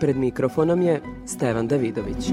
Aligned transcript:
Pred 0.00 0.16
mikrofonom 0.16 0.82
je 0.82 1.02
Stevan 1.26 1.68
Davidović. 1.68 2.32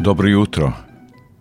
Dobro 0.00 0.28
jutro. 0.28 0.72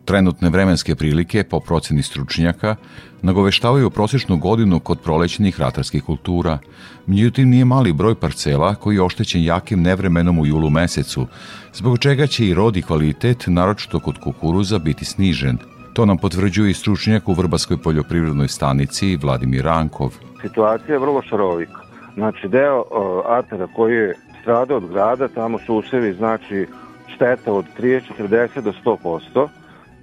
Trenutne 0.05 0.49
vremenske 0.49 0.95
prilike, 0.95 1.43
po 1.43 1.59
proceni 1.59 2.03
stručnjaka, 2.03 2.75
nagoveštavaju 3.21 3.89
prosječnu 3.89 4.37
godinu 4.37 4.79
kod 4.79 4.99
prolećenih 4.99 5.59
ratarskih 5.59 6.03
kultura. 6.03 6.57
Međutim, 7.05 7.49
nije 7.49 7.65
mali 7.65 7.93
broj 7.93 8.15
parcela 8.15 8.75
koji 8.75 8.95
je 8.95 9.01
oštećen 9.01 9.43
jakim 9.43 9.81
nevremenom 9.81 10.39
u 10.39 10.45
julu 10.45 10.69
mesecu, 10.69 11.27
zbog 11.73 11.99
čega 11.99 12.27
će 12.27 12.47
i 12.47 12.53
rod 12.53 12.77
i 12.77 12.81
kvalitet, 12.81 13.43
naročito 13.47 13.99
kod 13.99 14.17
kukuruza, 14.23 14.79
biti 14.79 15.05
snižen. 15.05 15.57
To 15.93 16.05
nam 16.05 16.17
potvrđuje 16.17 16.71
i 16.71 16.73
stručnjak 16.73 17.29
u 17.29 17.33
Vrbaskoj 17.33 17.77
poljoprivrednoj 17.77 18.47
stanici 18.47 19.15
Vladimir 19.15 19.63
Rankov. 19.63 20.32
Situacija 20.43 20.93
je 20.95 20.99
vrlo 20.99 21.21
šarovika. 21.21 21.81
Znači, 22.13 22.47
deo 22.47 22.83
atera 23.25 23.67
koji 23.75 23.95
je 23.95 24.15
strada 24.41 24.75
od 24.75 24.87
grada, 24.87 25.27
tamo 25.27 25.59
su 25.59 25.75
usevi, 25.75 26.13
znači, 26.13 26.67
šteta 27.15 27.53
od 27.53 27.65
30, 27.79 28.01
40 28.19 28.61
do 28.61 28.71
100%. 28.85 29.47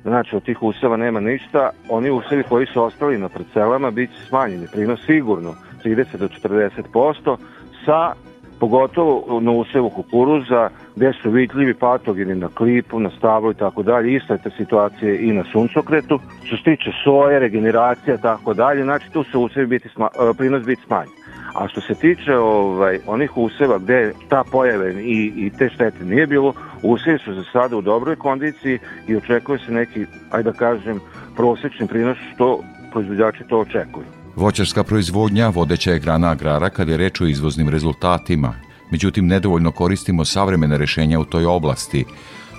Znači, 0.03 0.37
od 0.37 0.43
tih 0.45 0.63
useva 0.63 0.97
nema 0.97 1.21
ništa. 1.21 1.71
Oni 1.89 2.11
usevi 2.11 2.43
koji 2.49 2.67
su 2.67 2.83
ostali 2.83 3.19
na 3.19 3.29
parcelama 3.29 3.91
bit 3.91 4.11
će 4.11 4.27
smanjeni 4.29 4.67
prinos 4.73 5.01
sigurno 5.07 5.55
30 5.85 6.17
do 6.17 6.29
40% 6.29 7.37
sa 7.85 8.13
pogotovo 8.61 9.41
na 9.41 9.51
usevu 9.51 9.91
kukuruza 9.91 10.71
gde 11.01 11.13
su 11.23 11.31
vidljivi 11.31 11.75
patogeni 11.75 12.35
na 12.35 12.49
klipu, 12.49 13.01
na 13.01 13.11
stablu 13.19 13.51
i 13.51 13.55
tako 13.55 13.83
dalje. 13.83 14.15
Ista 14.15 14.35
je 14.35 14.43
ta 14.43 14.51
situacija 14.51 15.15
i 15.15 15.33
na 15.33 15.45
suncokretu. 15.53 16.21
Što 16.45 16.57
se 16.57 16.63
tiče 16.63 16.91
soje, 17.05 17.39
regeneracija 17.39 18.15
i 18.15 18.23
tako 18.23 18.55
dalje, 18.55 18.83
znači 18.83 19.11
tu 19.13 19.25
se 19.25 19.39
usevi 19.39 19.67
biti 19.67 19.89
sma, 19.89 20.09
e, 20.15 20.35
prinos 20.39 20.63
biti 20.63 20.83
smanjen. 20.87 21.13
A 21.55 21.69
što 21.69 21.81
se 21.81 21.95
tiče 21.95 22.37
ovaj, 22.37 22.99
onih 23.07 23.37
useva 23.37 23.79
gde 23.79 24.13
ta 24.29 24.45
pojave 24.53 25.03
i, 25.03 25.33
i 25.37 25.51
te 25.59 25.69
štete 25.75 26.05
nije 26.05 26.27
bilo, 26.27 26.53
usevi 26.83 27.19
su 27.19 27.35
za 27.35 27.45
sada 27.53 27.77
u 27.77 27.83
dobroj 27.83 28.17
kondiciji 28.17 28.79
i 29.09 29.17
očekuje 29.17 29.59
se 29.59 29.73
neki, 29.73 30.07
ajde 30.31 30.51
da 30.51 30.57
kažem, 30.57 31.01
prosečni 31.37 31.87
prinos 31.87 32.19
što 32.35 32.61
proizvođači 32.93 33.45
to 33.49 33.59
očekuju. 33.59 34.07
Voćarska 34.37 34.85
proizvodnja 34.85 35.49
vodeća 35.49 35.91
je 35.91 35.99
grana 35.99 36.31
agrara 36.31 36.71
kad 36.71 36.89
je 36.89 36.97
reč 36.97 37.21
o 37.21 37.27
izvoznim 37.27 37.69
rezultatima. 37.69 38.70
Međutim, 38.91 39.27
nedovoljno 39.27 39.71
koristimo 39.71 40.25
savremene 40.25 40.79
rešenja 40.79 41.21
u 41.21 41.25
toj 41.25 41.45
oblasti, 41.45 42.05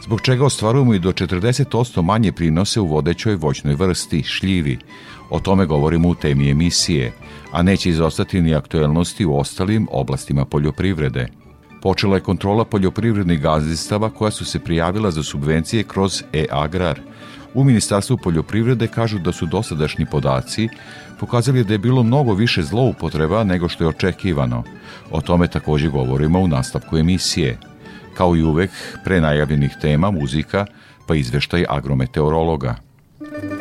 zbog 0.03 0.21
čega 0.21 0.45
ostvarujemo 0.45 0.93
i 0.93 0.99
do 0.99 1.11
40% 1.11 2.01
manje 2.01 2.31
prinose 2.31 2.79
u 2.79 2.85
vodećoj 2.85 3.35
voćnoj 3.35 3.75
vrsti, 3.75 4.23
šljivi. 4.23 4.77
O 5.29 5.39
tome 5.39 5.65
govorimo 5.65 6.09
u 6.09 6.15
temi 6.15 6.49
emisije, 6.49 7.13
a 7.51 7.63
neće 7.63 7.89
izostati 7.89 8.41
ni 8.41 8.55
aktuelnosti 8.55 9.25
u 9.25 9.37
ostalim 9.37 9.87
oblastima 9.91 10.45
poljoprivrede. 10.45 11.27
Počela 11.81 12.15
je 12.15 12.21
kontrola 12.21 12.65
poljoprivrednih 12.65 13.41
gazdistava 13.41 14.09
koja 14.09 14.31
su 14.31 14.45
se 14.45 14.59
prijavila 14.59 15.11
za 15.11 15.23
subvencije 15.23 15.83
kroz 15.83 16.23
e-agrar. 16.33 16.99
U 17.53 17.63
Ministarstvu 17.63 18.17
poljoprivrede 18.17 18.87
kažu 18.87 19.19
da 19.19 19.31
su 19.31 19.45
dosadašnji 19.45 20.05
podaci 20.05 20.69
pokazali 21.19 21.63
da 21.63 21.73
je 21.73 21.77
bilo 21.77 22.03
mnogo 22.03 22.33
više 22.33 22.61
zloupotreba 22.63 23.43
nego 23.43 23.69
što 23.69 23.83
je 23.83 23.87
očekivano. 23.87 24.63
O 25.11 25.21
tome 25.21 25.47
takođe 25.47 25.89
govorimo 25.89 26.39
u 26.39 26.47
nastavku 26.47 26.97
emisije. 26.97 27.57
Kao 28.13 28.35
i 28.35 28.43
uvek, 28.43 28.71
pre 29.03 29.21
najavljenih 29.21 29.71
tema 29.81 30.11
muzika, 30.11 30.65
pa 31.07 31.15
izveštaj 31.15 31.65
agrometeorologa. 31.69 32.75
Ej, 33.21 33.60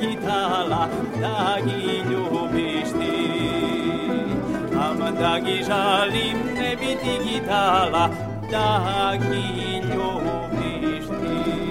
bi 0.00 0.06
ti 0.06 0.10
gi 0.10 0.26
dala, 0.26 0.88
da 1.20 1.56
gi 1.64 2.02
ljubiš 2.10 2.88
ti. 2.88 3.18
Ama 4.76 5.10
da 5.10 5.40
gi 5.44 5.64
žalim 5.66 6.38
ne 6.54 6.76
biti 6.76 7.30
gitala 7.30 8.10
da 8.50 9.12
gi 9.20 9.80
ljubiš 9.80 11.06
ti 11.06 11.68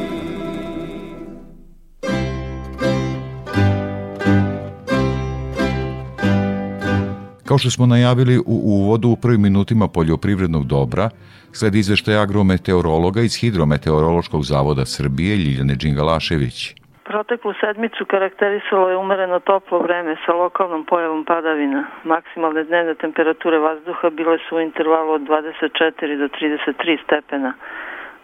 Kao 7.46 7.58
što 7.58 7.72
smo 7.72 7.86
najavili 7.86 8.38
u 8.38 8.44
uvodu 8.46 9.10
u 9.10 9.16
prvim 9.16 9.42
minutima 9.42 9.88
poljoprivrednog 9.88 10.66
dobra, 10.66 11.10
sled 11.52 11.76
izveštaja 11.76 12.22
agrometeorologa 12.22 13.22
iz 13.22 13.36
Hidrometeorološkog 13.36 14.46
zavoda 14.46 14.86
Srbije 14.86 15.38
Ljiljane 15.38 15.76
Đingalašević. 15.76 16.77
Proteklu 17.08 17.54
sedmicu 17.54 18.06
karakterisalo 18.06 18.90
je 18.90 18.98
umereno 18.98 19.40
toplo 19.40 19.80
vreme 19.80 20.16
sa 20.26 20.34
lokalnom 20.34 20.86
pojavom 20.86 21.26
padavina. 21.26 21.84
Maksimalne 22.04 22.64
dnevne 22.64 22.96
temperature 22.96 23.58
vazduha 23.58 24.10
bile 24.10 24.38
su 24.38 24.56
u 24.56 24.60
intervalu 24.60 25.12
od 25.12 25.22
24 25.22 26.18
do 26.18 26.28
33 26.28 26.98
stepena, 27.04 27.54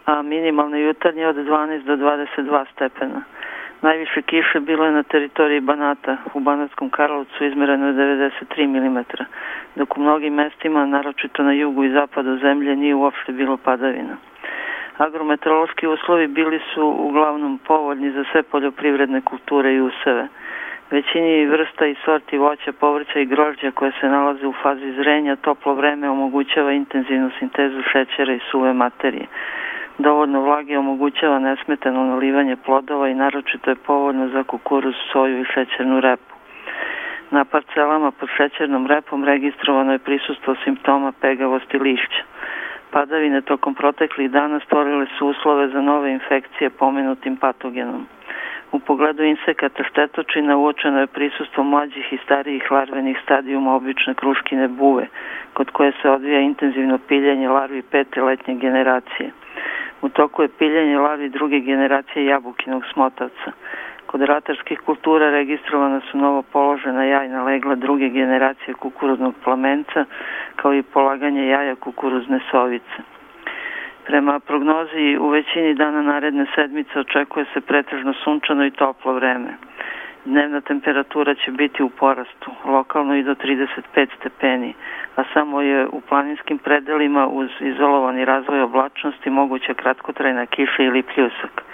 a 0.06 0.22
minimalne 0.22 0.80
jutarnje 0.80 1.26
od 1.26 1.36
12 1.36 1.82
do 1.84 1.96
22 1.96 2.64
stepena. 2.72 3.22
Najviše 3.82 4.22
kiše 4.22 4.60
bilo 4.60 4.84
je 4.84 4.92
na 4.92 5.02
teritoriji 5.02 5.60
Banata. 5.60 6.16
U 6.34 6.40
Banatskom 6.40 6.90
Karlovcu 6.90 7.44
izmereno 7.44 7.86
je 7.86 7.94
93 7.94 8.66
mm, 8.66 8.98
dok 9.76 9.96
u 9.96 10.00
mnogim 10.00 10.34
mestima, 10.34 10.86
naročito 10.86 11.42
na 11.42 11.52
jugu 11.52 11.84
i 11.84 11.92
zapadu 11.92 12.38
zemlje, 12.38 12.76
nije 12.76 12.94
uopšte 12.94 13.32
bilo 13.32 13.56
padavina. 13.56 14.16
Agrometeorološki 14.98 15.86
uslovi 15.86 16.26
bili 16.26 16.60
su 16.74 16.96
uglavnom 16.98 17.58
povoljni 17.66 18.10
za 18.10 18.24
sve 18.32 18.42
poljoprivredne 18.42 19.20
kulture 19.20 19.74
i 19.74 19.80
useve. 19.80 20.28
Većini 20.90 21.46
vrsta 21.46 21.86
i 21.86 21.96
sorti 22.04 22.38
voća, 22.38 22.72
povrća 22.72 23.20
i 23.20 23.26
grožđa 23.26 23.70
koje 23.70 23.92
se 24.00 24.08
nalaze 24.08 24.46
u 24.46 24.54
fazi 24.62 24.92
zrenja, 24.92 25.36
toplo 25.36 25.74
vreme 25.74 26.10
omogućava 26.10 26.72
intenzivnu 26.72 27.30
sintezu 27.38 27.82
šećera 27.92 28.34
i 28.34 28.40
suve 28.50 28.72
materije. 28.72 29.26
Dovoljno 29.98 30.40
vlage 30.40 30.78
omogućava 30.78 31.38
nesmetano 31.38 32.04
nalivanje 32.04 32.56
plodova 32.56 33.08
i 33.08 33.14
naročito 33.14 33.70
je 33.70 33.76
povoljno 33.86 34.28
za 34.28 34.42
kukuruz, 34.42 34.94
soju 35.12 35.40
i 35.40 35.44
šećernu 35.44 36.00
repu. 36.00 36.34
Na 37.30 37.44
parcelama 37.44 38.10
pod 38.10 38.28
šećernom 38.36 38.86
repom 38.86 39.24
registrovano 39.24 39.92
je 39.92 39.98
prisustvo 39.98 40.54
simptoma 40.64 41.12
pegavosti 41.20 41.78
lišća. 41.78 42.22
Padavine 42.94 43.40
tokom 43.40 43.74
proteklih 43.74 44.30
dana 44.30 44.60
stvorile 44.60 45.06
su 45.18 45.26
uslove 45.26 45.68
za 45.68 45.80
nove 45.80 46.12
infekcije 46.12 46.70
pomenutim 46.70 47.36
patogenom. 47.36 48.06
U 48.72 48.78
pogledu 48.78 49.22
insekata 49.22 49.84
štetočina 49.84 50.56
uočeno 50.56 51.00
je 51.00 51.06
prisustvo 51.06 51.64
mlađih 51.64 52.12
i 52.12 52.18
starijih 52.24 52.70
larvenih 52.70 53.16
stadijuma 53.24 53.74
obične 53.74 54.14
kruškine 54.14 54.68
buve, 54.68 55.06
kod 55.54 55.70
koje 55.70 55.92
se 56.02 56.10
odvija 56.10 56.40
intenzivno 56.40 56.98
piljenje 57.08 57.48
larvi 57.48 57.82
pete 57.82 58.22
letnje 58.22 58.54
generacije. 58.54 59.30
U 60.02 60.08
toku 60.08 60.42
je 60.42 60.48
piljenje 60.58 60.98
larvi 60.98 61.28
druge 61.28 61.60
generacije 61.60 62.26
jabukinog 62.26 62.82
smotavca. 62.92 63.52
Kod 64.14 64.22
ratarskih 64.22 64.78
kultura 64.86 65.30
registrovana 65.30 66.00
su 66.00 66.18
novo 66.18 66.42
položena 66.42 67.04
jajna 67.04 67.42
legla 67.44 67.74
druge 67.74 68.08
generacije 68.08 68.74
kukuruznog 68.74 69.34
plamenca, 69.44 70.04
kao 70.56 70.74
i 70.74 70.82
polaganje 70.82 71.46
jaja 71.46 71.74
kukuruzne 71.74 72.40
sovice. 72.50 72.96
Prema 74.06 74.40
prognozi 74.40 75.16
u 75.20 75.28
većini 75.28 75.74
dana 75.74 76.02
naredne 76.02 76.46
sedmice 76.54 76.98
očekuje 76.98 77.46
se 77.54 77.60
pretežno 77.60 78.14
sunčano 78.24 78.66
i 78.66 78.70
toplo 78.70 79.12
vreme. 79.12 79.48
Dnevna 80.24 80.60
temperatura 80.60 81.34
će 81.34 81.50
biti 81.50 81.82
u 81.82 81.90
porastu, 81.90 82.50
lokalno 82.64 83.14
i 83.16 83.22
do 83.22 83.34
35 83.34 84.08
stepeni, 84.20 84.74
a 85.16 85.24
samo 85.32 85.60
je 85.60 85.86
u 85.86 86.00
planinskim 86.00 86.58
predelima 86.58 87.26
uz 87.26 87.50
izolovani 87.60 88.24
razvoj 88.24 88.62
oblačnosti 88.62 89.30
moguća 89.30 89.74
kratkotrajna 89.74 90.46
kiša 90.46 90.82
ili 90.82 91.02
pljusak. 91.02 91.64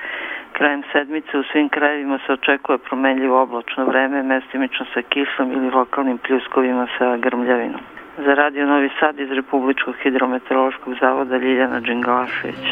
Krajem 0.53 0.83
sedmice 0.93 1.39
u 1.39 1.43
svim 1.53 1.69
krajevima 1.69 2.19
se 2.27 2.33
očekuje 2.33 2.79
promenljivo 2.79 3.43
oblačno 3.43 3.85
vreme, 3.85 4.23
mestimično 4.23 4.87
sa 4.95 5.03
kišom 5.03 5.53
ili 5.53 5.71
lokalnim 5.71 6.19
pljuskovima 6.19 6.87
sa 6.99 7.17
grmljavinom. 7.17 7.81
Za 8.25 8.35
radio 8.35 8.67
Novi 8.67 8.91
Sad 9.01 9.21
iz 9.21 9.31
Republičkog 9.31 9.95
hidrometeorološkog 10.03 10.95
zavoda 11.01 11.37
Ljiljana 11.37 11.81
Đingalašević. 11.81 12.67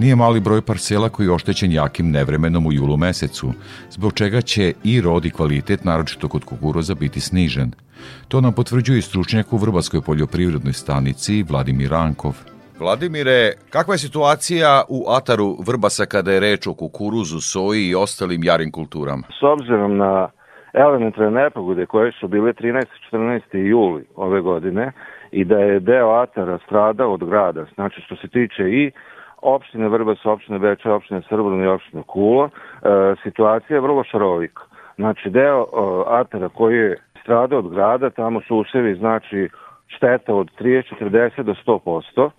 Nije 0.00 0.16
mali 0.16 0.40
broj 0.40 0.62
parcela 0.66 1.08
koji 1.08 1.26
je 1.26 1.32
oštećen 1.32 1.72
jakim 1.72 2.10
nevremenom 2.10 2.66
u 2.66 2.72
julu 2.72 2.96
mesecu, 2.96 3.46
zbog 3.90 4.12
čega 4.20 4.40
će 4.40 4.72
i 4.84 5.00
rod 5.00 5.24
i 5.24 5.30
kvalitet, 5.30 5.84
naročito 5.84 6.28
kod 6.28 6.44
kukuruza, 6.44 6.94
biti 6.94 7.20
snižen. 7.20 7.70
To 8.28 8.40
nam 8.40 8.52
potvrđuje 8.52 8.98
i 8.98 9.02
stručnjak 9.08 9.52
u 9.52 9.56
Vrbaskoj 9.56 10.00
poljoprivrednoj 10.06 10.72
stanici 10.72 11.44
Vladimir 11.50 11.90
Rankov. 11.90 12.34
Vladimire, 12.78 13.52
kakva 13.70 13.94
je 13.94 13.98
situacija 13.98 14.82
u 14.88 15.00
ataru 15.18 15.48
Vrbasa 15.66 16.06
kada 16.06 16.32
je 16.32 16.40
reč 16.40 16.66
o 16.66 16.74
kukuruzu, 16.74 17.40
soji 17.40 17.82
i 17.88 17.94
ostalim 17.94 18.44
jarim 18.44 18.70
kulturama? 18.72 19.22
S 19.40 19.42
obzirom 19.42 19.96
na 19.96 20.28
elementarne 20.72 21.42
nepogode 21.42 21.86
koje 21.86 22.12
su 22.20 22.28
bile 22.28 22.52
13. 22.52 22.84
14. 23.12 23.56
juli 23.56 24.04
ove 24.16 24.40
godine 24.40 24.92
i 25.32 25.44
da 25.44 25.58
je 25.58 25.80
deo 25.80 26.10
atara 26.10 26.58
stradao 26.66 27.12
od 27.12 27.24
grada, 27.24 27.66
znači 27.74 28.00
što 28.00 28.16
se 28.16 28.28
tiče 28.28 28.62
i 28.62 28.90
opštine 29.42 29.88
Vrbas, 29.88 30.26
opštine 30.26 30.58
Beča, 30.58 30.94
opštine 30.94 31.22
Srbrno 31.28 31.64
i 31.64 31.66
opštine 31.66 32.02
Kula, 32.06 32.48
e, 32.48 32.88
situacija 33.22 33.76
je 33.76 33.80
vrlo 33.80 34.04
šarovika. 34.04 34.62
Znači, 34.96 35.30
deo 35.30 35.60
e, 35.60 35.66
atara 36.06 36.48
koji 36.48 36.76
je 36.76 36.98
strada 37.22 37.58
od 37.58 37.70
grada, 37.70 38.10
tamo 38.10 38.40
su 38.40 38.56
usevi, 38.56 38.94
znači, 38.94 39.48
šteta 39.96 40.34
od 40.34 40.50
30, 40.60 40.82
40 41.00 41.42
do 41.42 41.54
100%, 41.66 42.30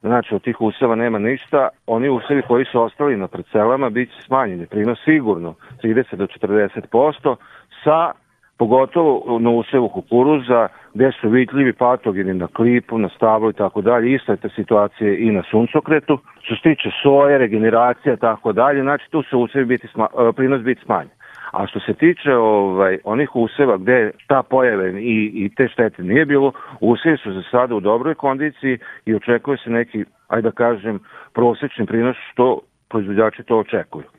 znači 0.00 0.34
od 0.34 0.42
tih 0.42 0.60
useva 0.60 0.94
nema 0.94 1.18
ništa, 1.18 1.68
oni 1.86 2.08
usevi 2.08 2.42
koji 2.48 2.64
su 2.64 2.82
ostali 2.82 3.16
na 3.16 3.28
parcelama 3.28 3.90
bit 3.90 4.10
će 4.10 4.22
smanjeni, 4.22 4.66
prinos 4.66 4.98
sigurno 5.04 5.54
30 5.82 6.16
do 6.16 6.26
40%, 6.26 7.36
sa 7.84 8.12
pogotovo 8.58 9.38
na 9.38 9.50
usevu 9.50 9.88
kukuruza, 9.88 10.68
gde 10.94 11.12
su 11.20 11.28
vidljivi 11.28 11.72
patogeni 11.72 12.34
na 12.34 12.46
klipu, 12.46 12.98
na 12.98 13.08
stablu 13.08 13.50
i 13.50 13.52
tako 13.52 13.80
dalje. 13.80 14.14
Ista 14.14 14.32
je 14.32 14.36
ta 14.36 14.48
situacija 14.48 15.14
i 15.14 15.30
na 15.30 15.42
suncokretu. 15.50 16.18
Što 16.42 16.54
se 16.54 16.62
tiče 16.62 16.90
soje, 17.02 17.38
regeneracija, 17.38 18.16
tako 18.16 18.52
dalje, 18.52 18.82
znači 18.82 19.10
tu 19.10 19.22
se 19.22 19.36
usevi 19.36 19.64
biti 19.64 19.88
sma, 19.88 20.06
e, 20.28 20.32
prinos 20.32 20.62
biti 20.62 20.84
smanjen. 20.84 21.10
A 21.52 21.66
što 21.66 21.80
se 21.80 21.94
tiče 21.94 22.34
ovaj, 22.34 22.98
onih 23.04 23.36
useva 23.36 23.76
gde 23.76 24.10
ta 24.26 24.42
pojave 24.42 25.02
i, 25.02 25.30
i 25.34 25.50
te 25.56 25.68
štete 25.68 26.02
nije 26.02 26.24
bilo, 26.26 26.52
usevi 26.80 27.16
su 27.16 27.32
za 27.32 27.42
sada 27.50 27.74
u 27.74 27.80
dobroj 27.80 28.14
kondiciji 28.14 28.78
i 29.06 29.14
očekuje 29.14 29.56
se 29.56 29.70
neki, 29.70 30.04
ajde 30.28 30.48
da 30.48 30.50
kažem, 30.50 31.00
prosečni 31.32 31.86
prinos 31.86 32.16
što 32.32 32.60
proizvođači 32.88 33.42
to 33.42 33.58
očekuju 33.58 34.13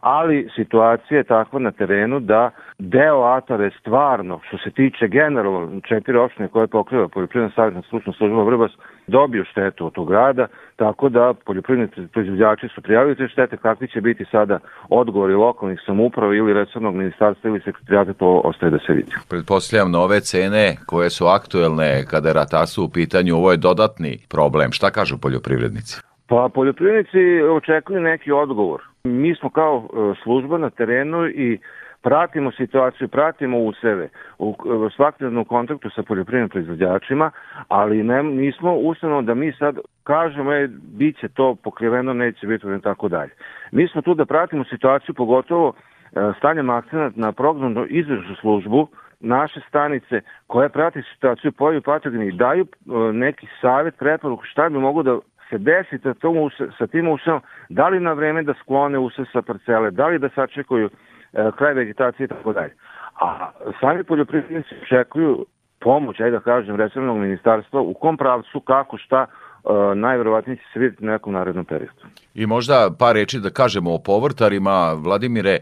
ali 0.00 0.48
situacija 0.56 1.18
je 1.18 1.24
takva 1.24 1.58
na 1.58 1.70
terenu 1.70 2.20
da 2.20 2.50
deo 2.78 3.22
Atare 3.22 3.70
stvarno, 3.80 4.40
što 4.48 4.58
se 4.58 4.70
tiče 4.70 5.08
generalno 5.08 5.80
četiri 5.88 6.16
opštine 6.16 6.48
koje 6.48 6.66
pokriva 6.66 7.08
poljoprivredna 7.08 7.54
savjetna 7.54 7.82
stručna 7.82 8.12
služba 8.12 8.42
Vrbas, 8.42 8.70
dobiju 9.06 9.44
štetu 9.50 9.86
od 9.86 9.92
tog 9.92 10.08
grada, 10.08 10.46
tako 10.76 11.08
da 11.08 11.34
poljoprivredni 11.46 12.08
proizvođači 12.12 12.68
su 12.74 12.82
prijavili 12.82 13.16
te 13.16 13.28
štete, 13.28 13.56
kakvi 13.56 13.88
će 13.88 14.00
biti 14.00 14.24
sada 14.30 14.58
odgovori 14.88 15.34
lokalnih 15.34 15.80
samouprava 15.86 16.34
ili 16.34 16.52
resornog 16.52 16.94
ministarstva 16.94 17.50
ili 17.50 17.60
sekretarijata, 17.60 18.12
to 18.12 18.40
ostaje 18.44 18.70
da 18.70 18.78
se 18.78 18.92
vidi. 18.92 19.12
Pretpostavljam 19.28 19.90
nove 19.90 20.20
cene 20.20 20.76
koje 20.86 21.10
su 21.10 21.26
aktuelne 21.26 22.04
kada 22.10 22.28
je 22.28 22.34
ratarstvo 22.34 22.84
u 22.84 22.88
pitanju, 22.88 23.36
ovo 23.36 23.50
je 23.50 23.56
dodatni 23.56 24.18
problem. 24.30 24.72
Šta 24.72 24.90
kažu 24.90 25.18
poljoprivrednici? 25.18 26.00
Pa 26.26 26.48
poljoprivrednici 26.54 27.42
očekuju 27.42 28.00
neki 28.00 28.32
odgovor. 28.32 28.80
Mi 29.04 29.34
smo 29.34 29.50
kao 29.50 29.84
e, 29.84 30.14
služba 30.22 30.58
na 30.58 30.70
terenu 30.70 31.26
i 31.26 31.58
pratimo 32.02 32.52
situaciju, 32.52 33.08
pratimo 33.08 33.58
u 33.58 33.72
e, 33.72 34.08
svakodnevnom 34.96 35.44
kontaktu 35.44 35.90
sa 35.90 36.02
poljoprivrednim 36.02 36.48
proizvođačima, 36.48 37.30
ali 37.68 38.02
ne, 38.02 38.22
nismo 38.22 38.74
ustavno 38.74 39.22
da 39.22 39.34
mi 39.34 39.52
sad 39.52 39.78
kažemo 40.04 40.52
e, 40.52 40.68
bit 40.68 41.18
će 41.20 41.28
to 41.28 41.54
pokriveno, 41.54 42.14
neće 42.14 42.46
biti 42.46 42.66
i 42.78 42.80
tako 42.82 43.08
dalje. 43.08 43.30
Mi 43.72 43.88
smo 43.88 44.02
tu 44.02 44.14
da 44.14 44.26
pratimo 44.26 44.64
situaciju, 44.64 45.14
pogotovo 45.14 45.72
e, 45.72 46.32
stanjem 46.38 46.70
akcenat 46.70 47.16
na 47.16 47.32
prognoznu 47.32 47.86
izvršnu 47.88 48.34
službu 48.40 48.88
naše 49.20 49.60
stanice 49.68 50.20
koje 50.46 50.68
prati 50.68 51.02
situaciju 51.14 51.52
pojavi 51.52 51.80
patogeni 51.80 52.32
daju 52.32 52.66
neki 53.12 53.46
savjet, 53.60 53.98
preporuku 53.98 54.44
šta 54.44 54.68
bi 54.68 54.78
mogu 54.78 55.02
da 55.02 55.18
se 55.50 55.58
desi 55.58 55.98
sa, 56.02 56.14
tom, 56.14 56.50
sa 56.78 56.86
tim 56.86 57.08
usevom, 57.08 57.40
da 57.68 57.88
li 57.88 58.00
na 58.00 58.12
vreme 58.12 58.42
da 58.42 58.54
sklone 58.62 58.98
use 58.98 59.24
sa 59.32 59.42
parcele, 59.42 59.90
da 59.90 60.06
li 60.06 60.18
da 60.18 60.28
sačekuju 60.34 60.90
e, 61.32 61.50
kraj 61.58 61.74
vegetacije 61.74 62.24
i 62.24 62.28
tako 62.28 62.52
dalje. 62.52 62.74
A 63.20 63.50
sami 63.80 64.04
poljoprivrednici 64.04 64.74
očekuju 64.82 65.46
pomoć, 65.80 66.20
ajde 66.20 66.30
da 66.30 66.40
kažem, 66.40 66.76
resornog 66.76 67.18
ministarstva, 67.18 67.80
u 67.80 67.94
kom 67.94 68.16
pravcu, 68.16 68.60
kako, 68.60 68.98
šta, 68.98 69.26
uh, 69.64 69.70
najverovatnije 69.94 70.56
će 70.56 70.62
se 70.72 70.78
vidjeti 70.78 71.04
u 71.04 71.06
nekom 71.06 71.32
narednom 71.32 71.64
periodu. 71.64 72.02
I 72.34 72.46
možda 72.46 72.90
par 72.98 73.14
reči 73.14 73.40
da 73.40 73.50
kažemo 73.50 73.94
o 73.94 74.02
povrtarima. 74.06 74.92
Vladimire, 75.04 75.50
e, 75.50 75.60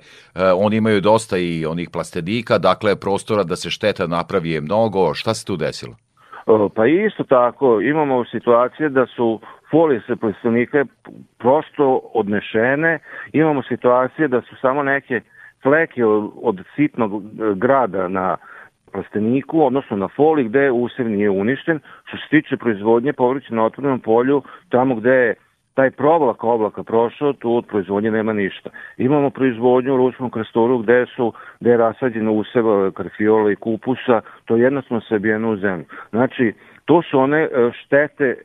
oni 0.57 0.77
imaju 0.77 1.01
dosta 1.01 1.37
i 1.39 1.67
onih 1.67 1.89
plastenika, 1.93 2.59
dakle 2.59 2.97
prostora 2.97 3.43
da 3.43 3.57
se 3.57 3.71
šteta 3.71 4.07
napravi 4.07 4.51
je 4.51 4.61
mnogo. 4.61 5.15
Šta 5.15 5.35
se 5.35 5.47
tu 5.47 5.57
desilo? 5.57 5.95
Uh, 6.47 6.73
pa 6.75 6.87
isto 6.87 7.25
tako, 7.25 7.81
imamo 7.81 8.25
situacije 8.25 8.89
da 8.89 9.07
su 9.07 9.41
folije 9.71 10.01
sa 10.07 10.17
plastenika 10.17 10.85
prosto 11.39 12.01
odnešene, 12.15 12.99
imamo 13.33 13.63
situacije 13.63 14.29
da 14.29 14.41
su 14.41 14.57
samo 14.57 14.83
neke 14.83 15.21
fleke 15.63 16.05
od, 16.05 16.31
od 16.43 16.65
sitnog 16.77 17.23
grada 17.55 18.09
na 18.09 18.37
plasteniku, 18.93 19.63
odnosno 19.63 19.97
na 19.97 20.09
foli 20.09 20.45
gde 20.45 20.71
usev 20.71 21.11
nije 21.11 21.31
uništen. 21.31 21.81
Što 22.05 22.17
se 22.17 22.29
tiče 22.31 22.57
proizvodnje 22.57 23.13
povrća 23.13 23.55
na 23.55 23.65
otvornom 23.65 24.01
polju, 24.01 24.43
tamo 24.69 24.95
gde 24.95 25.11
je 25.11 25.35
taj 25.75 25.91
provlak 25.91 26.45
oblaka 26.45 26.83
prošao, 26.83 27.33
tu 27.33 27.57
od 27.57 27.67
proizvodnje 27.67 28.11
nema 28.11 28.33
ništa. 28.33 28.71
Imamo 28.97 29.31
proizvodnju 29.31 29.95
u 29.95 29.97
Ruskom 29.97 30.31
krastoru 30.31 30.79
gde 30.79 31.07
su, 31.17 31.33
gde 31.61 31.71
je 31.71 31.77
rasađeno 31.77 32.33
useva 32.33 32.91
karfiola 32.91 33.53
i 33.53 33.57
kupusa, 33.57 34.21
to 34.45 34.57
je 34.57 34.63
jednostavno 34.63 35.01
sabijeno 35.01 35.51
u 35.51 35.57
zemlju. 35.57 35.85
Znači, 36.11 36.53
to 36.87 37.03
su 37.03 37.19
one 37.19 37.43
e, 37.43 37.49
štete 37.85 38.25
e, 38.25 38.37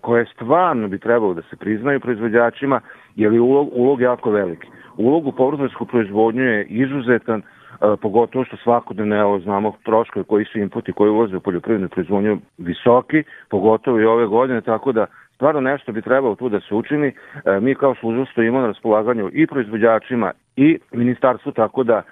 koje 0.00 0.26
stvarno 0.34 0.88
bi 0.88 0.98
trebalo 0.98 1.34
da 1.34 1.42
se 1.42 1.56
priznaju 1.56 2.00
proizvođačima, 2.00 2.80
jer 3.16 3.32
je 3.32 3.40
ulog, 3.40 3.68
ulog 3.72 4.00
jako 4.00 4.30
veliki. 4.30 4.66
Ulog 4.96 5.26
u 5.26 5.32
povrtarsku 5.32 5.86
proizvodnju 5.86 6.42
je 6.42 6.64
izuzetan, 6.64 7.42
E, 7.80 7.96
pogotovo 7.96 8.44
što 8.44 8.56
svakodnevno 8.56 9.16
evo, 9.16 9.40
znamo 9.40 9.72
troškove 9.84 10.24
koji 10.24 10.44
su 10.44 10.58
inputi 10.58 10.92
koji 10.92 11.10
ulaze 11.10 11.36
u 11.36 11.40
poljoprivrednu 11.40 11.88
proizvodnju 11.88 12.38
visoki, 12.58 13.22
pogotovo 13.50 14.00
i 14.00 14.04
ove 14.04 14.26
godine, 14.26 14.60
tako 14.60 14.92
da 14.92 15.06
stvarno 15.34 15.60
nešto 15.60 15.92
bi 15.92 16.02
trebalo 16.02 16.34
tu 16.34 16.48
da 16.48 16.60
se 16.60 16.74
učini. 16.74 17.12
Mi 17.60 17.74
kao 17.74 17.94
služba 17.94 18.24
stojimo 18.32 18.60
na 18.60 18.66
raspolaganju 18.66 19.30
i 19.32 19.46
proizvođačima 19.46 20.32
i 20.56 20.78
ministarstvu, 20.92 21.52
tako 21.52 21.82
da 21.82 22.02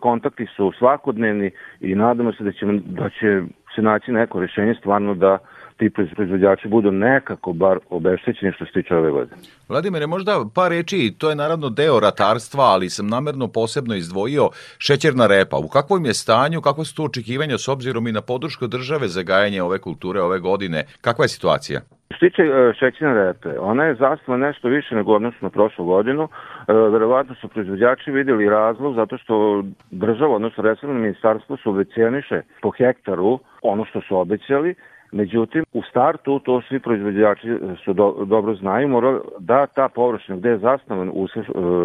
kontakti 0.00 0.46
su 0.46 0.72
svakodnevni 0.78 1.50
i 1.80 1.94
nadamo 1.94 2.32
se 2.32 2.44
da 2.44 2.52
će, 2.52 2.66
da 2.84 3.08
će 3.08 3.42
se 3.74 3.82
naći 3.82 4.12
neko 4.12 4.40
rešenje 4.40 4.74
stvarno 4.74 5.14
da 5.14 5.38
ti 5.76 5.90
proizvođači 5.90 6.68
budu 6.68 6.90
nekako 6.90 7.52
bar 7.52 7.78
obeštećeni 7.90 8.52
što 8.52 8.64
se 8.66 8.72
tiče 8.72 8.96
ove 8.96 9.10
godine. 9.10 9.36
Vladimire, 9.68 10.06
možda 10.06 10.44
par 10.54 10.70
reči, 10.70 11.14
to 11.18 11.30
je 11.30 11.36
naravno 11.36 11.68
deo 11.68 12.00
ratarstva, 12.00 12.64
ali 12.64 12.88
sam 12.90 13.06
namerno 13.06 13.48
posebno 13.48 13.94
izdvojio 13.94 14.48
šećerna 14.78 15.26
repa. 15.26 15.56
U 15.56 15.68
kakvom 15.68 16.04
je 16.04 16.14
stanju, 16.14 16.60
kako 16.60 16.84
su 16.84 16.96
to 16.96 17.04
očekivanja 17.04 17.58
s 17.58 17.68
obzirom 17.68 18.06
i 18.06 18.12
na 18.12 18.20
podršku 18.20 18.66
države 18.66 19.08
za 19.08 19.22
gajanje 19.22 19.62
ove 19.62 19.78
kulture 19.78 20.20
ove 20.20 20.38
godine? 20.38 20.84
Kakva 21.00 21.24
je 21.24 21.28
situacija? 21.28 21.80
Što 21.80 22.18
se 22.18 22.30
tiče 22.30 22.42
e, 22.42 22.72
šećerne 22.78 23.14
repe, 23.24 23.58
ona 23.58 23.84
je 23.84 23.94
zastava 23.94 24.38
nešto 24.38 24.68
više 24.68 24.94
nego 24.94 25.12
odnosno 25.12 25.38
na 25.40 25.50
prošlu 25.50 25.84
godinu. 25.84 26.28
E, 26.68 26.72
verovatno 26.72 27.34
su 27.34 27.48
proizvođači 27.48 28.10
videli 28.10 28.48
razlog 28.48 28.94
zato 28.94 29.18
što 29.18 29.64
država, 29.90 30.34
odnosno 30.34 30.62
resorno 30.62 30.94
ministarstvo 30.94 31.56
subvencioniše 31.56 32.42
po 32.62 32.70
hektaru 32.70 33.38
ono 33.62 33.84
što 33.84 34.00
su 34.00 34.16
obećali 34.16 34.74
Međutim, 35.12 35.64
u 35.72 35.82
startu, 35.82 36.38
to 36.38 36.62
svi 36.68 36.80
proizvođači 36.80 37.48
su 37.84 37.92
do, 37.92 38.24
dobro 38.24 38.54
znaju, 38.54 38.88
mora 38.88 39.20
da 39.38 39.66
ta 39.66 39.88
površina 39.88 40.36
gde 40.36 40.48
je 40.48 40.58
zasnovan 40.58 41.10
u 41.14 41.26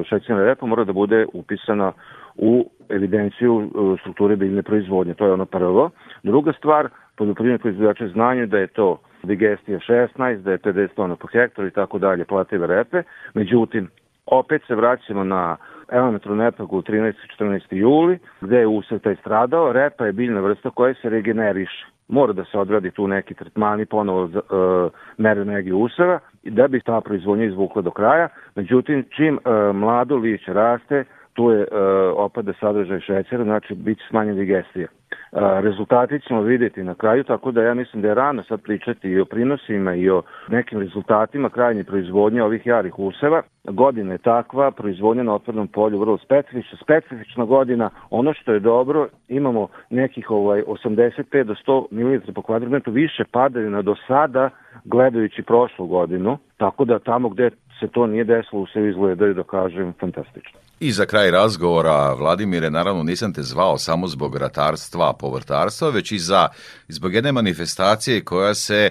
šećerne 0.09 0.43
repa 0.43 0.65
mora 0.65 0.83
da 0.83 0.93
bude 0.93 1.25
upisana 1.33 1.91
u 2.35 2.69
evidenciju 2.89 3.61
e, 3.61 3.99
strukture 3.99 4.35
biljne 4.35 4.63
proizvodnje. 4.63 5.13
To 5.13 5.25
je 5.25 5.33
ono 5.33 5.45
prvo. 5.45 5.89
Druga 6.23 6.53
stvar, 6.53 6.89
poljoprivredni 7.15 7.59
proizvođači 7.59 8.07
znaju 8.07 8.47
da 8.47 8.57
je 8.57 8.67
to 8.67 8.99
digestija 9.23 9.79
16, 9.79 10.37
da 10.37 10.51
je 10.51 10.59
50 10.59 10.87
tona 10.95 11.15
po 11.15 11.27
hektaru 11.27 11.67
i 11.67 11.71
tako 11.71 11.99
dalje 11.99 12.25
plative 12.25 12.67
repe. 12.67 13.03
Međutim, 13.33 13.89
opet 14.27 14.61
se 14.67 14.75
vraćamo 14.75 15.23
na 15.23 15.57
elementarnu 15.91 16.37
nepagu 16.37 16.81
13. 16.81 17.13
14. 17.39 17.61
juli, 17.69 18.19
gde 18.41 18.57
je 18.57 18.67
usad 18.67 19.01
taj 19.01 19.15
stradao. 19.15 19.73
Repa 19.73 20.05
je 20.05 20.11
biljna 20.11 20.41
vrsta 20.41 20.69
koja 20.69 20.93
se 20.93 21.09
regeneriše 21.09 21.85
mora 22.07 22.33
da 22.33 22.45
se 22.45 22.57
odradi 22.57 22.91
tu 22.91 23.07
neki 23.07 23.33
tretmani 23.33 23.85
ponovo 23.85 24.23
uh, 24.23 24.91
mere 25.17 25.41
energije 25.41 25.73
useva 25.73 26.19
da 26.43 26.67
bi 26.67 26.81
ta 26.81 27.01
proizvodnja 27.01 27.45
izvukla 27.45 27.81
do 27.81 27.91
kraja. 27.91 28.27
Međutim, 28.55 29.05
čim 29.09 29.35
uh, 29.35 29.75
mlado 29.75 30.15
liće 30.15 30.53
raste, 30.53 31.03
tu 31.33 31.51
je 31.51 31.59
uh, 31.59 31.67
opada 32.15 32.53
sadržaj 32.59 32.99
šećera, 32.99 33.43
znači 33.43 33.75
bit 33.75 33.97
će 33.97 34.05
smanjen 34.09 34.35
digestija. 34.35 34.87
Rezultati 35.31 36.19
ćemo 36.19 36.41
videti 36.41 36.83
na 36.83 36.95
kraju, 36.95 37.23
tako 37.23 37.51
da 37.51 37.63
ja 37.63 37.73
mislim 37.73 38.01
da 38.01 38.07
je 38.07 38.13
rano 38.13 38.43
sad 38.43 38.61
pričati 38.61 39.09
i 39.09 39.19
o 39.19 39.25
prinosima 39.25 39.95
i 39.95 40.09
o 40.09 40.21
nekim 40.47 40.79
rezultatima 40.79 41.49
krajnje 41.49 41.83
proizvodnje 41.83 42.43
ovih 42.43 42.65
jarih 42.65 42.99
useva. 42.99 43.41
Godina 43.63 44.11
je 44.11 44.17
takva, 44.17 44.71
proizvodnja 44.71 45.23
na 45.23 45.33
otvornom 45.33 45.67
polju 45.67 45.99
vrlo 45.99 46.17
specifična, 46.17 46.77
specifična 46.81 47.45
godina. 47.45 47.89
Ono 48.09 48.33
što 48.33 48.53
je 48.53 48.59
dobro, 48.59 49.07
imamo 49.27 49.67
nekih 49.89 50.31
ovaj 50.31 50.63
85 50.63 51.43
do 51.43 51.55
100 51.67 51.85
ml 51.91 52.33
po 52.33 52.41
kvadratmetru 52.41 52.93
više 52.93 53.23
padavina 53.31 53.81
do 53.81 53.95
sada 54.07 54.49
gledajući 54.83 55.43
prošlu 55.43 55.87
godinu, 55.87 56.37
tako 56.57 56.85
da 56.85 56.99
tamo 56.99 57.29
gde 57.29 57.49
se 57.79 57.87
to 57.87 58.07
nije 58.07 58.23
desilo, 58.23 58.65
se 58.73 58.89
izgledaju, 58.89 59.33
da 59.33 59.43
kažem, 59.43 59.93
fantastično. 59.99 60.59
I 60.79 60.91
za 60.91 61.05
kraj 61.05 61.31
razgovora, 61.31 62.13
Vladimire, 62.13 62.69
naravno 62.69 63.03
nisam 63.03 63.33
te 63.33 63.41
zvao 63.41 63.77
samo 63.77 64.07
zbog 64.07 64.35
ratarstva, 64.35 65.13
povrtarstva, 65.13 65.89
već 65.89 66.11
i 66.11 66.19
za, 66.19 66.47
zbog 66.87 67.13
jedne 67.13 67.31
manifestacije 67.31 68.23
koja 68.23 68.53
se 68.53 68.89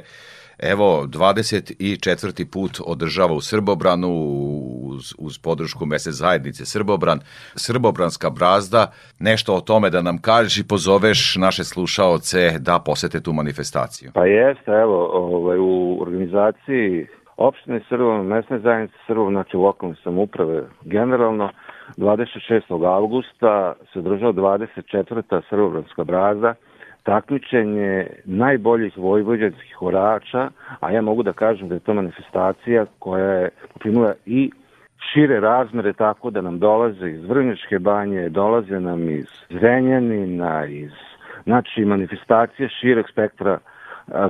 evo 0.59 1.07
24. 1.07 2.45
put 2.52 2.81
održava 2.87 3.33
u 3.33 3.40
Srbobranu 3.40 4.09
uz, 4.83 5.14
uz 5.19 5.38
podršku 5.38 5.87
mese 5.87 6.11
zajednice 6.11 6.64
Srbobran. 6.64 7.21
Srbobranska 7.55 8.31
brazda, 8.31 8.93
nešto 9.19 9.55
o 9.55 9.61
tome 9.61 9.90
da 9.90 10.02
nam 10.02 10.19
kažeš 10.19 10.59
i 10.59 10.69
pozoveš 10.69 11.37
naše 11.37 11.64
slušaoce 11.64 12.59
da 12.59 12.78
posete 12.78 13.21
tu 13.21 13.33
manifestaciju. 13.33 14.11
Pa 14.14 14.26
jeste, 14.26 14.71
evo, 14.71 15.11
ovaj, 15.12 15.59
u 15.59 15.99
organizaciji 16.02 17.07
opštine 17.37 17.81
Srbom, 17.88 18.26
mesne 18.26 18.59
zajednice 18.59 18.95
Srbom, 19.07 19.33
znači 19.33 19.57
lokalne 19.57 19.95
samuprave 20.05 20.62
generalno, 20.85 21.50
26. 21.97 22.87
avgusta 22.87 23.75
se 23.93 23.99
održava 23.99 24.33
24. 24.33 25.43
Srbobranska 25.49 26.05
braza, 26.05 26.55
takmičenje 27.02 28.07
najboljih 28.25 28.99
vojvođanskih 28.99 29.83
orača, 29.83 30.50
a 30.81 30.90
ja 30.90 31.02
mogu 31.02 31.23
da 31.23 31.33
kažem 31.33 31.69
da 31.69 31.75
je 31.75 31.81
to 31.81 31.95
manifestacija 31.95 32.87
koja 32.99 33.25
je 33.25 33.50
poprimila 33.73 34.14
i 34.26 34.50
šire 35.12 35.40
razmere 35.40 35.93
tako 35.93 36.31
da 36.31 36.40
nam 36.40 36.59
dolaze 36.59 37.11
iz 37.11 37.25
Vrnjačke 37.25 37.78
banje, 37.78 38.28
dolaze 38.28 38.81
nam 38.81 39.11
iz 39.11 39.26
Zrenjanina, 39.50 40.66
iz 40.66 40.90
znači 41.45 41.85
manifestacije 41.85 42.69
šireg 42.69 43.05
spektra 43.12 43.59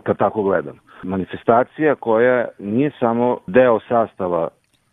kad 0.02 0.16
tako 0.16 0.42
gledam. 0.42 0.85
Manifestacija 1.02 1.94
koja 1.94 2.48
nije 2.58 2.90
samo 2.98 3.38
deo 3.46 3.80
sastava 3.88 4.48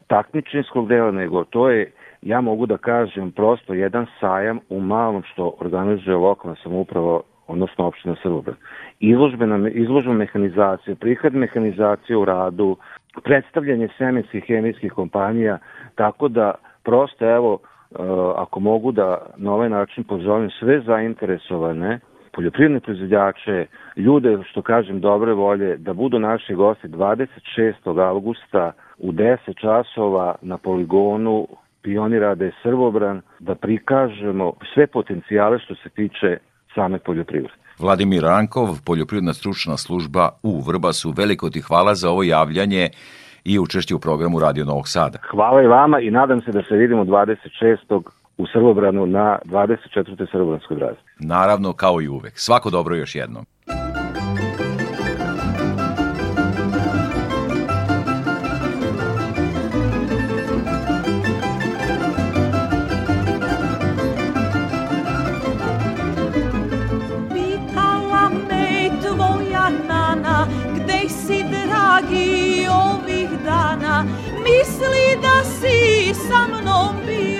takmičinskog 0.08 0.88
dela, 0.88 1.12
nego 1.12 1.44
to 1.44 1.70
je 1.70 1.92
ja 2.22 2.42
mogu 2.42 2.66
da 2.66 2.78
kažem 2.78 3.32
prosto 3.32 3.74
jedan 3.74 4.06
sajam 4.20 4.60
u 4.70 4.80
malom 4.80 5.24
što 5.24 5.56
organizuje 5.60 6.16
lokalna 6.16 6.56
samouprava 6.64 7.20
odnosno 7.48 7.86
opština 7.86 8.16
Srbobran. 8.24 8.56
Izložbena, 9.00 9.70
izložba 9.70 10.14
mehanizacije, 10.14 10.96
prihod 10.96 11.34
mehanizacije 11.36 12.18
u 12.18 12.26
radu, 12.26 12.78
predstavljanje 13.24 13.88
semenskih 13.98 14.44
hemijskih 14.48 14.92
kompanija, 14.92 15.58
tako 15.96 16.28
da 16.28 16.54
prosto 16.84 17.30
evo, 17.30 17.60
e, 17.60 17.96
ako 18.36 18.60
mogu 18.60 18.92
da 18.92 19.18
na 19.38 19.54
ovaj 19.54 19.70
način 19.70 20.04
pozovem 20.04 20.50
sve 20.50 20.82
zainteresovane 20.82 22.00
poljoprivredne 22.34 22.80
proizvodjače, 22.80 23.66
ljude, 23.96 24.38
što 24.50 24.62
kažem, 24.62 25.00
dobre 25.00 25.34
volje, 25.34 25.78
da 25.78 25.94
budu 25.94 26.20
naši 26.20 26.54
gosti 26.54 26.88
26. 26.88 28.08
augusta 28.10 28.72
u 28.98 29.12
10 29.12 29.38
časova 29.62 30.36
na 30.42 30.58
poligonu 30.58 31.48
Pionirade 31.82 32.52
Srbobran, 32.64 33.22
da 33.40 33.56
prikažemo 33.56 34.54
sve 34.74 34.88
potencijale 34.88 35.60
što 35.60 35.76
se 35.76 35.90
tiče 35.90 36.38
same 36.76 37.00
poljoprivrede. 37.00 37.54
Vladimir 37.80 38.24
Rankov, 38.24 38.68
poljoprivredna 38.86 39.34
stručna 39.34 39.78
služba 39.78 40.30
u 40.44 40.62
Vrbasu, 40.62 41.14
veliko 41.18 41.50
ti 41.50 41.62
hvala 41.62 41.96
za 41.96 42.10
ovo 42.10 42.24
javljanje 42.24 42.90
i 43.46 43.60
učešće 43.60 43.96
u 43.96 44.00
programu 44.00 44.40
Radio 44.40 44.66
Novog 44.66 44.88
Sada. 44.88 45.18
Hvala 45.32 45.62
i 45.62 45.68
vama 45.68 46.00
i 46.00 46.12
nadam 46.12 46.42
se 46.42 46.52
da 46.52 46.64
se 46.64 46.76
vidimo 46.76 47.04
26 47.04 48.02
u 48.38 48.46
Srbobranu 48.54 49.06
na 49.06 49.40
24. 49.46 50.32
Srbobranskoj 50.32 50.78
drazi. 50.78 51.00
Naravno, 51.20 51.74
kao 51.74 52.02
i 52.02 52.08
uvek. 52.08 52.40
Svako 52.40 52.70
dobro 52.70 52.96
još 52.96 53.16
jednom. 53.16 53.46
ovih 72.70 73.30
dana 73.44 74.06
Misli 74.44 75.22
da 75.22 75.44
si 75.44 76.14
sa 76.14 76.48
mnom 76.48 76.96
bio 77.06 77.33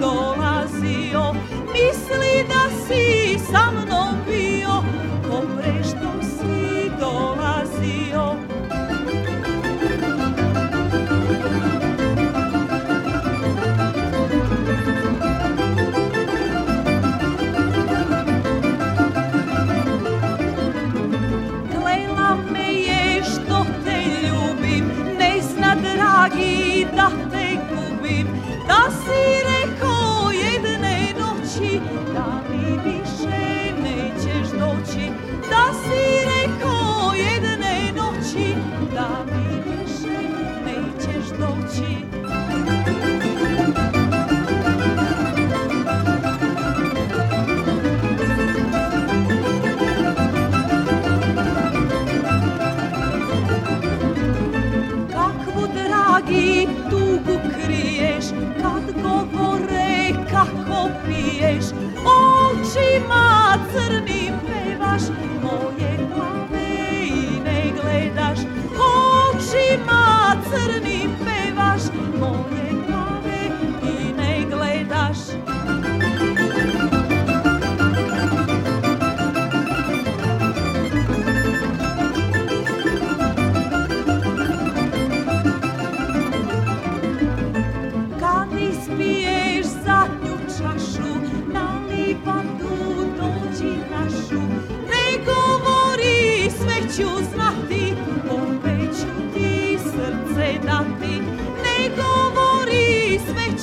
dolazio. 0.00 1.34
Misli 1.72 2.46
da 2.48 2.64
si 2.86 3.38
sa 3.50 3.70
mnom 3.70 3.87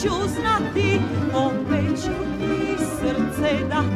ću 0.06 0.28
znati, 0.28 1.00
opet 1.34 2.04
ću 2.04 2.12
ti 2.40 2.76
srce 2.78 3.66
dati. 3.70 3.95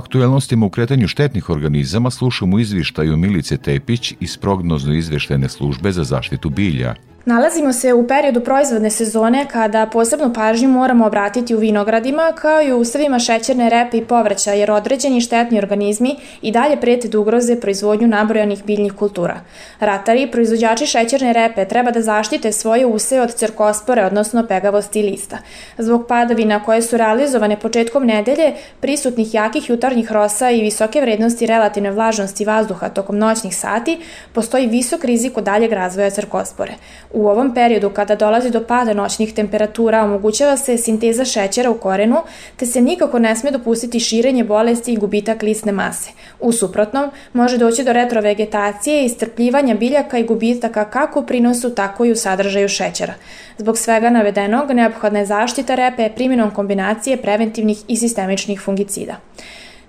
Aktuelnostima 0.00 0.66
u 0.66 0.70
kretanju 0.70 1.08
štetnih 1.08 1.50
organizama 1.50 2.10
slušamo 2.10 2.58
izvištaju 2.58 3.16
Milice 3.16 3.56
Tepić 3.56 4.14
iz 4.20 4.36
prognozno 4.36 4.94
izveštene 4.94 5.48
službe 5.48 5.92
za 5.92 6.04
zaštitu 6.04 6.50
bilja. 6.50 6.94
Nalazimo 7.24 7.72
se 7.72 7.92
u 7.94 8.06
periodu 8.06 8.40
proizvodne 8.40 8.90
sezone 8.90 9.46
kada 9.52 9.86
posebnu 9.86 10.32
pažnju 10.34 10.68
moramo 10.68 11.06
obratiti 11.06 11.54
u 11.54 11.58
vinogradima 11.58 12.32
kao 12.40 12.62
i 12.62 12.72
u 12.72 12.78
usevima 12.78 13.18
šećerne 13.18 13.70
repe 13.70 13.98
i 13.98 14.04
povrća 14.04 14.52
jer 14.52 14.70
određeni 14.70 15.20
štetni 15.20 15.58
organizmi 15.58 16.16
i 16.42 16.52
dalje 16.52 16.80
prete 16.80 17.08
da 17.08 17.18
ugroze 17.18 17.60
proizvodnju 17.60 18.08
nabrojanih 18.08 18.64
biljnih 18.64 18.92
kultura. 18.92 19.40
Ratari 19.80 20.22
i 20.22 20.30
proizvođači 20.30 20.86
šećerne 20.86 21.32
repe 21.32 21.64
treba 21.64 21.90
da 21.90 22.02
zaštite 22.02 22.52
svoje 22.52 22.86
useve 22.86 23.22
od 23.22 23.34
cerkospore, 23.34 24.04
odnosno 24.04 24.46
pegavosti 24.46 25.02
lista. 25.02 25.38
Zbog 25.78 26.06
padavina 26.08 26.62
koje 26.64 26.82
su 26.82 26.96
realizovane 26.96 27.60
početkom 27.60 28.06
nedelje, 28.06 28.54
prisutnih 28.80 29.34
jakih 29.34 29.70
jutarnjih 29.70 29.89
rosa 30.10 30.50
i 30.50 30.62
visoke 30.62 31.00
vrednosti 31.00 31.46
relativne 31.46 31.90
vlažnosti 31.90 32.44
vazduha 32.44 32.88
tokom 32.88 33.18
noćnih 33.18 33.56
sati, 33.56 33.98
postoji 34.32 34.66
visok 34.66 35.04
rizik 35.04 35.38
od 35.38 35.44
daljeg 35.44 35.72
razvoja 35.72 36.10
cerkospore. 36.10 36.72
U 37.12 37.28
ovom 37.28 37.54
periodu 37.54 37.90
kada 37.90 38.14
dolazi 38.14 38.50
do 38.50 38.64
pada 38.64 38.92
noćnih 38.94 39.34
temperatura 39.34 40.04
omogućava 40.04 40.56
se 40.56 40.78
sinteza 40.78 41.24
šećera 41.24 41.70
u 41.70 41.74
korenu, 41.74 42.16
te 42.56 42.66
se 42.66 42.80
nikako 42.80 43.18
ne 43.18 43.36
sme 43.36 43.50
dopustiti 43.50 44.00
širenje 44.00 44.44
bolesti 44.44 44.92
i 44.92 44.96
gubitak 44.96 45.42
lisne 45.42 45.72
mase. 45.72 46.10
U 46.40 46.52
suprotnom, 46.52 47.10
može 47.32 47.58
doći 47.58 47.84
do 47.84 47.92
retrovegetacije, 47.92 49.04
istrpljivanja 49.04 49.74
biljaka 49.74 50.18
i 50.18 50.24
gubitaka 50.24 50.84
kako 50.84 51.20
u 51.20 51.26
prinosu, 51.26 51.74
tako 51.74 52.04
i 52.04 52.12
u 52.12 52.16
sadržaju 52.16 52.68
šećera. 52.68 53.14
Zbog 53.58 53.78
svega 53.78 54.10
navedenog, 54.10 54.70
neophodna 54.70 55.18
je 55.18 55.26
zaštita 55.26 55.74
repe 55.74 56.10
primjenom 56.16 56.50
kombinacije 56.50 57.16
preventivnih 57.16 57.78
i 57.88 57.96
sistemičnih 57.96 58.60
fungicida. 58.60 59.16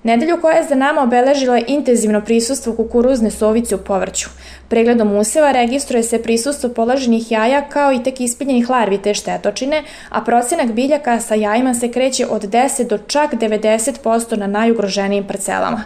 Nedelju 0.03 0.41
koja 0.41 0.57
je 0.57 0.63
za 0.63 0.75
nama 0.75 1.03
obeležila 1.03 1.59
intenzivno 1.67 2.21
prisustvo 2.21 2.75
kukuruzne 2.75 3.31
sovice 3.31 3.75
u 3.75 3.77
povrću. 3.77 4.29
Pregledom 4.67 5.15
useva 5.15 5.51
registruje 5.51 6.03
se 6.03 6.23
prisustvo 6.23 6.69
položenih 6.69 7.31
jaja 7.31 7.69
kao 7.69 7.93
i 7.93 8.03
tek 8.03 8.21
ispiljenih 8.21 8.69
larvi 8.69 8.97
te 8.97 9.13
štetočine, 9.13 9.83
a 10.09 10.21
procenak 10.21 10.71
biljaka 10.71 11.19
sa 11.19 11.35
jajima 11.35 11.73
se 11.73 11.91
kreće 11.91 12.27
od 12.29 12.41
10 12.43 12.87
do 12.87 12.97
čak 12.97 13.33
90% 13.33 14.37
na 14.37 14.47
najugroženijim 14.47 15.27
parcelama. 15.27 15.83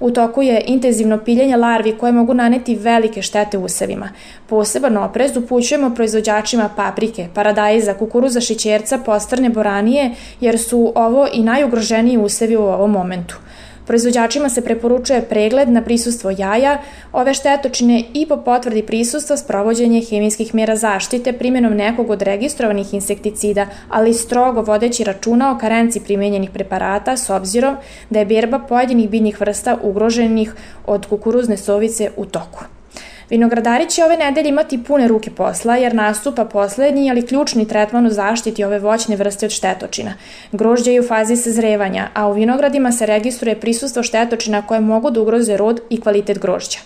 U 0.00 0.10
toku 0.10 0.42
je 0.42 0.62
intenzivno 0.66 1.18
piljenje 1.18 1.56
larvi 1.56 1.98
koje 1.98 2.12
mogu 2.12 2.34
naneti 2.34 2.74
velike 2.74 3.22
štete 3.22 3.58
usevima. 3.58 4.08
Poseban 4.46 4.96
oprez 4.96 5.36
upućujemo 5.36 5.94
proizvođačima 5.94 6.70
paprike, 6.76 7.28
paradajza, 7.34 7.94
kukuruza 7.94 8.40
šićerca, 8.40 8.98
postrne 8.98 9.48
boranije, 9.48 10.14
jer 10.40 10.58
su 10.58 10.92
ovo 10.94 11.28
i 11.32 11.42
najugroženiji 11.42 12.18
usevi 12.18 12.56
u 12.56 12.62
ovom 12.62 12.90
momentu. 12.90 13.36
Proizvođačima 13.88 14.48
se 14.48 14.60
preporučuje 14.60 15.22
pregled 15.22 15.68
na 15.68 15.82
prisustvo 15.82 16.30
jaja, 16.38 16.78
ove 17.12 17.34
štetočine 17.34 18.04
i 18.14 18.26
po 18.28 18.36
potvrdi 18.36 18.82
prisustva 18.82 19.36
sprovođenje 19.36 20.02
hemijskih 20.10 20.54
mjera 20.54 20.76
zaštite 20.76 21.32
primjenom 21.32 21.72
nekog 21.72 22.10
od 22.10 22.22
registrovanih 22.22 22.94
insekticida, 22.94 23.66
ali 23.88 24.14
strogo 24.14 24.62
vodeći 24.62 25.04
računa 25.04 25.52
o 25.52 25.58
karenci 25.58 26.00
primenjenih 26.00 26.50
preparata 26.50 27.16
s 27.16 27.30
obzirom 27.30 27.76
da 28.10 28.18
je 28.18 28.26
berba 28.26 28.58
pojedinih 28.58 29.10
biljnih 29.10 29.40
vrsta 29.40 29.78
ugroženih 29.82 30.54
od 30.86 31.06
kukuruzne 31.06 31.56
sovice 31.56 32.10
u 32.16 32.24
toku. 32.24 32.77
Vinogradari 33.30 33.90
će 33.90 34.04
ove 34.04 34.16
nedelje 34.16 34.48
imati 34.48 34.84
pune 34.84 35.08
ruke 35.08 35.30
posla 35.30 35.76
jer 35.76 35.94
nastupa 35.94 36.44
poslednji, 36.44 37.10
ali 37.10 37.26
ključni 37.26 37.68
tretman 37.68 38.06
u 38.06 38.10
zaštiti 38.10 38.64
ove 38.64 38.78
voćne 38.78 39.16
vrste 39.16 39.46
od 39.46 39.52
štetočina. 39.52 40.14
Grožđe 40.52 40.92
je 40.92 41.00
u 41.00 41.06
fazi 41.06 41.36
sazrevanja, 41.36 42.08
a 42.14 42.28
u 42.28 42.32
vinogradima 42.32 42.92
se 42.92 43.06
registruje 43.06 43.60
prisustvo 43.60 44.02
štetočina 44.02 44.62
koje 44.62 44.80
mogu 44.80 45.10
da 45.10 45.20
ugroze 45.20 45.56
rod 45.56 45.80
i 45.90 46.00
kvalitet 46.00 46.38
grožđa. 46.38 46.78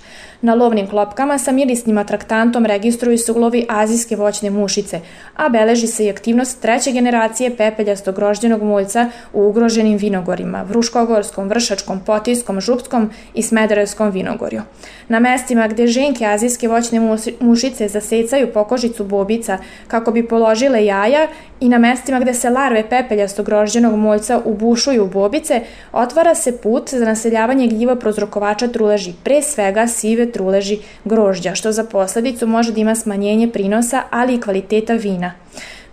Na 0.42 0.55
lovnim 0.55 0.87
klopkama 0.87 1.38
sa 1.38 1.52
mirisnim 1.52 1.98
atraktantom 1.98 2.66
registruju 2.66 3.18
se 3.18 3.33
ulovi 3.33 3.66
azijske 3.68 4.16
voćne 4.16 4.50
mušice, 4.50 5.00
a 5.37 5.48
beleži 5.48 5.87
se 5.87 6.05
i 6.05 6.11
aktivnost 6.11 6.62
treće 6.62 6.92
generacije 6.92 7.57
pepeljastog 7.57 8.14
grožđenog 8.14 8.62
muljca 8.62 9.11
u 9.33 9.46
ugroženim 9.48 9.98
vinogorima, 9.98 10.62
Vruškogorskom, 10.62 11.48
Vršačkom, 11.48 12.00
Potijskom, 12.07 12.61
Župskom 12.61 13.11
i 13.35 13.42
Smederevskom 13.42 14.11
vinogorju. 14.11 14.62
Na 15.09 15.20
mestima 15.20 15.68
gde 15.68 15.87
ženke 15.87 16.26
azijske 16.26 16.68
voćne 16.68 17.16
mušice 17.40 17.88
zasecaju 17.88 18.52
pokožicu 18.52 19.05
bobica 19.05 19.59
kako 19.88 20.12
bi 20.12 20.28
položile 20.28 20.85
jaja 20.85 21.28
i 21.61 21.68
na 21.68 21.78
mestima 21.78 22.20
gde 22.20 22.35
se 22.35 22.50
larve 22.50 22.88
pepeljastog 22.88 23.46
grožđenog 23.46 23.96
muljca 23.96 24.40
ubušuju 24.44 25.05
u 25.05 25.09
bobice, 25.09 25.61
otvara 25.92 26.35
se 26.35 26.59
put 26.59 26.90
za 26.90 27.05
naseljavanje 27.05 27.66
gljiva 27.66 27.96
prozrokovača 27.96 28.68
truleži, 28.68 29.12
pre 29.24 29.42
svega 29.42 29.87
sive 29.87 30.31
truleži 30.32 30.78
grožđa, 31.04 31.54
što 31.54 31.72
za 31.72 31.84
posledicu 31.84 32.46
može 32.46 32.72
da 32.72 32.80
ima 32.80 32.94
smanjenje 32.94 33.48
prinosa, 33.48 34.02
ali 34.10 34.34
i 34.34 34.40
kvaliteta 34.40 34.94
vina. 34.94 35.32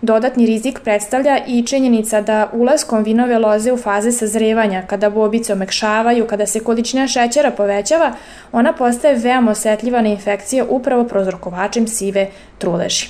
Dodatni 0.02 0.46
rizik 0.46 0.80
predstavlja 0.84 1.38
i 1.46 1.66
činjenica 1.66 2.20
da 2.20 2.50
ulaskom 2.52 3.02
vinove 3.04 3.38
loze 3.38 3.72
u 3.72 3.76
faze 3.76 4.12
sazrevanja, 4.12 4.82
kada 4.86 5.10
bobice 5.10 5.52
omekšavaju, 5.52 6.26
kada 6.26 6.46
se 6.46 6.60
količina 6.60 7.08
šećera 7.08 7.50
povećava, 7.50 8.12
ona 8.52 8.72
postaje 8.72 9.14
veoma 9.14 9.50
osetljiva 9.50 10.02
na 10.02 10.08
infekcije 10.08 10.64
upravo 10.64 11.04
prozrokovačem 11.04 11.86
sive 11.86 12.30
truleži. 12.58 13.06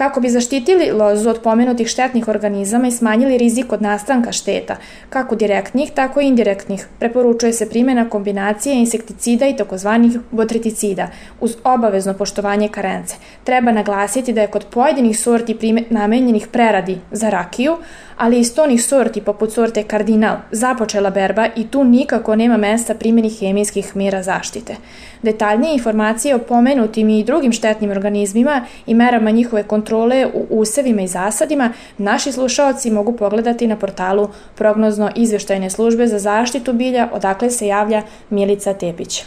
Kako 0.00 0.20
bi 0.20 0.28
zaštitili 0.28 0.90
lozu 0.90 1.30
od 1.30 1.40
pomenutih 1.42 1.88
štetnih 1.88 2.28
organizama 2.28 2.88
i 2.88 2.90
smanjili 2.90 3.38
rizik 3.38 3.72
od 3.72 3.82
nastanka 3.82 4.32
šteta, 4.32 4.76
kako 5.10 5.36
direktnih, 5.36 5.90
tako 5.94 6.20
i 6.20 6.26
indirektnih, 6.26 6.86
preporučuje 6.98 7.52
se 7.52 7.68
primjena 7.68 8.08
kombinacije 8.08 8.74
insekticida 8.74 9.46
i 9.46 9.56
takozvanih 9.56 10.18
botriticida 10.30 11.08
uz 11.40 11.56
obavezno 11.64 12.14
poštovanje 12.14 12.68
karence. 12.68 13.16
Treba 13.44 13.72
naglasiti 13.72 14.32
da 14.32 14.40
je 14.40 14.46
kod 14.46 14.64
pojedinih 14.70 15.18
sorti 15.18 15.84
namenjenih 15.90 16.46
preradi 16.46 16.98
za 17.10 17.30
rakiju, 17.30 17.76
ali 18.20 18.40
iz 18.40 18.54
tonih 18.54 18.84
sorti 18.84 19.20
poput 19.20 19.52
sorte 19.52 19.82
kardinal 19.82 20.36
započela 20.50 21.10
berba 21.10 21.46
i 21.56 21.66
tu 21.66 21.84
nikako 21.84 22.36
nema 22.36 22.56
mesta 22.56 22.94
primjeni 22.94 23.30
hemijskih 23.30 23.96
mera 23.96 24.22
zaštite. 24.22 24.76
Detaljnije 25.22 25.74
informacije 25.74 26.34
o 26.34 26.38
pomenutim 26.38 27.08
i 27.08 27.24
drugim 27.24 27.52
štetnim 27.52 27.90
organizmima 27.90 28.64
i 28.86 28.94
merama 28.94 29.30
njihove 29.30 29.62
kontrole 29.62 30.26
u 30.34 30.46
usevima 30.50 31.02
i 31.02 31.08
zasadima 31.08 31.72
naši 31.98 32.32
slušaoci 32.32 32.90
mogu 32.90 33.12
pogledati 33.12 33.66
na 33.66 33.76
portalu 33.76 34.28
prognozno 34.54 35.10
izveštajne 35.16 35.70
službe 35.70 36.06
za 36.06 36.18
zaštitu 36.18 36.72
bilja 36.72 37.08
odakle 37.12 37.50
se 37.50 37.66
javlja 37.66 38.02
Milica 38.30 38.74
Tepić. 38.74 39.24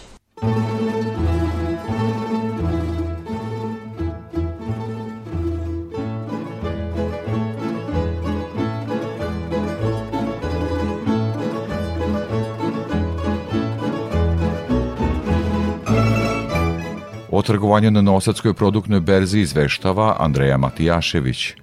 O 17.35 17.41
trgovanju 17.41 17.91
na 17.91 18.01
Nosadskoj 18.01 18.53
produktnoj 18.53 18.99
berzi 18.99 19.39
izveštava 19.39 20.15
Andreja 20.19 20.57
Matijašević. 20.57 21.53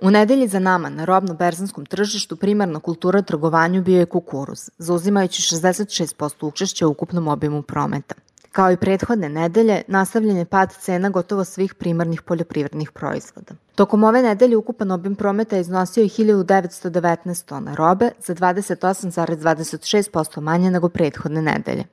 U 0.00 0.10
nedelji 0.10 0.48
za 0.48 0.58
nama 0.58 0.88
na 0.88 1.04
robno-berzanskom 1.04 1.86
tržištu 1.86 2.36
primarna 2.36 2.80
kultura 2.80 3.22
trgovanju 3.22 3.82
bio 3.82 3.98
je 3.98 4.06
kukuruz, 4.06 4.70
zauzimajući 4.78 5.42
66% 5.42 6.46
učešća 6.46 6.86
u 6.86 6.90
ukupnom 6.90 7.28
obimu 7.28 7.62
prometa. 7.62 8.14
Kao 8.52 8.72
i 8.72 8.76
prethodne 8.76 9.28
nedelje, 9.28 9.82
nastavljen 9.88 10.36
je 10.36 10.44
pad 10.44 10.74
cena 10.80 11.08
gotovo 11.08 11.44
svih 11.44 11.74
primarnih 11.74 12.22
poljoprivrednih 12.22 12.90
proizvoda. 12.90 13.54
Tokom 13.74 14.04
ove 14.04 14.22
nedelje 14.22 14.56
ukupan 14.56 14.90
obim 14.90 15.14
prometa 15.14 15.56
je 15.56 15.60
iznosio 15.60 16.04
i 16.04 16.08
1919 16.08 17.44
tona 17.44 17.74
robe 17.74 18.10
za 18.26 18.34
28,26% 18.34 20.40
manje 20.40 20.70
nego 20.70 20.88
prethodne 20.88 21.42
nedelje. 21.42 21.84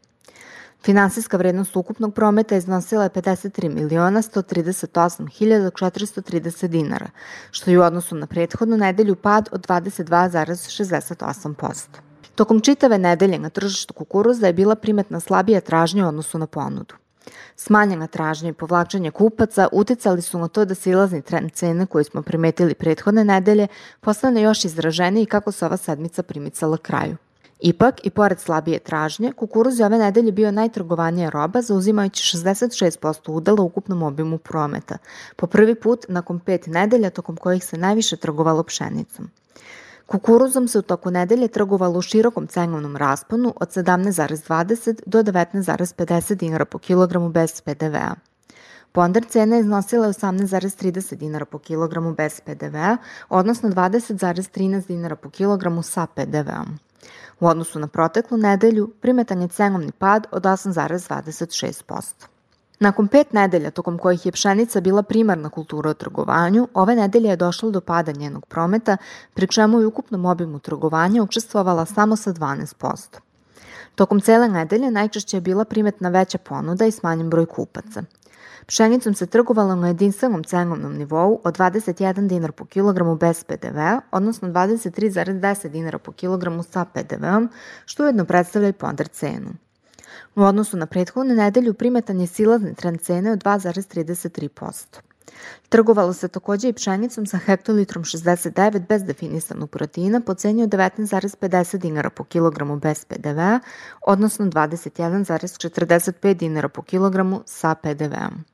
Finansijska 0.85 1.37
vrednost 1.37 1.75
ukupnog 1.75 2.13
prometa 2.13 2.55
iznosila 2.55 3.03
je 3.03 3.09
53 3.09 3.73
miliona 3.73 4.21
138 4.21 5.29
hiljada 5.29 5.71
430 5.71 6.67
dinara, 6.67 7.09
što 7.51 7.71
je 7.71 7.79
u 7.79 7.81
odnosu 7.81 8.15
na 8.15 8.27
prethodnu 8.27 8.77
nedelju 8.77 9.15
pad 9.15 9.49
od 9.51 9.67
22,68%. 9.67 11.87
Tokom 12.35 12.59
čitave 12.59 12.97
nedelje 12.97 13.39
na 13.39 13.49
tržištu 13.49 13.93
kukuruza 13.93 14.47
je 14.47 14.53
bila 14.53 14.75
primetna 14.75 15.19
slabija 15.19 15.61
tražnja 15.61 16.05
u 16.05 16.07
odnosu 16.07 16.37
na 16.37 16.47
ponudu. 16.47 16.95
Smanjena 17.55 18.07
tražnja 18.07 18.49
i 18.49 18.53
povlačenje 18.53 19.11
kupaca 19.11 19.67
uticali 19.71 20.21
su 20.21 20.39
na 20.39 20.47
to 20.47 20.65
da 20.65 20.75
silazni 20.75 21.21
trend 21.21 21.51
cene 21.51 21.85
koji 21.85 22.03
smo 22.03 22.21
primetili 22.21 22.73
prethodne 22.73 23.23
nedelje 23.23 23.67
postane 24.01 24.41
još 24.41 24.65
izraženiji 24.65 25.25
kako 25.25 25.51
se 25.51 25.65
ova 25.65 25.77
sedmica 25.77 26.23
primicala 26.23 26.77
kraju. 26.77 27.17
Ipak, 27.59 28.05
i 28.05 28.09
pored 28.09 28.39
slabije 28.39 28.79
tražnje, 28.79 29.31
kukuruz 29.31 29.79
je 29.79 29.85
ove 29.85 29.97
nedelje 29.97 30.31
bio 30.31 30.51
najtrgovanija 30.51 31.29
roba, 31.29 31.61
zauzimajući 31.61 32.37
66% 32.37 33.31
udela 33.31 33.61
u 33.61 33.65
ukupnom 33.65 34.03
obimu 34.03 34.37
prometa, 34.37 34.97
po 35.35 35.47
prvi 35.47 35.75
put 35.75 36.05
nakon 36.09 36.39
pet 36.39 36.67
nedelja 36.67 37.09
tokom 37.09 37.37
kojih 37.37 37.65
se 37.65 37.77
najviše 37.77 38.17
trgovalo 38.17 38.63
pšenicom. 38.63 39.29
Kukuruzom 40.05 40.67
se 40.67 40.79
u 40.79 40.81
toku 40.81 41.11
nedelje 41.11 41.47
trgovalo 41.47 41.99
u 41.99 42.01
širokom 42.01 42.47
cenovnom 42.47 42.97
rasponu 42.97 43.53
od 43.55 43.69
17,20 43.69 44.99
do 45.05 45.23
19,50 45.23 46.35
dinara 46.35 46.65
po 46.65 46.77
kilogramu 46.77 47.29
bez 47.29 47.61
PDV-a. 47.61 48.15
Ponder 48.91 49.25
cena 49.25 49.57
iznosila 49.57 50.05
je 50.05 50.13
18,30 50.13 51.15
dinara 51.15 51.45
po 51.45 51.59
kilogramu 51.59 52.13
bez 52.13 52.41
PDV-a, 52.41 52.97
odnosno 53.29 53.69
20,13 53.69 54.87
dinara 54.87 55.15
po 55.15 55.29
kilogramu 55.29 55.83
sa 55.83 56.07
PDV-om. 56.15 56.79
U 57.39 57.47
odnosu 57.47 57.79
na 57.79 57.87
proteklu 57.87 58.37
nedelju 58.37 58.91
primetan 59.01 59.41
je 59.41 59.47
cenovni 59.47 59.91
pad 59.91 60.27
od 60.31 60.43
8,26%. 60.43 62.33
Nakon 62.79 63.07
pet 63.07 63.33
nedelja 63.33 63.71
tokom 63.71 63.97
kojih 63.97 64.25
je 64.25 64.31
pšenica 64.31 64.81
bila 64.81 65.03
primarna 65.03 65.49
kultura 65.49 65.89
u 65.89 65.93
trgovanju, 65.93 66.67
ove 66.73 66.95
nedelje 66.95 67.29
je 67.29 67.35
došlo 67.35 67.71
do 67.71 67.81
pada 67.81 68.11
njenog 68.11 68.45
prometa, 68.45 68.97
pri 69.33 69.47
čemu 69.47 69.79
je 69.79 69.87
ukupnom 69.87 70.25
obimu 70.25 70.59
trgovanja 70.59 71.23
učestvovala 71.23 71.85
samo 71.85 72.15
sa 72.15 72.33
12%. 72.33 73.19
Tokom 73.95 74.21
cele 74.21 74.49
nedelje 74.49 74.91
najčešće 74.91 75.37
je 75.37 75.41
bila 75.41 75.65
primetna 75.65 76.09
veća 76.09 76.37
ponuda 76.37 76.85
i 76.85 76.91
smanjen 76.91 77.29
broj 77.29 77.45
kupaca. 77.45 78.03
Pšenicom 78.65 79.13
se 79.13 79.25
trgovalo 79.25 79.75
na 79.75 79.87
jedinstvenom 79.87 80.43
cenovnom 80.43 80.97
nivou 80.97 81.41
od 81.43 81.57
21 81.57 82.27
dinar 82.27 82.51
po 82.51 82.65
kilogramu 82.65 83.15
bez 83.15 83.43
PDV-a, 83.43 84.01
odnosno 84.11 84.47
23,10 84.47 85.69
dinara 85.69 85.99
po 85.99 86.11
kilogramu 86.11 86.63
sa 86.63 86.85
PDV-om, 86.85 87.49
što 87.85 88.03
ujedno 88.03 88.25
predstavlja 88.25 88.69
i 88.69 88.73
ponder 88.73 89.07
cenu. 89.07 89.49
U 90.35 90.41
odnosu 90.41 90.77
na 90.77 90.85
prethodnu 90.85 91.35
nedelju 91.35 91.73
primetan 91.73 92.21
je 92.21 92.27
silazni 92.27 92.75
trend 92.75 93.01
cene 93.01 93.31
od 93.31 93.43
2,33%. 93.43 94.99
Trgovalo 95.69 96.13
se 96.13 96.27
takođe 96.27 96.69
i 96.69 96.73
pšenicom 96.73 97.25
sa 97.25 97.37
hektolitrom 97.37 98.03
69 98.03 98.87
bez 98.87 99.03
definisanog 99.03 99.69
proteina 99.69 100.21
po 100.21 100.33
ceni 100.33 100.63
od 100.63 100.69
19,50 100.69 101.77
dinara 101.77 102.09
po 102.09 102.23
kilogramu 102.23 102.77
bez 102.79 103.05
PDV-a, 103.05 103.59
odnosno 104.01 104.45
21,45 104.45 106.33
dinara 106.33 106.69
po 106.69 106.81
kilogramu 106.81 107.41
sa 107.45 107.75
PDV-om. 107.75 108.52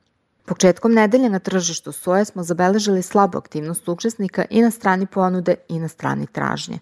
Početkom 0.50 0.92
nedelje 0.92 1.28
na 1.28 1.38
tržištu 1.38 1.92
soje 1.92 2.24
smo 2.24 2.42
zabeležili 2.42 3.02
slabu 3.02 3.38
aktivnost 3.38 3.88
učesnika 3.88 4.44
i 4.50 4.62
na 4.62 4.70
strani 4.70 5.06
ponude 5.06 5.54
i 5.68 5.78
na 5.78 5.88
strani 5.88 6.26
tražnje. 6.26 6.78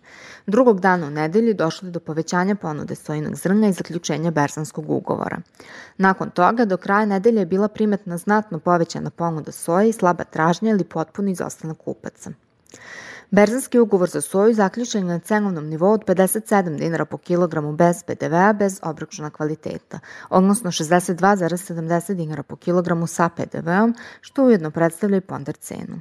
Drugog 0.46 0.80
dana 0.80 1.06
u 1.06 1.10
nedelji 1.10 1.54
došlo 1.54 1.88
je 1.88 1.92
do 1.92 2.00
povećanja 2.00 2.54
ponude 2.54 2.94
sojinog 2.94 3.34
zrna 3.34 3.68
i 3.68 3.72
zaključenja 3.72 4.30
berzanskog 4.30 4.90
ugovora. 4.90 5.40
Nakon 5.98 6.30
toga, 6.30 6.64
do 6.64 6.76
kraja 6.76 7.06
nedelje 7.06 7.40
je 7.40 7.46
bila 7.46 7.68
primetna 7.68 8.18
znatno 8.18 8.58
povećana 8.58 9.10
ponuda 9.10 9.52
soje 9.52 9.88
i 9.88 9.92
slaba 9.92 10.24
tražnja 10.24 10.70
ili 10.70 10.84
potpuno 10.84 11.30
izostanak 11.30 11.78
kupaca. 11.78 12.30
Berzanski 13.30 13.78
ugovor 13.78 14.08
za 14.08 14.20
soju 14.20 14.54
zaključen 14.54 15.02
je 15.02 15.08
na 15.08 15.18
cenovnom 15.18 15.66
nivou 15.66 15.92
od 15.92 16.04
57 16.04 16.78
dinara 16.78 17.04
po 17.04 17.18
kilogramu 17.18 17.72
bez 17.72 18.02
PDV-a 18.02 18.52
bez 18.52 18.80
obračuna 18.82 19.30
kvaliteta, 19.30 20.00
odnosno 20.30 20.70
62,70 20.70 22.14
dinara 22.14 22.42
po 22.42 22.56
kilogramu 22.56 23.06
sa 23.06 23.28
PDV-om, 23.28 23.94
što 24.20 24.44
ujedno 24.44 24.70
predstavlja 24.70 25.16
i 25.16 25.20
ponder 25.20 25.56
cenu. 25.56 26.00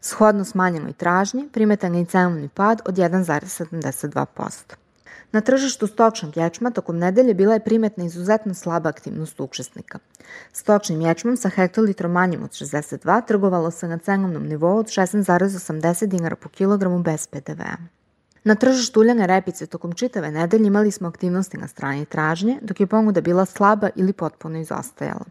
Shodno 0.00 0.44
smanjenoj 0.44 0.92
tražnji, 0.92 1.48
primetan 1.52 1.94
je 1.94 2.02
i 2.02 2.06
cenovni 2.06 2.48
pad 2.48 2.80
od 2.84 2.94
1,72%. 2.94 4.85
Na 5.32 5.40
tržištu 5.40 5.86
stočnog 5.86 6.36
ječma 6.36 6.70
tokom 6.70 6.98
nedelje 6.98 7.34
bila 7.34 7.54
je 7.54 7.64
primetna 7.64 8.04
izuzetno 8.04 8.54
slaba 8.54 8.88
aktivnost 8.88 9.40
učesnika. 9.40 9.98
Stočnim 10.52 11.00
ječmom 11.00 11.36
sa 11.36 11.48
hektolitrom 11.48 12.12
manjim 12.12 12.42
od 12.42 12.50
62 12.50 13.26
trgovalo 13.26 13.70
se 13.70 13.88
na 13.88 13.98
cenovnom 13.98 14.46
nivou 14.46 14.78
od 14.78 14.86
16,80 14.86 16.06
dinara 16.06 16.36
po 16.36 16.48
kilogramu 16.48 16.98
bez 16.98 17.26
PDV-a. 17.26 17.76
Na 18.44 18.54
tržištu 18.54 19.00
uljane 19.00 19.26
repice 19.26 19.66
tokom 19.66 19.92
čitave 19.92 20.30
nedelje 20.30 20.66
imali 20.66 20.90
smo 20.90 21.08
aktivnosti 21.08 21.58
na 21.58 21.68
strani 21.68 22.04
tražnje, 22.04 22.58
dok 22.62 22.80
je 22.80 22.86
ponuda 22.86 23.20
bila 23.20 23.44
slaba 23.44 23.90
ili 23.96 24.12
potpuno 24.12 24.58
izostajala. 24.58 25.24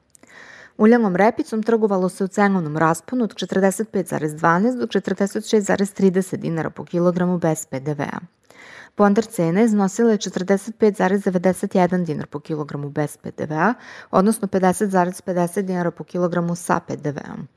Uljanom 0.77 1.15
repicom 1.15 1.63
trgovalo 1.63 2.09
se 2.09 2.23
u 2.23 2.27
cenovnom 2.27 2.77
rasponu 2.77 3.23
od 3.23 3.35
45,12 3.35 4.79
do 4.79 4.85
46,30 4.85 6.35
dinara 6.35 6.69
po 6.69 6.85
kilogramu 6.85 7.37
bez 7.37 7.65
PDV-a. 7.65 8.19
Ponder 8.95 9.25
cena 9.25 9.61
iznosila 9.61 10.11
je 10.11 10.17
45,91 10.17 12.05
dinar 12.05 12.27
po 12.27 12.39
kilogramu 12.39 12.89
bez 12.89 13.17
PDV-a, 13.17 13.73
odnosno 14.11 14.47
50,50 14.47 15.61
dinara 15.61 15.91
po 15.91 16.03
kilogramu 16.03 16.55
sa 16.55 16.79
PDV-om. 16.79 17.47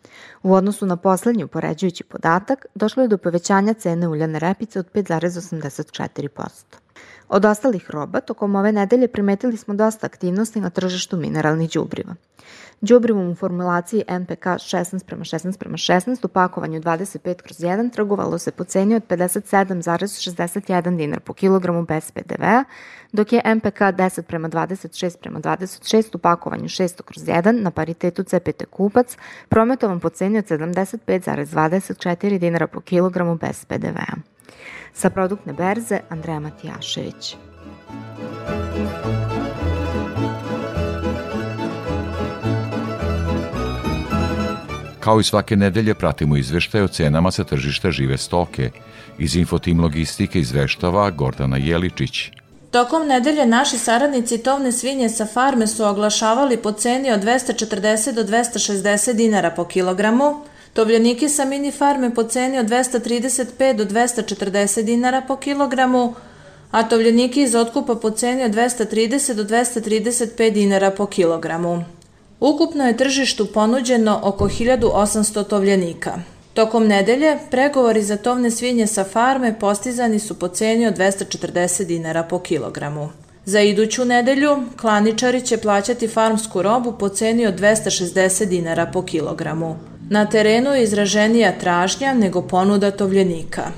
U 0.42 0.54
odnosu 0.54 0.86
na 0.86 0.96
poslednji 0.96 1.44
upoređujući 1.44 2.04
podatak, 2.04 2.66
došlo 2.74 3.02
je 3.02 3.08
do 3.08 3.18
povećanja 3.18 3.74
cene 3.74 4.08
uljane 4.08 4.38
repice 4.38 4.78
od 4.78 4.92
5,84%. 4.92 6.87
Od 7.28 7.44
ostalih 7.44 7.90
roba, 7.90 8.20
tokom 8.20 8.54
ove 8.56 8.72
nedelje 8.72 9.08
primetili 9.08 9.56
smo 9.56 9.74
dosta 9.74 10.06
aktivnosti 10.06 10.60
na 10.60 10.70
tržištu 10.70 11.16
mineralnih 11.16 11.70
đubriva. 11.70 12.14
Đubrivom 12.80 13.30
u 13.30 13.34
formulaciji 13.34 14.04
NPK 14.08 14.46
16 14.46 15.04
prema 15.06 15.24
16 15.24 15.58
prema 15.58 15.76
16 15.76 16.24
u 16.24 16.28
pakovanju 16.28 16.80
25 16.80 17.42
kroz 17.42 17.58
1 17.58 17.92
trgovalo 17.92 18.38
se 18.38 18.50
po 18.50 18.64
ceni 18.64 18.94
od 18.94 19.02
57,61 19.08 20.96
dinar 20.96 21.20
po 21.20 21.32
kilogramu 21.32 21.82
bez 21.84 22.10
PDV-a, 22.10 22.64
dok 23.12 23.32
je 23.32 23.42
MPK 23.54 23.80
10 23.80 24.22
prema 24.22 24.48
26 24.48 25.16
prema 25.20 25.40
26 25.40 26.16
u 26.16 26.18
pakovanju 26.18 26.64
600 26.64 27.02
kroz 27.02 27.24
1 27.24 27.62
na 27.62 27.70
paritetu 27.70 28.22
CPT 28.22 28.64
kupac 28.70 29.16
prometovan 29.48 30.00
po 30.00 30.08
ceni 30.08 30.38
od 30.38 30.44
75,24 30.44 32.38
dinara 32.38 32.66
po 32.66 32.80
kilogramu 32.80 33.36
bez 33.36 33.64
PDV-a. 33.64 34.38
Sa 34.94 35.10
produktne 35.10 35.52
berze 35.52 36.00
Andreja 36.08 36.40
Matijašević. 36.40 37.36
Kao 45.00 45.20
i 45.20 45.24
svake 45.24 45.56
nedelje 45.56 45.94
pratimo 45.94 46.36
izveštaje 46.36 46.84
o 46.84 46.88
cenama 46.88 47.30
sa 47.30 47.44
tržišta 47.44 47.90
žive 47.90 48.18
stoke. 48.18 48.70
Iz 49.18 49.36
Infotim 49.36 49.80
Logistike 49.80 50.40
izveštava 50.40 51.10
Gordana 51.10 51.56
Jeličić. 51.56 52.30
Tokom 52.70 53.06
nedelje 53.06 53.46
naši 53.46 53.78
saradnici 53.78 54.42
tovne 54.42 54.72
svinje 54.72 55.08
sa 55.08 55.26
farme 55.26 55.66
su 55.66 55.84
oglašavali 55.84 56.56
po 56.56 56.72
ceni 56.72 57.12
od 57.12 57.20
240 57.20 58.12
do 58.12 58.24
260 58.24 59.12
dinara 59.12 59.50
po 59.50 59.64
kilogramu, 59.64 60.44
tovljeniki 60.72 61.28
sa 61.28 61.44
mini 61.44 61.70
farme 61.70 62.14
po 62.14 62.22
ceni 62.22 62.58
od 62.58 62.66
235 62.66 63.76
do 63.76 63.84
240 63.84 64.82
dinara 64.82 65.22
po 65.28 65.36
kilogramu, 65.36 66.14
a 66.70 66.88
tovljeniki 66.88 67.42
iz 67.42 67.54
otkupa 67.54 67.94
po 67.94 68.10
ceni 68.10 68.44
od 68.44 68.50
230 68.50 69.34
do 69.34 69.44
235 69.44 70.50
dinara 70.50 70.90
po 70.90 71.06
kilogramu. 71.06 71.84
Ukupno 72.40 72.86
je 72.86 72.96
tržištu 72.96 73.46
ponuđeno 73.46 74.20
oko 74.22 74.48
1800 74.48 75.44
tovljenika. 75.44 76.18
Tokom 76.54 76.86
nedelje, 76.86 77.38
pregovori 77.50 78.02
za 78.02 78.16
tovne 78.16 78.50
svinje 78.50 78.86
sa 78.86 79.04
farme 79.04 79.58
postizani 79.58 80.18
su 80.18 80.38
po 80.38 80.48
ceni 80.48 80.86
od 80.86 80.98
240 80.98 81.84
dinara 81.84 82.22
po 82.22 82.38
kilogramu. 82.38 83.08
Za 83.44 83.60
iduću 83.60 84.04
nedelju, 84.04 84.56
klaničari 84.80 85.40
će 85.40 85.56
plaćati 85.56 86.08
farmsku 86.08 86.62
robu 86.62 86.92
po 86.98 87.08
ceni 87.08 87.46
od 87.46 87.60
260 87.60 88.44
dinara 88.44 88.86
po 88.86 89.02
kilogramu. 89.02 89.76
Na 90.10 90.26
terenu 90.26 90.74
je 90.74 90.82
izraženija 90.82 91.58
tražnja 91.58 92.14
nego 92.14 92.42
ponuda 92.42 92.90
tovljenika. 92.90 93.72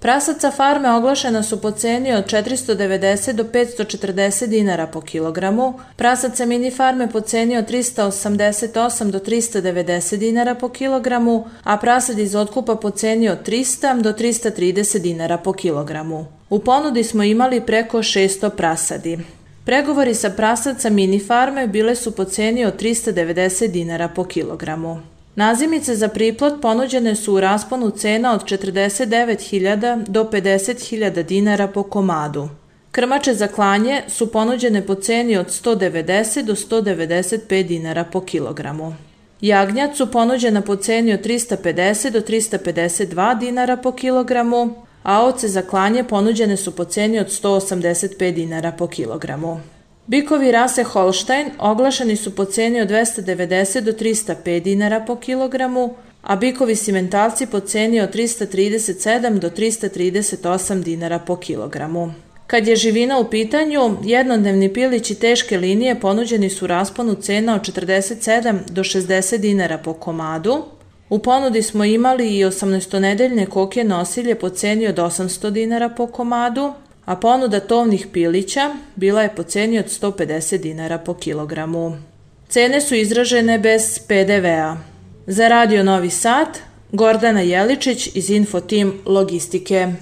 Prasaca 0.00 0.50
farme 0.50 0.90
oglašena 0.90 1.42
su 1.42 1.60
po 1.60 1.70
ceni 1.70 2.12
od 2.12 2.26
490 2.26 3.32
do 3.32 3.44
540 3.44 4.46
dinara 4.46 4.86
po 4.86 5.00
kilogramu, 5.00 5.74
prasaca 5.96 6.46
mini 6.46 6.70
farme 6.70 7.10
po 7.10 7.20
ceni 7.20 7.56
od 7.56 7.70
388 7.70 9.10
do 9.10 9.18
390 9.18 10.16
dinara 10.16 10.54
po 10.54 10.68
kilogramu, 10.68 11.44
a 11.62 11.76
prasad 11.76 12.18
iz 12.18 12.34
otkupa 12.34 12.76
po 12.76 12.90
ceni 12.90 13.28
od 13.28 13.48
300 13.48 14.02
do 14.02 14.12
330 14.12 14.98
dinara 14.98 15.38
po 15.38 15.52
kilogramu. 15.52 16.26
U 16.50 16.58
ponudi 16.58 17.04
smo 17.04 17.22
imali 17.22 17.60
preko 17.60 17.98
600 17.98 18.50
prasadi. 18.50 19.18
Pregovori 19.64 20.14
sa 20.14 20.30
prasaca 20.30 20.90
mini 20.90 21.20
farme 21.20 21.66
bile 21.66 21.96
su 21.96 22.10
po 22.10 22.24
ceni 22.24 22.64
od 22.64 22.82
390 22.82 23.66
dinara 23.66 24.08
po 24.08 24.24
kilogramu. 24.24 25.13
Nazimice 25.36 25.94
za 25.96 26.08
priplot 26.08 26.62
ponuđene 26.62 27.16
su 27.16 27.34
u 27.34 27.40
rasponu 27.40 27.90
cena 27.90 28.34
od 28.34 28.44
49.000 28.44 30.04
do 30.06 30.24
50.000 30.24 31.22
dinara 31.22 31.68
po 31.68 31.82
komadu. 31.82 32.48
Krmače 32.90 33.34
za 33.34 33.46
klanje 33.46 34.02
su 34.08 34.32
ponuđene 34.32 34.86
po 34.86 34.94
ceni 34.94 35.36
od 35.36 35.46
190 35.46 36.42
do 36.42 36.54
195 36.54 37.66
dinara 37.66 38.04
po 38.04 38.20
kilogramu. 38.20 38.94
Jagnjac 39.40 39.96
su 39.96 40.10
ponuđena 40.10 40.60
po 40.60 40.76
ceni 40.76 41.12
od 41.12 41.20
350 41.26 42.10
do 42.10 42.20
352 42.20 43.38
dinara 43.38 43.76
po 43.76 43.92
kilogramu, 43.92 44.74
a 45.02 45.22
ovce 45.22 45.48
za 45.48 45.62
klanje 45.62 46.04
ponuđene 46.04 46.56
su 46.56 46.76
po 46.76 46.84
ceni 46.84 47.18
od 47.18 47.26
185 47.26 48.34
dinara 48.34 48.72
po 48.72 48.86
kilogramu. 48.86 49.60
Bikovi 50.06 50.52
rase 50.52 50.82
Holstein 50.82 51.50
oglašeni 51.58 52.16
su 52.16 52.34
po 52.34 52.44
ceni 52.44 52.80
od 52.80 52.88
290 52.88 53.80
do 53.80 53.92
305 53.92 54.60
dinara 54.60 55.00
po 55.00 55.16
kilogramu, 55.16 55.94
a 56.22 56.36
bikovi 56.36 56.76
simentalci 56.76 57.46
po 57.46 57.60
ceni 57.60 58.00
od 58.00 58.14
337 58.14 59.38
do 59.38 59.50
338 59.50 60.82
dinara 60.82 61.18
po 61.18 61.36
kilogramu. 61.36 62.12
Kad 62.46 62.66
je 62.66 62.76
živina 62.76 63.18
u 63.18 63.30
pitanju, 63.30 63.96
jednodnevni 64.02 64.72
pilići 64.72 65.14
teške 65.14 65.58
linije 65.58 66.00
ponuđeni 66.00 66.50
su 66.50 66.66
rasponu 66.66 67.14
cena 67.14 67.54
od 67.54 67.60
47 67.60 68.58
do 68.70 68.82
60 68.82 69.36
dinara 69.38 69.78
po 69.78 69.92
komadu. 69.92 70.64
U 71.08 71.18
ponudi 71.18 71.62
smo 71.62 71.84
imali 71.84 72.38
i 72.38 72.44
18-nedeljne 72.44 73.46
koke 73.46 73.84
nosilje 73.84 74.34
po 74.34 74.48
ceni 74.48 74.86
od 74.86 74.96
800 74.96 75.50
dinara 75.50 75.88
po 75.88 76.06
komadu, 76.06 76.72
a 77.04 77.16
ponuda 77.16 77.60
tovnih 77.60 78.06
pilića 78.12 78.74
bila 78.96 79.22
je 79.22 79.34
po 79.36 79.42
ceni 79.42 79.78
od 79.78 79.86
150 79.86 80.58
dinara 80.58 80.98
po 80.98 81.14
kilogramu. 81.14 81.96
Cene 82.48 82.80
su 82.80 82.94
izražene 82.94 83.58
bez 83.58 83.98
PDV-a. 83.98 84.76
Za 85.26 85.48
Radio 85.48 85.82
Novi 85.82 86.10
Sad, 86.10 86.58
Gordana 86.92 87.40
Jeličić 87.40 88.10
iz 88.14 88.30
Infotim 88.30 89.00
Logistike. 89.06 89.92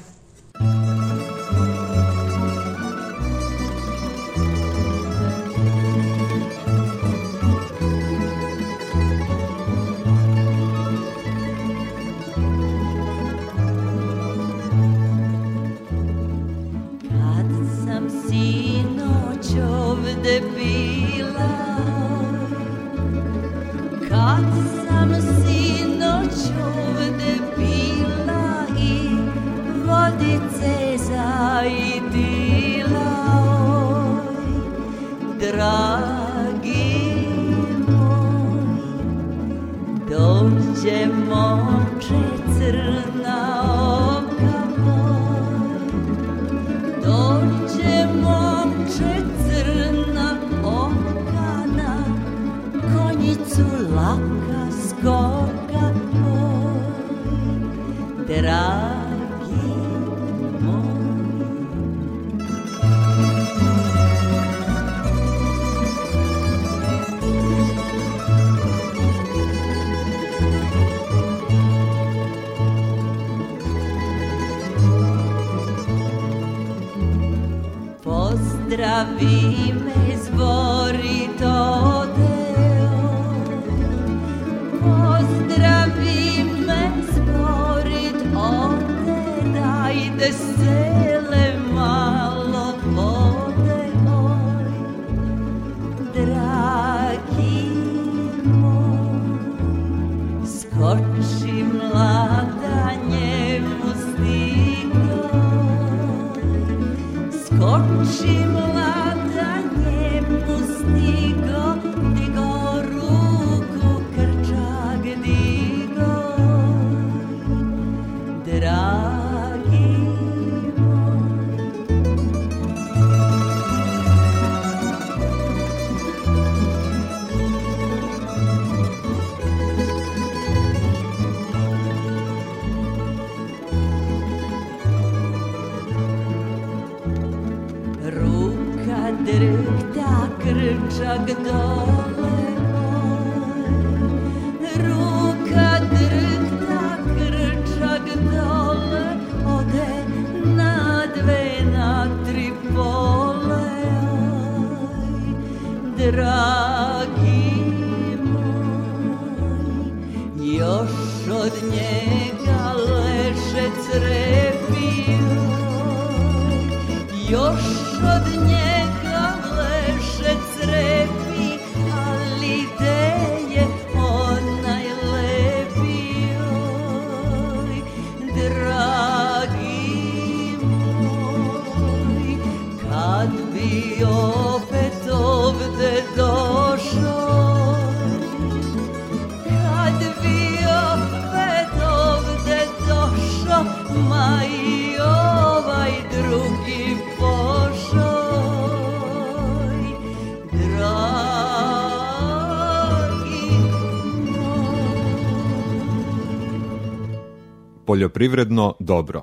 Poljoprivredno 207.92 208.74
dobro. 208.80 209.22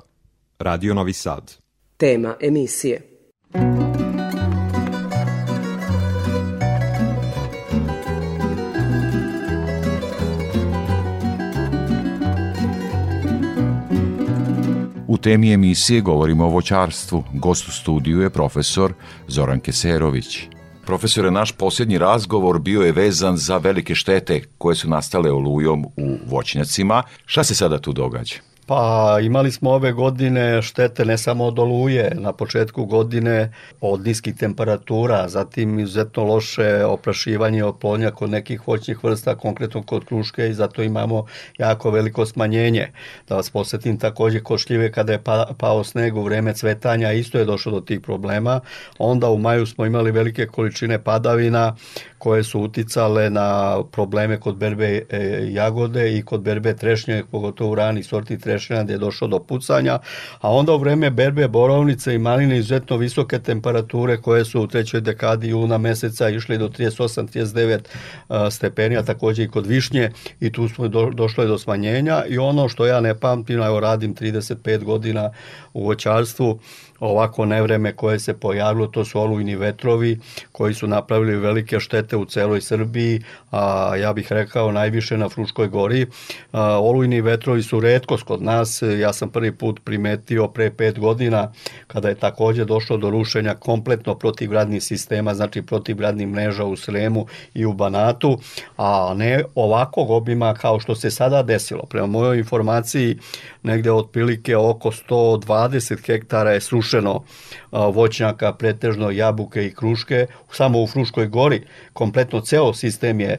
Radio 0.60 0.93
Novi 0.93 1.13
Sad. 1.13 1.55
Tema 1.97 2.36
emisije. 2.41 3.01
U 15.08 15.17
temi 15.17 15.53
emisije 15.53 16.01
govorimo 16.01 16.45
o 16.45 16.49
voćarstvu. 16.49 17.23
Gost 17.34 17.67
u 17.67 17.71
studiju 17.71 18.21
je 18.21 18.29
profesor 18.29 18.93
Zoran 19.27 19.60
Keserović. 19.60 20.39
Profesore, 20.86 21.32
naš 21.32 21.51
posljednji 21.51 21.97
razgovor 21.97 22.60
bio 22.60 22.82
je 22.82 22.91
vezan 22.91 23.38
za 23.38 23.58
velike 23.58 23.95
štete 23.95 24.43
koje 24.58 24.75
su 24.75 24.89
nastale 24.89 25.32
olujom 25.32 25.86
u 25.86 26.17
voćnjacima. 26.27 27.03
Šta 27.25 27.43
se 27.43 27.55
sada 27.55 27.79
tu 27.79 27.93
događa? 27.93 28.49
Pa 28.69 29.17
imali 29.21 29.51
smo 29.51 29.71
ove 29.71 29.91
godine 29.91 30.62
štete 30.62 31.05
ne 31.05 31.17
samo 31.17 31.45
od 31.45 31.60
oluje, 31.60 32.12
na 32.15 32.34
početku 32.34 32.86
godine 32.86 33.53
od 33.82 34.05
niskih 34.05 34.36
temperatura, 34.36 35.27
zatim 35.27 35.79
izuzetno 35.79 36.23
loše 36.23 36.86
oprašivanje 36.86 37.63
oplonja 37.63 38.12
kod 38.12 38.29
nekih 38.29 38.67
voćnih 38.67 39.03
vrsta, 39.03 39.36
konkretno 39.36 39.84
kod 39.84 40.05
kruške 40.05 40.49
i 40.49 40.53
zato 40.53 40.84
imamo 40.84 41.25
jako 41.58 41.91
veliko 41.91 42.25
smanjenje. 42.25 42.91
Da 43.27 43.36
vas 43.36 43.49
posjetim 43.49 43.97
takođe 43.97 44.39
kod 44.39 44.60
šljive 44.60 44.91
kada 44.91 45.12
je 45.12 45.23
pa, 45.23 45.47
pao 45.58 45.84
sneg 45.84 46.17
u 46.17 46.23
vreme 46.23 46.53
cvetanja, 46.53 47.12
isto 47.12 47.38
je 47.39 47.45
došlo 47.45 47.71
do 47.71 47.82
tih 47.82 48.01
problema. 48.01 48.60
Onda 48.97 49.29
u 49.29 49.38
maju 49.38 49.65
smo 49.65 49.86
imali 49.86 50.12
velike 50.12 50.45
količine 50.45 51.03
padavina 51.03 51.75
koje 52.19 52.43
su 52.43 52.62
uticale 52.62 53.29
na 53.29 53.77
probleme 53.91 54.39
kod 54.39 54.55
berbe 54.55 55.01
e, 55.10 55.47
jagode 55.49 56.17
i 56.17 56.21
kod 56.21 56.41
berbe 56.41 56.75
trešnje, 56.75 57.23
pogotovo 57.32 57.71
u 57.71 57.75
rani 57.75 58.03
sorti 58.03 58.39
trešnja 58.60 58.84
gde 58.84 58.93
je 58.93 58.98
došlo 58.98 59.28
do 59.28 59.39
pucanja, 59.39 60.00
a 60.41 60.52
onda 60.52 60.74
u 60.74 60.78
vreme 60.78 61.10
berbe 61.10 61.48
borovnice 61.48 62.15
i 62.15 62.19
maline 62.19 62.58
izuzetno 62.58 62.98
visoke 62.98 63.39
temperature 63.39 64.17
koje 64.17 64.45
su 64.45 64.62
u 64.62 64.67
trećoj 64.67 65.02
dekadi 65.02 65.50
juna 65.50 65.78
meseca 65.78 66.30
išli 66.30 66.58
do 66.58 66.69
38-39 66.69 67.80
e, 68.30 68.52
stepeni, 68.52 68.98
a 68.98 69.04
takođe 69.04 69.43
i 69.43 69.48
kod 69.48 69.67
višnje 69.67 70.12
i 70.39 70.52
tu 70.52 70.67
smo 70.69 70.88
do, 70.88 71.10
došlo 71.13 71.43
je 71.43 71.48
do 71.48 71.58
smanjenja 71.58 72.24
i 72.30 72.38
ono 72.38 72.69
što 72.69 72.86
ja 72.86 73.00
ne 73.02 73.15
pamtim, 73.19 73.62
evo 73.62 73.80
radim 73.80 74.15
35 74.15 74.84
godina 74.84 75.32
u 75.74 75.86
voćarstvu, 75.86 76.60
ovako 77.00 77.46
nevreme 77.46 77.96
koje 77.96 78.20
se 78.20 78.34
pojavilo, 78.34 78.88
to 78.88 79.06
su 79.06 79.22
olujni 79.22 79.56
vetrovi 79.56 80.20
koji 80.52 80.74
su 80.74 80.88
napravili 80.88 81.36
velike 81.36 81.80
štete 81.80 82.18
u 82.18 82.26
celoj 82.26 82.62
Srbiji, 82.62 83.22
a 83.52 83.96
ja 83.96 84.14
bih 84.14 84.32
rekao 84.32 84.72
najviše 84.72 85.18
na 85.18 85.30
Fruškoj 85.30 85.68
gori. 85.68 86.06
A, 86.52 86.80
olujni 86.80 87.22
vetrovi 87.22 87.64
su 87.64 87.80
redkost 87.80 88.24
kod 88.24 88.42
nas, 88.42 88.84
ja 89.00 89.14
sam 89.14 89.30
prvi 89.30 89.52
put 89.52 89.80
primetio 89.84 90.48
pre 90.48 90.72
pet 90.72 91.00
godina 91.00 91.52
kada 91.88 92.10
je 92.10 92.16
takođe 92.16 92.66
došlo 92.66 92.98
do 92.98 93.10
rušenja 93.10 93.56
kompletno 93.56 94.16
protivgradnih 94.16 94.84
sistema, 94.84 95.34
znači 95.34 95.62
protivgradnih 95.62 96.28
mreža 96.28 96.66
u 96.66 96.76
Sremu 96.76 97.26
i 97.54 97.66
u 97.66 97.74
Banatu, 97.74 98.40
a 98.78 99.14
ne 99.16 99.44
ovakvog 99.56 100.10
obima 100.10 100.54
kao 100.54 100.80
što 100.80 100.96
se 100.96 101.12
sada 101.12 101.44
desilo. 101.44 101.84
Prema 101.90 102.08
mojoj 102.08 102.38
informaciji 102.38 103.18
negde 103.64 103.92
otprilike 103.92 104.58
oko 104.58 104.92
120 104.92 106.06
hektara 106.06 106.52
je 106.52 106.62
srušeno 106.62 106.88
voćnjaka, 107.71 108.54
pretežno 108.54 109.12
jabuke 109.12 109.65
i 109.65 109.73
kruške, 109.73 110.28
samo 110.52 110.84
u 110.84 110.88
Fruškoj 110.88 111.28
gori 111.28 111.62
kompletno 111.93 112.41
ceo 112.41 112.73
sistem 112.73 113.19
je 113.19 113.38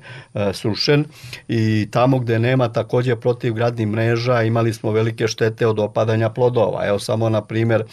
srušen 0.53 1.05
i 1.49 1.89
tamo 1.91 2.19
gde 2.19 2.39
nema 2.39 2.69
takođe 2.69 3.17
protivgradnih 3.17 3.87
mreža 3.87 4.43
imali 4.43 4.73
smo 4.73 4.93
velike 4.93 5.29
štete 5.29 5.67
od 5.67 5.79
opadanja 5.79 6.31
plodova. 6.31 6.87
Evo 6.87 6.99
samo 6.99 7.29
na 7.29 7.45
primer 7.45 7.85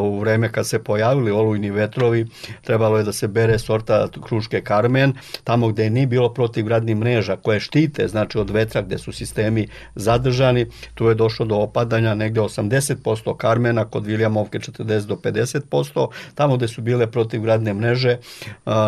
u 0.00 0.18
vreme 0.18 0.52
kad 0.52 0.66
se 0.66 0.84
pojavili 0.84 1.30
olujni 1.30 1.70
vetrovi 1.70 2.26
trebalo 2.64 2.98
je 2.98 3.04
da 3.04 3.12
se 3.12 3.28
bere 3.28 3.58
sorta 3.58 4.08
kruške 4.26 4.60
Karmen, 4.60 5.12
tamo 5.44 5.68
gde 5.68 5.90
nije 5.90 6.06
bilo 6.06 6.34
protivgradnih 6.34 6.96
mreža 6.96 7.36
koje 7.36 7.60
štite 7.60 8.08
znači 8.08 8.38
od 8.38 8.50
vetra 8.50 8.82
gde 8.82 8.98
su 8.98 9.12
sistemi 9.12 9.68
zadržani, 9.94 10.66
tu 10.94 11.06
je 11.06 11.14
došlo 11.14 11.46
do 11.46 11.56
opadanja 11.56 12.14
negde 12.14 12.40
80% 12.40 13.36
Karmena, 13.36 13.84
kod 13.84 14.06
Viljamovke 14.06 14.58
40 14.72 15.06
do 15.06 15.16
50%, 15.16 16.08
tamo 16.34 16.56
gde 16.56 16.68
su 16.68 16.82
bile 16.82 17.06
protivgradne 17.06 17.74
mreže 17.74 18.16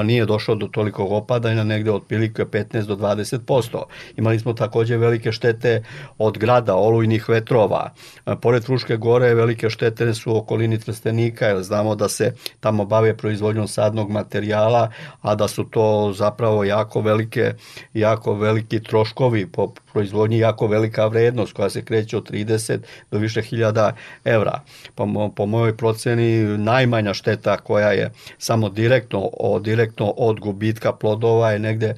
nije 0.05 0.27
došlo 0.27 0.55
do 0.55 0.67
tolikog 0.67 1.13
opadanja, 1.13 1.65
negde 1.65 1.93
otprilike 1.93 2.45
15 2.45 2.87
do 2.87 2.97
20%. 2.97 3.83
Imali 4.17 4.39
smo 4.39 4.53
takođe 4.53 4.97
velike 4.97 5.33
štete 5.33 5.83
od 6.19 6.39
grada, 6.39 6.77
olujnih 6.77 7.29
vetrova. 7.29 7.91
Pored 8.41 8.65
Fruške 8.65 8.97
gore 8.97 9.35
velike 9.35 9.71
štete 9.71 10.15
su 10.15 10.33
u 10.33 10.37
okolini 10.37 10.79
Trstenika, 10.79 11.47
jer 11.47 11.63
znamo 11.63 11.95
da 11.95 12.09
se 12.09 12.33
tamo 12.61 12.85
bave 12.85 13.17
proizvodnjom 13.17 13.69
sadnog 13.69 14.11
materijala, 14.11 14.91
a 15.23 15.35
da 15.35 15.49
su 15.49 15.65
to 15.65 16.13
zapravo 16.17 16.65
jako 16.65 17.01
velike, 17.01 17.55
jako 17.95 18.35
veliki 18.35 18.83
troškovi 18.83 19.47
po 19.47 19.73
proizvodnji, 19.93 20.39
jako 20.39 20.67
velika 20.67 21.07
vrednost 21.07 21.53
koja 21.53 21.71
se 21.71 21.85
kreće 21.85 22.17
od 22.17 22.31
30 22.31 22.79
do 23.11 23.19
više 23.19 23.43
hiljada 23.43 23.93
evra. 24.25 24.61
Po, 24.95 25.31
po 25.37 25.47
mojoj 25.47 25.74
proceni 25.77 26.59
najmanja 26.59 27.15
šteta 27.15 27.57
koja 27.57 27.89
je 27.89 28.11
samo 28.39 28.69
direktno, 28.69 29.31
o, 29.33 29.59
direktno 29.59 30.07
od 30.07 30.41
gubitka 30.41 30.93
plodova 30.93 31.51
je 31.51 31.59
negde 31.59 31.87
e, 31.87 31.97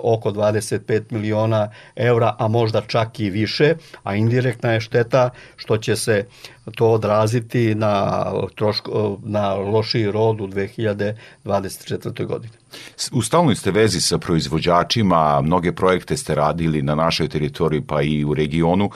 oko 0.00 0.30
25 0.30 1.02
miliona 1.10 1.70
evra, 1.96 2.36
a 2.38 2.48
možda 2.48 2.80
čak 2.80 3.20
i 3.20 3.30
više, 3.30 3.74
a 4.02 4.14
indirektna 4.14 4.72
je 4.72 4.80
šteta 4.80 5.30
što 5.56 5.78
će 5.78 5.96
se 5.96 6.26
to 6.74 6.90
odraziti 6.90 7.74
na, 7.74 8.24
troško, 8.54 9.18
na 9.24 9.54
lošiji 9.54 10.10
rod 10.10 10.40
u 10.40 10.46
2024. 10.46 12.26
godini. 12.26 12.52
U 13.12 13.22
stalnoj 13.22 13.54
ste 13.54 13.70
vezi 13.70 14.00
sa 14.00 14.18
proizvođačima, 14.18 15.40
mnoge 15.40 15.72
projekte 15.72 16.16
ste 16.16 16.34
radili 16.34 16.82
na 16.82 16.94
našoj 16.94 17.28
teritoriji 17.28 17.80
pa 17.80 18.02
i 18.02 18.24
u 18.24 18.34
regionu. 18.34 18.90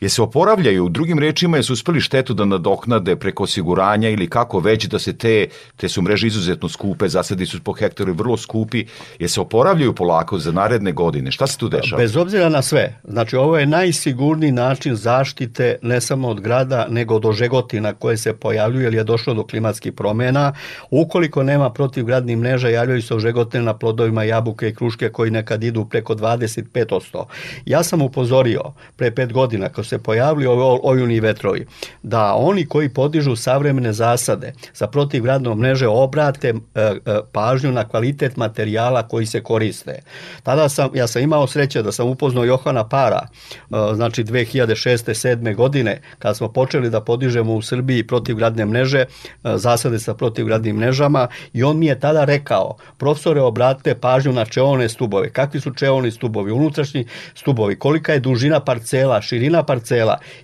Je 0.00 0.08
se 0.08 0.22
oporavljaju, 0.22 0.84
u 0.84 0.88
drugim 0.88 1.18
rečima 1.18 1.56
je 1.56 1.62
su 1.62 1.72
uspeli 1.72 2.00
štetu 2.00 2.34
da 2.34 2.44
nadoknade 2.44 3.16
preko 3.16 3.42
osiguranja 3.42 4.08
ili 4.08 4.30
kako 4.30 4.60
već 4.60 4.86
da 4.86 4.98
se 4.98 5.18
te, 5.18 5.46
te 5.76 5.88
su 5.88 6.02
mreže 6.02 6.26
izuzetno 6.26 6.68
skupe, 6.68 7.08
zasadi 7.08 7.46
su 7.46 7.60
po 7.62 7.72
hektaru 7.72 8.12
vrlo 8.12 8.36
skupi, 8.36 8.84
je 9.18 9.28
se 9.28 9.40
oporavljaju 9.40 9.94
polako 9.94 10.38
za 10.38 10.52
naredne 10.52 10.92
godine. 10.92 11.30
Šta 11.30 11.46
se 11.46 11.58
tu 11.58 11.68
dešava? 11.68 12.02
Bez 12.02 12.16
obzira 12.16 12.48
na 12.48 12.62
sve, 12.62 13.00
znači 13.04 13.36
ovo 13.36 13.58
je 13.58 13.66
najsigurniji 13.66 14.52
način 14.52 14.94
zaštite 14.94 15.76
ne 15.82 16.00
samo 16.00 16.28
od 16.28 16.40
grada, 16.40 16.86
nego 16.90 17.14
od 17.14 17.26
ožegotina 17.26 17.92
koje 17.92 18.16
se 18.16 18.32
pojavljuju 18.32 18.84
jer 18.84 18.94
je 18.94 19.04
došlo 19.04 19.34
do 19.34 19.46
klimatskih 19.46 19.92
promena. 19.92 20.52
Ukoliko 20.90 21.42
nema 21.42 21.70
protivgradnih 21.70 22.36
mreža, 22.36 22.68
javljaju 22.68 23.02
se 23.02 23.14
ožegotine 23.14 23.64
na 23.64 23.78
plodovima 23.78 24.24
jabuke 24.24 24.68
i 24.68 24.74
kruške 24.74 25.08
koji 25.08 25.30
nekad 25.30 25.64
idu 25.64 25.84
preko 25.84 26.14
25%. 26.14 27.24
Ja 27.66 27.82
sam 27.82 28.02
upozorio 28.02 28.62
pre 28.96 29.14
pet 29.14 29.32
godina, 29.32 29.68
kad 29.68 29.87
se 29.88 29.98
pojavili 29.98 30.46
ovi 30.46 30.80
ojuni 30.82 31.20
vetrovi, 31.20 31.66
da 32.02 32.34
oni 32.34 32.66
koji 32.66 32.88
podižu 32.88 33.36
savremene 33.36 33.92
zasade 33.92 34.52
za 34.74 34.86
protivgradno 34.86 35.54
mreže 35.54 35.88
obrate 35.88 36.48
e, 36.48 36.80
e, 36.80 36.94
pažnju 37.32 37.72
na 37.72 37.88
kvalitet 37.88 38.36
materijala 38.36 39.08
koji 39.08 39.26
se 39.26 39.42
koriste. 39.42 40.02
Tada 40.42 40.68
sam, 40.68 40.90
ja 40.94 41.06
sam 41.06 41.22
imao 41.22 41.46
sreće 41.46 41.82
da 41.82 41.92
sam 41.92 42.08
upoznao 42.08 42.44
Johana 42.44 42.88
Para, 42.88 43.20
e, 43.26 43.64
znači 43.94 44.24
2006. 44.24 45.08
7. 45.08 45.54
godine, 45.54 46.00
kad 46.18 46.36
smo 46.36 46.48
počeli 46.48 46.90
da 46.90 47.00
podižemo 47.00 47.54
u 47.54 47.62
Srbiji 47.62 48.06
protivgradne 48.06 48.66
mreže, 48.66 49.04
zasade 49.44 49.98
sa 49.98 50.14
protivgradnim 50.14 50.76
mrežama 50.76 51.28
i 51.52 51.62
on 51.62 51.78
mi 51.78 51.86
je 51.86 52.00
tada 52.00 52.24
rekao, 52.24 52.76
profesore 52.96 53.40
obrate 53.40 53.94
pažnju 53.94 54.32
na 54.32 54.44
čeone 54.44 54.88
stubove, 54.88 55.30
kakvi 55.30 55.60
su 55.60 55.74
čeoni 55.74 56.10
stubovi, 56.10 56.52
unutrašnji 56.52 57.06
stubovi, 57.34 57.78
kolika 57.78 58.12
je 58.12 58.20
dužina 58.20 58.60
parcela, 58.60 59.22
širina 59.22 59.62
parcela 59.62 59.77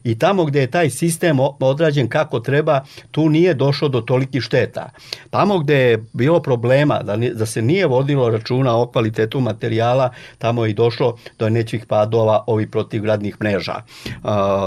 i 0.05 0.19
tamo 0.19 0.45
gde 0.45 0.61
je 0.61 0.71
taj 0.71 0.91
sistem 0.91 1.39
odrađen 1.61 2.09
kako 2.09 2.41
treba, 2.41 2.81
tu 3.11 3.29
nije 3.29 3.55
došlo 3.55 3.89
do 3.89 4.01
toliki 4.01 4.41
šteta. 4.41 4.91
Tamo 5.31 5.59
gde 5.59 5.75
je 5.75 6.05
bilo 6.13 6.43
problema 6.43 7.03
da, 7.03 7.17
da 7.17 7.47
se 7.47 7.63
nije 7.63 7.87
vodilo 7.87 8.31
računa 8.31 8.77
o 8.77 8.87
kvalitetu 8.87 9.41
materijala, 9.41 10.11
tamo 10.39 10.65
je 10.65 10.71
i 10.71 10.75
došlo 10.75 11.17
do 11.39 11.49
nećih 11.49 11.87
padova 11.87 12.45
ovih 12.47 12.69
protivgradnih 12.69 13.37
mreža. 13.41 13.75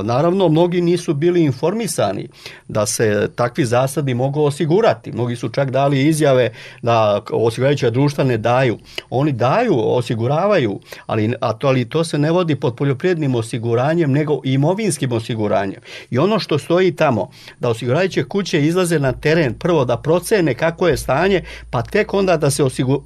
Naravno, 0.04 0.50
mnogi 0.50 0.82
nisu 0.82 1.14
bili 1.14 1.44
informisani 1.44 2.28
da 2.68 2.86
se 2.86 3.30
takvi 3.36 3.66
zasadi 3.66 4.14
mogu 4.14 4.42
osigurati. 4.44 5.12
Mnogi 5.12 5.36
su 5.36 5.50
čak 5.50 5.72
dali 5.72 6.08
izjave 6.08 6.52
da 6.82 7.22
osiguravajuća 7.32 7.90
društva 7.90 8.24
ne 8.24 8.38
daju. 8.38 8.78
Oni 9.10 9.32
daju, 9.32 9.74
osiguravaju, 9.78 10.80
ali, 11.06 11.34
a 11.42 11.54
to, 11.54 11.68
ali 11.68 11.90
to 11.90 12.04
se 12.04 12.18
ne 12.18 12.32
vodi 12.32 12.56
pod 12.56 12.76
poljoprivrednim 12.76 13.36
osiguranjem, 13.36 14.12
nego 14.12 14.42
imovinskim 14.58 15.12
osiguranjem. 15.12 15.82
I 16.10 16.18
ono 16.18 16.40
što 16.40 16.58
stoji 16.58 16.96
tamo, 16.96 17.30
da 17.60 17.70
osiguravajuće 17.70 18.24
kuće 18.24 18.62
izlaze 18.62 19.00
na 19.00 19.12
teren 19.12 19.54
prvo 19.54 19.86
da 19.86 19.98
procene 19.98 20.54
kako 20.54 20.88
je 20.88 20.98
stanje, 20.98 21.44
pa 21.70 21.82
tek 21.82 22.14
onda 22.14 22.38
da 22.38 22.50
se 22.52 22.64
osigur, 22.64 22.98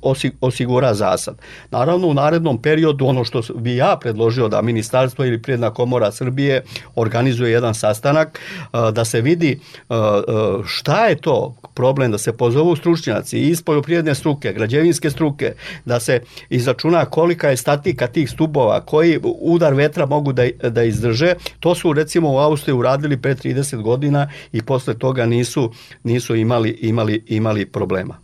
osigura 0.42 0.94
zasad. 0.94 1.36
Naravno, 1.72 2.08
u 2.08 2.14
narednom 2.14 2.62
periodu 2.62 3.06
ono 3.06 3.24
što 3.24 3.42
bi 3.56 3.76
ja 3.76 3.98
predložio 4.02 4.48
da 4.48 4.62
ministarstvo 4.62 5.26
ili 5.26 5.42
Prijedna 5.42 5.74
komora 5.74 6.12
Srbije 6.12 6.64
organizuje 6.96 7.52
jedan 7.52 7.76
sastanak 7.76 8.40
da 8.94 9.06
se 9.06 9.22
vidi 9.22 9.60
šta 10.66 11.06
je 11.06 11.16
to 11.16 11.56
problem 11.74 12.12
da 12.12 12.18
se 12.18 12.34
pozovu 12.34 12.76
stručnjaci 12.76 13.40
iz 13.40 13.62
poljoprivredne 13.62 14.16
struke, 14.16 14.54
građevinske 14.54 15.10
struke, 15.10 15.54
da 15.86 16.00
se 16.00 16.22
izračuna 16.50 17.06
kolika 17.06 17.50
je 17.50 17.58
statika 17.58 18.08
tih 18.08 18.30
stubova, 18.30 18.82
koji 18.82 19.20
udar 19.24 19.74
vetra 19.74 20.06
mogu 20.06 20.34
da, 20.34 20.44
da 20.70 20.84
izdrže. 20.84 21.34
To 21.60 21.76
su 21.76 21.94
recimo 21.94 22.34
u 22.34 22.38
Austriji 22.38 22.76
uradili 22.76 23.22
pre 23.22 23.36
30 23.36 23.82
godina 23.82 24.30
i 24.52 24.62
posle 24.62 24.98
toga 24.98 25.26
nisu, 25.26 25.72
nisu 26.04 26.36
imali, 26.36 26.70
imali, 26.82 27.24
imali 27.28 27.66
problema. 27.66 28.18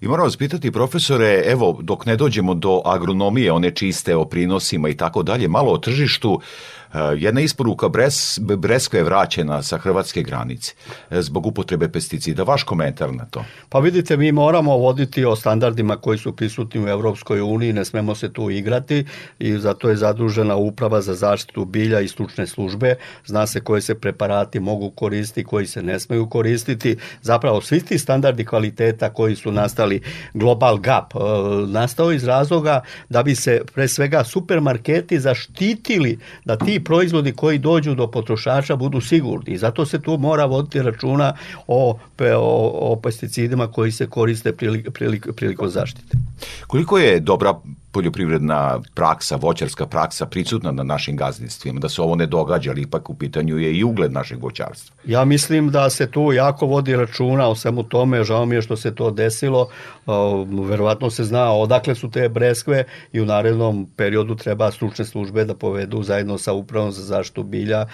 I 0.00 0.08
moram 0.08 0.24
vas 0.24 0.36
pitati, 0.36 0.72
profesore, 0.72 1.42
evo, 1.46 1.78
dok 1.82 2.06
ne 2.06 2.16
dođemo 2.16 2.54
do 2.54 2.82
agronomije, 2.84 3.52
one 3.52 3.70
čiste 3.70 4.16
o 4.16 4.24
prinosima 4.24 4.88
i 4.88 4.96
tako 4.96 5.22
dalje, 5.22 5.48
malo 5.48 5.72
o 5.72 5.78
tržištu, 5.78 6.40
Eh, 6.40 6.77
jedna 7.16 7.40
isporuka 7.40 7.88
Bres, 7.88 8.38
Breskve 8.38 8.98
je 8.98 9.04
vraćena 9.04 9.62
sa 9.62 9.78
hrvatske 9.78 10.22
granice 10.22 10.72
eh, 11.10 11.22
zbog 11.22 11.46
upotrebe 11.46 11.88
pesticida. 11.88 12.42
Vaš 12.42 12.62
komentar 12.62 13.14
na 13.14 13.24
to? 13.24 13.44
Pa 13.68 13.78
vidite, 13.78 14.16
mi 14.16 14.32
moramo 14.32 14.76
voditi 14.76 15.24
o 15.24 15.36
standardima 15.36 15.96
koji 15.96 16.18
su 16.18 16.36
prisutni 16.36 16.84
u 16.84 16.88
Evropskoj 16.88 17.40
uniji, 17.40 17.72
ne 17.72 17.84
smemo 17.84 18.14
se 18.14 18.32
tu 18.32 18.50
igrati 18.50 19.04
i 19.38 19.58
zato 19.58 19.88
je 19.88 19.96
zadužena 19.96 20.56
uprava 20.56 21.00
za 21.00 21.14
zaštitu 21.14 21.64
bilja 21.64 22.00
i 22.00 22.08
stručne 22.08 22.46
službe. 22.46 22.94
Zna 23.26 23.46
se 23.46 23.60
koje 23.60 23.80
se 23.80 23.94
preparati 23.94 24.60
mogu 24.60 24.90
koristiti, 24.90 25.44
koji 25.44 25.66
se 25.66 25.82
ne 25.82 26.00
smeju 26.00 26.28
koristiti. 26.28 26.96
Zapravo, 27.22 27.60
svi 27.60 27.80
ti 27.80 27.98
standardi 27.98 28.44
kvaliteta 28.44 29.12
koji 29.12 29.36
su 29.36 29.52
nastali 29.52 30.00
Global 30.34 30.78
Gap, 30.78 31.14
eh, 31.14 31.18
nastao 31.66 32.12
iz 32.12 32.24
razloga 32.24 32.80
da 33.08 33.22
bi 33.22 33.34
se 33.34 33.60
pre 33.74 33.88
svega 33.88 34.24
supermarketi 34.24 35.20
zaštitili 35.20 36.18
da 36.44 36.56
ti 36.56 36.77
proizvodi 36.84 37.32
koji 37.32 37.58
dođu 37.58 37.94
do 37.94 38.06
potrošača 38.06 38.76
budu 38.76 39.00
sigurni. 39.00 39.58
Zato 39.58 39.86
se 39.86 40.00
tu 40.02 40.18
mora 40.18 40.44
voditi 40.44 40.82
računa 40.82 41.32
o, 41.66 41.98
o, 42.20 42.92
o 42.92 43.00
pesticidima 43.02 43.66
koji 43.66 43.92
se 43.92 44.06
koriste 44.06 44.52
prilik, 44.52 44.90
prilik, 44.90 45.26
prilikom 45.36 45.68
zaštite. 45.68 46.18
Koliko 46.66 46.98
je 46.98 47.20
dobra 47.20 47.54
poljoprivredna 47.92 48.80
praksa, 48.94 49.36
voćarska 49.36 49.86
praksa 49.86 50.26
prisutna 50.26 50.72
na 50.72 50.82
našim 50.82 51.16
gazdinstvima, 51.16 51.80
da 51.80 51.88
se 51.88 52.02
ovo 52.02 52.16
ne 52.16 52.26
događa, 52.26 52.70
ali 52.70 52.82
ipak 52.82 53.10
u 53.10 53.14
pitanju 53.14 53.58
je 53.58 53.74
i 53.74 53.84
ugled 53.84 54.12
našeg 54.12 54.42
voćarstva. 54.42 54.96
Ja 55.04 55.24
mislim 55.24 55.70
da 55.70 55.90
se 55.90 56.10
tu 56.10 56.32
jako 56.32 56.66
vodi 56.66 56.96
računa 56.96 57.48
o 57.48 57.54
svemu 57.54 57.82
tome, 57.82 58.24
žao 58.24 58.46
mi 58.46 58.54
je 58.54 58.62
što 58.62 58.76
se 58.76 58.94
to 58.94 59.10
desilo, 59.10 59.68
verovatno 60.68 61.10
se 61.10 61.24
zna 61.24 61.52
odakle 61.52 61.94
su 61.94 62.10
te 62.10 62.28
breskve 62.28 62.84
i 63.12 63.20
u 63.20 63.26
narednom 63.26 63.88
periodu 63.96 64.36
treba 64.36 64.70
stručne 64.70 65.04
službe 65.04 65.44
da 65.44 65.54
povedu 65.54 66.02
zajedno 66.02 66.38
sa 66.38 66.52
upravom 66.52 66.92
za 66.92 67.02
zaštitu 67.02 67.42
bilja 67.42 67.86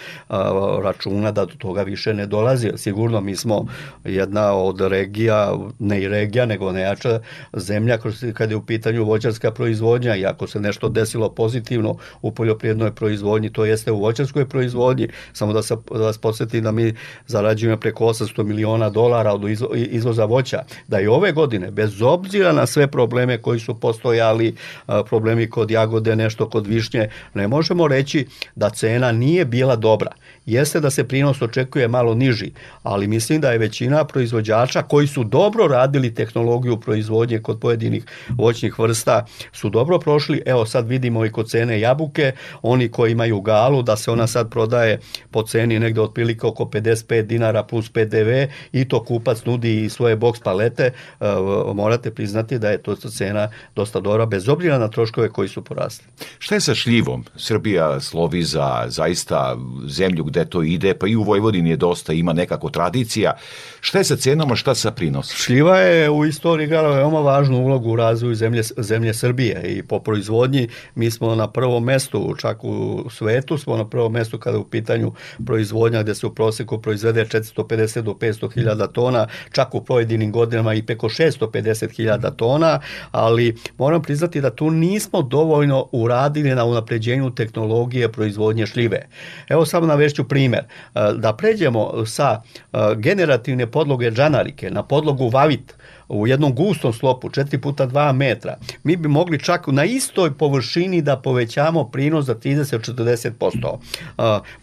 računa 0.83 1.33
da 1.33 1.45
do 1.45 1.55
toga 1.59 1.83
više 1.83 2.15
ne 2.15 2.27
dolazi. 2.27 2.71
Sigurno 2.77 3.21
mi 3.21 3.37
smo 3.37 3.67
jedna 4.05 4.53
od 4.53 4.81
regija, 4.81 5.55
ne 5.79 6.03
i 6.03 6.09
regija, 6.09 6.47
nego 6.47 6.73
nejača 6.73 7.21
zemlja 7.53 7.99
kada 8.35 8.53
je 8.53 8.57
u 8.57 8.67
pitanju 8.67 9.05
voćarska 9.05 9.51
proizvodnja 9.51 9.84
proizvodnja 9.85 10.17
i 10.17 10.27
ako 10.27 10.47
se 10.47 10.61
nešto 10.61 10.89
desilo 10.89 11.29
pozitivno 11.29 11.97
u 12.23 12.31
poljoprivrednoj 12.31 12.95
proizvodnji, 12.95 13.53
to 13.53 13.65
jeste 13.65 13.93
u 13.93 14.01
voćarskoj 14.01 14.49
proizvodnji. 14.49 15.09
Samo 15.33 15.53
da, 15.53 15.63
se, 15.63 15.77
da 15.91 16.05
vas 16.05 16.19
podsjetim 16.19 16.65
da 16.65 16.73
mi 16.73 16.95
zarađujemo 17.27 17.81
preko 17.81 18.05
800 18.05 18.43
miliona 18.45 18.91
dolara 18.91 19.33
od 19.33 19.43
izvoza 19.91 20.25
voća. 20.25 20.65
Da 20.89 21.01
i 21.01 21.07
ove 21.07 21.33
godine, 21.33 21.71
bez 21.71 22.03
obzira 22.03 22.53
na 22.53 22.67
sve 22.67 22.87
probleme 22.87 23.39
koji 23.39 23.61
su 23.61 23.75
postojali, 23.75 24.55
problemi 25.07 25.51
kod 25.51 25.71
jagode, 25.71 26.17
nešto 26.17 26.49
kod 26.49 26.67
višnje, 26.67 27.11
ne 27.35 27.49
možemo 27.49 27.89
reći 27.89 28.27
da 28.55 28.71
cena 28.71 29.13
nije 29.13 29.45
bila 29.45 29.77
dobra 29.77 30.11
jeste 30.47 30.81
da 30.81 30.91
se 30.91 31.09
prinos 31.09 31.43
očekuje 31.43 31.89
malo 31.89 32.15
niži, 32.15 32.53
ali 32.83 33.07
mislim 33.07 33.41
da 33.41 33.53
je 33.53 33.59
većina 33.59 34.05
proizvođača 34.05 34.83
koji 34.83 35.07
su 35.07 35.25
dobro 35.25 35.67
radili 35.67 36.15
tehnologiju 36.15 36.81
proizvodnje 36.81 37.39
kod 37.39 37.61
pojedinih 37.61 38.05
voćnih 38.29 38.79
vrsta 38.79 39.27
su 39.53 39.71
dobro 39.71 39.99
prošli. 39.99 40.43
Evo 40.47 40.67
sad 40.67 40.89
vidimo 40.89 41.25
i 41.25 41.31
kod 41.31 41.49
cene 41.51 41.81
jabuke, 41.81 42.33
oni 42.63 42.89
koji 42.89 43.13
imaju 43.13 43.41
galu 43.41 43.83
da 43.83 43.97
se 43.97 44.11
ona 44.11 44.27
sad 44.27 44.51
prodaje 44.51 45.01
po 45.31 45.43
ceni 45.43 45.79
negde 45.79 46.01
otprilike 46.01 46.47
oko 46.47 46.65
55 46.65 47.23
dinara 47.23 47.63
plus 47.63 47.89
PDV 47.89 48.31
i 48.73 48.89
to 48.89 49.05
kupac 49.05 49.45
nudi 49.45 49.85
i 49.85 49.89
svoje 49.89 50.17
boks 50.17 50.41
palete, 50.41 50.85
e, 50.85 50.93
morate 51.75 52.11
priznati 52.11 52.59
da 52.59 52.71
je 52.71 52.79
to 52.79 52.97
cena 52.97 53.49
dosta 53.77 54.01
dobra 54.01 54.27
bez 54.27 54.49
obzira 54.49 54.79
na 54.79 54.89
troškove 54.89 55.29
koji 55.29 55.49
su 55.49 55.65
porasli. 55.65 56.05
Šta 56.39 56.55
je 56.55 56.61
sa 56.61 56.75
šljivom? 56.75 57.25
Srbija 57.37 58.01
slovi 58.01 58.43
za 58.43 58.85
zaista 58.89 59.57
zemlju 59.89 60.25
gde 60.35 60.45
to 60.51 60.63
ide, 60.63 60.95
pa 60.95 61.07
i 61.07 61.17
u 61.17 61.23
Vojvodini 61.23 61.71
je 61.71 61.77
dosta, 61.77 62.13
ima 62.13 62.33
nekako 62.33 62.71
tradicija. 62.71 63.37
Šta 63.81 63.99
je 63.99 64.05
sa 64.05 64.17
cenama, 64.17 64.57
šta 64.57 64.75
sa 64.75 64.91
prinosom? 64.91 65.37
Šljiva 65.37 65.79
je 65.79 66.11
u 66.11 66.25
istoriji 66.25 66.67
igrala 66.67 66.97
veoma 66.97 67.21
važnu 67.21 67.59
ulogu 67.59 67.91
u 67.91 67.97
razvoju 67.97 68.35
zemlje, 68.35 68.63
zemlje 68.77 69.15
Srbije 69.15 69.63
i 69.77 69.83
po 69.83 69.99
proizvodnji 69.99 70.69
mi 70.95 71.11
smo 71.11 71.35
na 71.35 71.51
prvom 71.51 71.85
mestu, 71.85 72.35
čak 72.39 72.65
u 72.65 73.05
svetu 73.11 73.59
smo 73.59 73.77
na 73.77 73.89
prvom 73.89 74.13
mestu 74.13 74.39
kada 74.39 74.57
je 74.57 74.61
u 74.61 74.65
pitanju 74.65 75.13
proizvodnja 75.47 76.03
gde 76.03 76.15
se 76.15 76.27
u 76.27 76.35
proseku 76.35 76.79
proizvede 76.79 77.25
450 77.25 78.01
do 78.01 78.13
500 78.13 78.55
hiljada 78.55 78.87
tona, 78.87 79.27
čak 79.53 79.75
u 79.75 79.85
pojedinim 79.85 80.33
godinama 80.33 80.75
i 80.75 80.83
preko 80.83 81.09
650 81.09 81.97
hiljada 81.97 82.31
tona, 82.31 82.81
ali 83.11 83.57
moram 83.79 84.03
priznati 84.03 84.41
da 84.41 84.51
tu 84.51 84.71
nismo 84.71 85.23
dovoljno 85.23 85.89
uradili 85.93 86.55
na 86.55 86.65
unapređenju 86.65 87.31
tehnologije 87.31 88.13
proizvodnje 88.13 88.67
šljive. 88.67 89.07
Evo 89.49 89.67
samo 89.67 89.87
navešću 89.87 90.24
ću 90.25 90.29
primer. 90.29 90.61
E, 90.61 91.13
da 91.15 91.33
pređemo 91.33 92.07
sa 92.07 92.43
e, 92.73 92.79
generativne 92.97 93.67
podloge 93.67 94.11
džanarike 94.11 94.71
na 94.71 94.83
podlogu 94.83 95.29
vavit, 95.29 95.75
u 96.09 96.27
jednom 96.27 96.55
gustom 96.55 96.93
slopu 96.93 97.29
4 97.29 97.59
puta 97.59 97.87
2 97.87 98.13
metra, 98.13 98.57
mi 98.83 98.97
bi 98.97 99.09
mogli 99.09 99.39
čak 99.39 99.67
na 99.67 99.85
istoj 99.85 100.35
površini 100.35 101.03
da 101.03 101.17
povećamo 101.17 101.85
prinos 101.85 102.25
za 102.25 102.35
30-40%. 102.35 103.79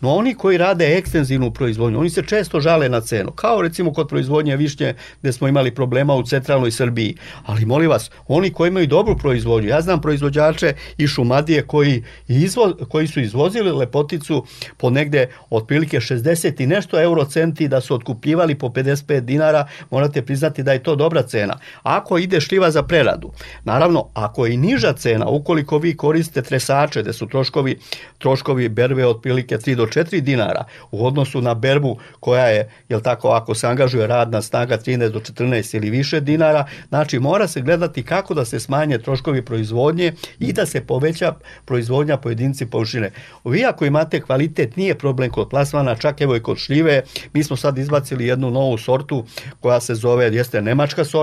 No 0.01 0.15
oni 0.15 0.33
koji 0.33 0.57
rade 0.57 0.97
ekstenzivnu 0.97 1.51
proizvodnju, 1.51 1.99
oni 1.99 2.09
se 2.09 2.23
često 2.23 2.59
žale 2.59 2.89
na 2.89 3.01
cenu, 3.01 3.31
kao 3.31 3.61
recimo 3.61 3.93
kod 3.93 4.07
proizvodnje 4.07 4.57
višnje 4.57 4.93
gde 5.21 5.31
smo 5.31 5.47
imali 5.47 5.75
problema 5.75 6.15
u 6.15 6.23
centralnoj 6.23 6.71
Srbiji. 6.71 7.15
Ali 7.45 7.65
molim 7.65 7.89
vas, 7.89 8.11
oni 8.27 8.53
koji 8.53 8.67
imaju 8.67 8.87
dobru 8.87 9.17
proizvodnju, 9.17 9.69
ja 9.69 9.81
znam 9.81 10.01
proizvođače 10.01 10.73
i 10.97 11.07
šumadije 11.07 11.67
koji, 11.67 12.03
izvo, 12.27 12.73
koji 12.89 13.07
su 13.07 13.19
izvozili 13.19 13.71
lepoticu 13.71 14.45
po 14.77 14.89
negde 14.89 15.27
otprilike 15.49 15.97
60 15.99 16.63
i 16.63 16.67
nešto 16.67 17.01
eurocenti 17.01 17.67
da 17.67 17.81
su 17.81 17.95
otkupljivali 17.95 18.55
po 18.55 18.67
55 18.67 19.19
dinara, 19.19 19.67
morate 19.89 20.21
priznati 20.21 20.63
da 20.63 20.73
je 20.73 20.83
to 20.83 20.95
dobra 20.95 21.23
cena. 21.31 21.57
Ako 21.83 22.17
ide 22.17 22.41
šljiva 22.41 22.71
za 22.71 22.83
preradu, 22.83 23.31
naravno, 23.63 24.07
ako 24.13 24.45
je 24.45 24.53
i 24.53 24.57
niža 24.57 24.93
cena, 24.93 25.27
ukoliko 25.27 25.77
vi 25.77 25.95
koristite 25.97 26.41
tresače, 26.41 27.01
gde 27.01 27.13
su 27.13 27.27
troškovi, 27.27 27.79
troškovi 28.17 28.69
berbe 28.69 29.05
otprilike 29.07 29.57
3 29.57 29.75
do 29.75 29.85
4 29.85 30.19
dinara, 30.19 30.65
u 30.91 31.05
odnosu 31.05 31.41
na 31.41 31.53
berbu 31.53 31.97
koja 32.19 32.45
je, 32.45 32.69
jel 32.89 33.01
tako, 33.01 33.29
ako 33.29 33.55
se 33.55 33.67
angažuje 33.67 34.07
radna 34.07 34.41
snaga 34.41 34.77
13 34.77 35.09
do 35.09 35.19
14 35.19 35.75
ili 35.75 35.89
više 35.89 36.19
dinara, 36.19 36.65
znači 36.89 37.19
mora 37.19 37.47
se 37.47 37.61
gledati 37.61 38.03
kako 38.03 38.33
da 38.33 38.45
se 38.45 38.59
smanje 38.59 38.97
troškovi 38.97 39.45
proizvodnje 39.45 40.13
i 40.39 40.53
da 40.53 40.65
se 40.65 40.81
poveća 40.81 41.33
proizvodnja 41.65 42.17
pojedinci 42.17 42.65
površine. 42.65 43.11
Vi 43.45 43.65
ako 43.65 43.85
imate 43.85 44.21
kvalitet, 44.21 44.75
nije 44.75 44.97
problem 44.97 45.31
kod 45.31 45.49
plasmana, 45.49 45.95
čak 45.95 46.21
evo 46.21 46.35
i 46.35 46.39
kod 46.39 46.57
šljive, 46.57 47.01
mi 47.33 47.43
smo 47.43 47.55
sad 47.55 47.77
izbacili 47.77 48.27
jednu 48.27 48.51
novu 48.51 48.77
sortu 48.77 49.25
koja 49.59 49.79
se 49.79 49.95
zove, 49.95 50.25
jeste 50.25 50.61
nemačka 50.61 51.05
sorta, 51.05 51.20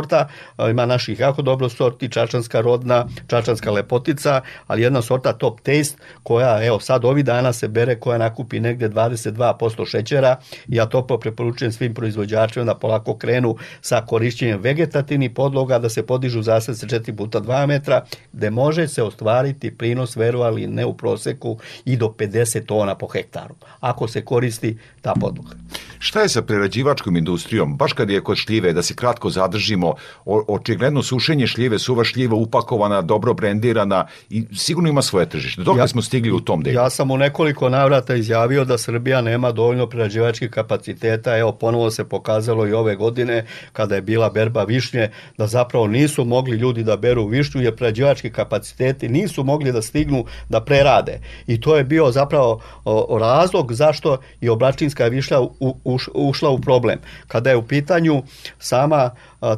ima 0.70 0.86
naših 0.86 1.20
jako 1.20 1.42
dobro 1.42 1.68
sorti, 1.68 2.08
čačanska 2.08 2.60
rodna, 2.60 3.06
čačanska 3.26 3.70
lepotica, 3.70 4.40
ali 4.66 4.82
jedna 4.82 5.02
sorta 5.02 5.32
top 5.32 5.60
taste 5.60 5.96
koja, 6.22 6.64
evo 6.64 6.80
sad 6.80 7.04
ovi 7.04 7.22
dana 7.22 7.52
se 7.52 7.68
bere 7.68 8.00
koja 8.00 8.18
nakupi 8.18 8.60
negde 8.60 8.88
22% 8.88 9.90
šećera, 9.90 10.36
ja 10.68 10.86
to 10.86 11.06
preporučujem 11.20 11.72
svim 11.72 11.94
proizvođačima 11.94 12.64
da 12.64 12.74
polako 12.74 13.16
krenu 13.16 13.56
sa 13.80 14.00
korišćenjem 14.06 14.60
vegetativnih 14.60 15.30
podloga, 15.30 15.78
da 15.78 15.88
se 15.88 16.06
podižu 16.06 16.42
zasad 16.42 16.78
sa 16.78 16.86
4 16.86 17.16
puta 17.16 17.40
2 17.40 17.66
metra, 17.66 18.04
gde 18.32 18.50
može 18.50 18.88
se 18.88 19.02
ostvariti 19.02 19.76
prinos, 19.76 20.16
verovali 20.16 20.66
ne 20.66 20.86
u 20.86 20.96
proseku, 20.96 21.58
i 21.84 21.96
do 21.96 22.06
50 22.18 22.64
tona 22.66 22.94
po 22.94 23.06
hektaru, 23.06 23.54
ako 23.80 24.08
se 24.08 24.24
koristi 24.24 24.78
ta 25.00 25.14
podloga. 25.20 25.56
Šta 25.98 26.20
je 26.20 26.28
sa 26.28 26.42
prerađivačkom 26.42 27.16
industrijom? 27.16 27.76
Baš 27.76 27.92
kad 27.92 28.10
je 28.10 28.20
kod 28.20 28.36
šljive, 28.36 28.72
da 28.72 28.82
se 28.82 28.94
kratko 28.94 29.30
zadržimo, 29.30 29.87
o, 30.24 30.44
očigledno 30.48 31.02
sušenje 31.02 31.46
šljive, 31.46 31.78
suva 31.78 32.04
šljiva 32.04 32.36
upakovana, 32.36 33.02
dobro 33.02 33.34
brendirana 33.34 34.06
i 34.30 34.44
sigurno 34.52 34.88
ima 34.88 35.02
svoje 35.02 35.28
tržište. 35.28 35.62
Dok 35.62 35.78
ja, 35.78 35.88
smo 35.88 36.02
stigli 36.02 36.32
u 36.32 36.40
tom 36.40 36.62
delu? 36.62 36.76
Ja 36.76 36.90
sam 36.90 37.10
u 37.10 37.16
nekoliko 37.16 37.68
navrata 37.68 38.14
izjavio 38.14 38.64
da 38.64 38.78
Srbija 38.78 39.20
nema 39.20 39.52
dovoljno 39.52 39.86
prerađivačkih 39.86 40.50
kapaciteta. 40.50 41.36
Evo, 41.38 41.52
ponovo 41.52 41.90
se 41.90 42.04
pokazalo 42.04 42.66
i 42.66 42.72
ove 42.72 42.96
godine 42.96 43.46
kada 43.72 43.94
je 43.94 44.02
bila 44.02 44.30
berba 44.30 44.64
višnje, 44.64 45.10
da 45.38 45.46
zapravo 45.46 45.86
nisu 45.86 46.24
mogli 46.24 46.56
ljudi 46.56 46.84
da 46.84 46.96
beru 46.96 47.26
višnju, 47.26 47.62
jer 47.62 47.76
prerađivački 47.76 48.30
kapaciteti 48.30 49.08
nisu 49.08 49.44
mogli 49.44 49.72
da 49.72 49.82
stignu 49.82 50.24
da 50.48 50.60
prerade. 50.60 51.20
I 51.46 51.60
to 51.60 51.76
je 51.76 51.84
bio 51.84 52.10
zapravo 52.10 52.60
o, 52.84 53.18
razlog 53.18 53.72
zašto 53.72 54.18
je 54.40 54.50
oblačinska 54.50 55.06
višnja 55.06 55.40
u, 55.40 55.76
uš, 55.84 56.08
ušla 56.14 56.50
u 56.50 56.60
problem. 56.60 56.98
Kada 57.26 57.50
je 57.50 57.56
u 57.56 57.62
pitanju 57.62 58.22
sama 58.58 59.10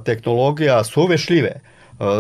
tehnologija 0.05 0.85
suve 0.85 1.19
šljive, 1.19 1.61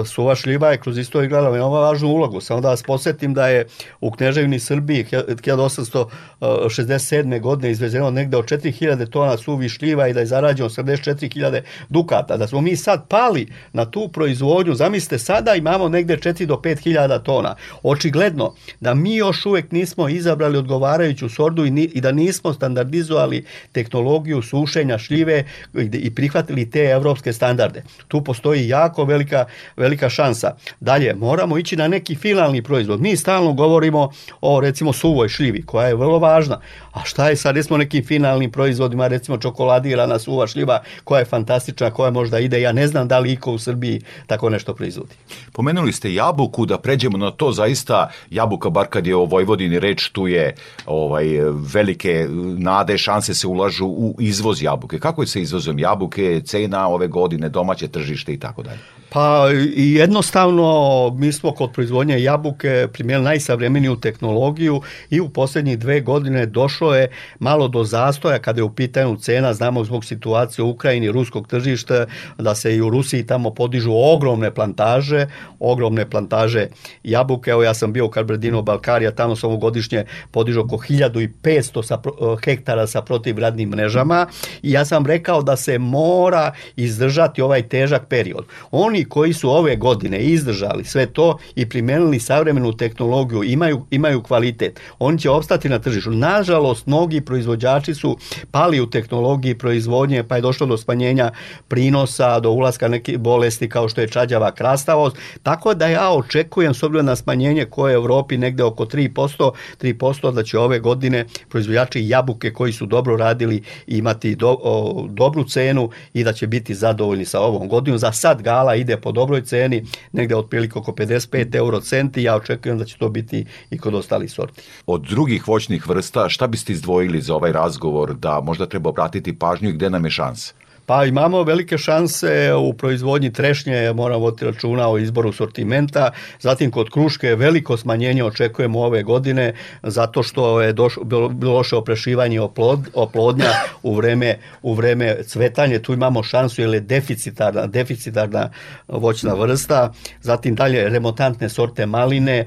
Suva 0.06 0.34
šljiva 0.34 0.70
je 0.70 0.78
kroz 0.78 0.98
istoriju 0.98 1.26
igrala 1.26 1.50
veoma 1.50 1.80
važnu 1.80 2.08
ulogu. 2.08 2.40
Samo 2.40 2.60
da 2.60 2.68
vas 2.68 2.82
posetim 2.82 3.34
da 3.34 3.48
je 3.48 3.66
u 4.00 4.10
Kneževini 4.10 4.58
Srbiji 4.58 5.04
1867. 5.04 7.40
godine 7.40 7.70
izvezeno 7.70 8.10
negde 8.10 8.36
od 8.36 8.44
4000 8.44 9.10
tona 9.10 9.36
suvi 9.36 9.68
šljiva 9.68 10.08
i 10.08 10.12
da 10.12 10.20
je 10.20 10.26
zarađeno 10.26 10.68
84.000 10.68 11.60
dukata. 11.88 12.36
Da 12.36 12.46
smo 12.46 12.60
mi 12.60 12.76
sad 12.76 13.08
pali 13.08 13.48
na 13.72 13.90
tu 13.90 14.08
proizvodnju, 14.08 14.74
zamislite, 14.74 15.18
sada 15.18 15.54
imamo 15.54 15.88
negde 15.88 16.16
4 16.16 16.46
do 16.46 16.54
5000 16.54 17.22
tona. 17.22 17.54
Očigledno 17.82 18.54
da 18.80 18.94
mi 18.94 19.16
još 19.16 19.46
uvek 19.46 19.72
nismo 19.72 20.08
izabrali 20.08 20.58
odgovarajuću 20.58 21.28
sordu 21.28 21.64
i, 21.64 21.70
ni, 21.70 21.82
i 21.82 22.00
da 22.00 22.12
nismo 22.12 22.52
standardizovali 22.52 23.44
tehnologiju 23.72 24.42
sušenja 24.42 24.98
šljive 24.98 25.44
i 25.92 26.14
prihvatili 26.14 26.70
te 26.70 26.80
evropske 26.80 27.32
standarde. 27.32 27.82
Tu 28.08 28.24
postoji 28.24 28.68
jako 28.68 29.04
velika 29.04 29.44
velika 29.76 30.08
šansa. 30.08 30.54
Dalje, 30.80 31.14
moramo 31.14 31.58
ići 31.58 31.76
na 31.76 31.88
neki 31.88 32.14
finalni 32.14 32.62
proizvod. 32.62 33.00
Mi 33.00 33.16
stalno 33.16 33.52
govorimo 33.52 34.10
o 34.40 34.60
recimo 34.60 34.92
suvoj 34.92 35.28
šljivi 35.28 35.62
koja 35.66 35.86
je 35.86 35.94
vrlo 35.94 36.18
važna. 36.18 36.60
A 36.92 37.04
šta 37.04 37.28
je 37.28 37.36
sa 37.36 37.50
recimo 37.50 37.76
nekim 37.78 38.04
finalnim 38.04 38.50
proizvodima, 38.50 39.08
recimo 39.08 39.38
čokoladirana 39.38 40.18
suva 40.18 40.46
šljiva 40.46 40.82
koja 41.04 41.18
je 41.18 41.24
fantastična, 41.24 41.90
koja 41.90 42.10
možda 42.10 42.38
ide, 42.38 42.60
ja 42.60 42.72
ne 42.72 42.86
znam 42.86 43.08
da 43.08 43.18
li 43.18 43.32
iko 43.32 43.52
u 43.52 43.58
Srbiji 43.58 44.00
tako 44.26 44.50
nešto 44.50 44.74
proizvodi. 44.74 45.14
Pomenuli 45.52 45.92
ste 45.92 46.14
jabuku, 46.14 46.66
da 46.66 46.78
pređemo 46.78 47.18
na 47.18 47.30
to 47.30 47.52
zaista 47.52 48.10
jabuka, 48.30 48.70
bar 48.70 48.86
kad 48.86 49.06
je 49.06 49.16
o 49.16 49.24
Vojvodini 49.24 49.80
reč, 49.80 50.08
tu 50.08 50.26
je 50.26 50.54
ovaj, 50.86 51.26
velike 51.74 52.26
nade, 52.58 52.98
šanse 52.98 53.34
se 53.34 53.46
ulažu 53.46 53.86
u 53.86 54.16
izvoz 54.18 54.62
jabuke. 54.62 54.98
Kako 54.98 55.22
je 55.22 55.26
sa 55.26 55.38
izvozom 55.38 55.78
jabuke, 55.78 56.40
cena 56.44 56.88
ove 56.88 57.08
godine, 57.08 57.48
domaće 57.48 57.88
tržište 57.88 58.32
i 58.32 58.38
tako 58.38 58.62
dalje? 58.62 58.99
Pa 59.12 59.48
i 59.76 59.94
jednostavno 59.94 61.10
mi 61.18 61.32
smo 61.32 61.52
kod 61.52 61.72
proizvodnje 61.72 62.22
jabuke 62.22 62.88
primjeli 62.92 63.24
najsavremeniju 63.24 63.96
tehnologiju 63.96 64.82
i 65.10 65.20
u 65.20 65.28
poslednjih 65.28 65.78
dve 65.78 66.00
godine 66.00 66.46
došlo 66.46 66.94
je 66.94 67.08
malo 67.38 67.68
do 67.68 67.84
zastoja 67.84 68.38
kada 68.38 68.60
je 68.60 68.64
u 68.64 68.74
pitanju 68.74 69.16
cena, 69.16 69.54
znamo 69.54 69.84
zbog 69.84 70.04
situacije 70.04 70.64
u 70.64 70.70
Ukrajini, 70.70 71.12
ruskog 71.12 71.48
tržišta, 71.48 72.06
da 72.38 72.54
se 72.54 72.76
i 72.76 72.80
u 72.80 72.90
Rusiji 72.90 73.26
tamo 73.26 73.50
podižu 73.50 73.92
ogromne 73.94 74.54
plantaže, 74.54 75.26
ogromne 75.58 76.10
plantaže 76.10 76.66
jabuke. 77.04 77.50
Evo 77.50 77.62
ja 77.62 77.74
sam 77.74 77.92
bio 77.92 78.06
u 78.06 78.10
Karbredino 78.10 78.62
Balkarija, 78.62 79.10
tamo 79.10 79.36
samo 79.36 79.56
godišnje 79.56 80.04
podižu 80.30 80.60
oko 80.60 80.76
1500 80.76 81.82
sa, 81.82 82.00
hektara 82.44 82.86
sa 82.86 83.02
protivradnim 83.02 83.68
mrežama 83.68 84.26
i 84.62 84.72
ja 84.72 84.84
sam 84.84 85.06
rekao 85.06 85.42
da 85.42 85.56
se 85.56 85.78
mora 85.78 86.52
izdržati 86.76 87.42
ovaj 87.42 87.68
težak 87.68 88.06
period. 88.08 88.44
Oni 88.70 88.99
oni 89.00 89.08
koji 89.08 89.32
su 89.32 89.50
ove 89.50 89.76
godine 89.76 90.18
izdržali 90.18 90.84
sve 90.84 91.06
to 91.06 91.38
i 91.54 91.68
primenili 91.68 92.20
savremenu 92.20 92.72
tehnologiju, 92.72 93.42
imaju, 93.44 93.86
imaju 93.90 94.22
kvalitet, 94.22 94.80
oni 94.98 95.18
će 95.18 95.30
opstati 95.30 95.68
na 95.68 95.78
tržištu. 95.78 96.10
Nažalost, 96.10 96.86
mnogi 96.86 97.20
proizvođači 97.20 97.94
su 97.94 98.16
pali 98.50 98.80
u 98.80 98.90
tehnologiji 98.90 99.58
proizvodnje, 99.58 100.22
pa 100.22 100.36
je 100.36 100.42
došlo 100.42 100.66
do 100.66 100.76
smanjenja 100.76 101.30
prinosa, 101.68 102.40
do 102.40 102.50
ulaska 102.50 102.88
neke 102.88 103.18
bolesti 103.18 103.68
kao 103.68 103.88
što 103.88 104.00
je 104.00 104.08
čađava 104.08 104.52
krastavost, 104.52 105.16
tako 105.42 105.74
da 105.74 105.86
ja 105.86 106.10
očekujem 106.10 106.74
s 106.74 106.82
obzirom 106.82 107.06
na 107.06 107.16
smanjenje 107.16 107.64
koje 107.64 107.92
je 107.92 107.98
u 107.98 108.02
Evropi 108.02 108.38
negde 108.38 108.64
oko 108.64 108.84
3%, 108.84 109.50
3% 109.80 110.32
da 110.32 110.42
će 110.42 110.58
ove 110.58 110.78
godine 110.78 111.24
proizvođači 111.48 112.08
jabuke 112.08 112.52
koji 112.52 112.72
su 112.72 112.86
dobro 112.86 113.16
radili 113.16 113.62
imati 113.86 114.34
do, 114.34 114.56
o, 114.62 115.06
dobru 115.08 115.44
cenu 115.44 115.90
i 116.12 116.24
da 116.24 116.32
će 116.32 116.46
biti 116.46 116.74
zadovoljni 116.74 117.24
sa 117.24 117.40
ovom 117.40 117.68
godinom. 117.68 117.98
Za 117.98 118.12
sad 118.12 118.42
gala 118.42 118.74
ide 118.74 118.89
ide 118.90 119.00
po 119.00 119.12
dobroj 119.12 119.42
ceni, 119.46 119.84
negde 120.12 120.36
otprilike 120.36 120.78
oko 120.78 120.92
55 120.92 121.56
euro 121.56 121.80
centi, 121.80 122.22
ja 122.22 122.36
očekujem 122.36 122.78
da 122.78 122.84
će 122.84 122.98
to 122.98 123.08
biti 123.08 123.44
i 123.70 123.78
kod 123.78 123.94
ostalih 123.94 124.32
sorti. 124.32 124.62
Od 124.86 125.06
drugih 125.08 125.48
voćnih 125.48 125.88
vrsta, 125.88 126.28
šta 126.28 126.46
biste 126.46 126.72
izdvojili 126.72 127.20
za 127.20 127.34
ovaj 127.34 127.52
razgovor 127.52 128.14
da 128.14 128.40
možda 128.40 128.66
treba 128.66 128.90
obratiti 128.90 129.38
pažnju 129.38 129.68
i 129.68 129.72
gde 129.72 129.90
nam 129.90 130.04
je 130.04 130.10
šansa? 130.10 130.59
Pa 130.90 131.04
imamo 131.04 131.42
velike 131.42 131.78
šanse 131.78 132.54
u 132.54 132.72
proizvodnji 132.72 133.32
trešnje, 133.32 133.92
moramo 133.92 134.20
voditi 134.20 134.44
računa 134.44 134.88
o 134.88 134.98
izboru 134.98 135.32
sortimenta, 135.32 136.10
zatim 136.40 136.70
kod 136.70 136.90
kruške 136.90 137.34
veliko 137.34 137.76
smanjenje 137.76 138.24
očekujemo 138.24 138.80
ove 138.80 139.02
godine 139.02 139.54
zato 139.82 140.22
što 140.22 140.60
je 140.60 140.72
došlo, 140.72 141.04
bilo, 141.04 141.30
loše 141.42 141.76
oprešivanje 141.76 142.40
oplod, 142.40 142.80
oplodnja 142.94 143.50
u 143.82 143.94
vreme, 143.94 144.38
u 144.62 144.74
vreme 144.74 145.16
cvetanja, 145.24 145.78
tu 145.78 145.92
imamo 145.92 146.22
šansu 146.22 146.60
jer 146.62 146.74
je 146.74 146.80
deficitarna, 146.80 147.66
deficitarna 147.66 148.50
voćna 148.88 149.34
vrsta, 149.34 149.92
zatim 150.20 150.54
dalje 150.54 150.88
remontantne 150.88 151.48
sorte 151.48 151.86
maline 151.86 152.38
e, 152.38 152.46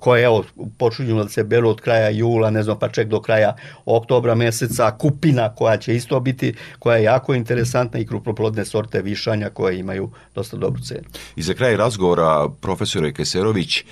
koje 0.00 0.24
evo 0.24 0.44
počinju 0.78 1.22
da 1.22 1.28
se 1.28 1.44
beru 1.44 1.68
od 1.68 1.80
kraja 1.80 2.10
jula, 2.10 2.50
ne 2.50 2.62
znam 2.62 2.78
pa 2.78 2.88
ček 2.88 3.08
do 3.08 3.20
kraja 3.20 3.56
oktobra 3.84 4.34
meseca, 4.34 4.90
kupina 4.90 5.54
koja 5.54 5.76
će 5.76 5.96
isto 5.96 6.20
biti, 6.20 6.54
koja 6.78 6.96
je 6.96 7.02
jako 7.02 7.34
interesantna 7.34 7.61
interesantne 7.62 8.00
i 8.00 8.06
krupnoplodne 8.06 8.64
sorte 8.64 9.02
višanja 9.02 9.50
koje 9.50 9.78
imaju 9.78 10.10
dosta 10.34 10.56
dobru 10.56 10.82
cenu. 10.82 11.06
I 11.36 11.42
za 11.42 11.54
kraj 11.54 11.76
razgovora, 11.76 12.48
profesore 12.60 13.12
Keserović, 13.12 13.78
e, 13.78 13.84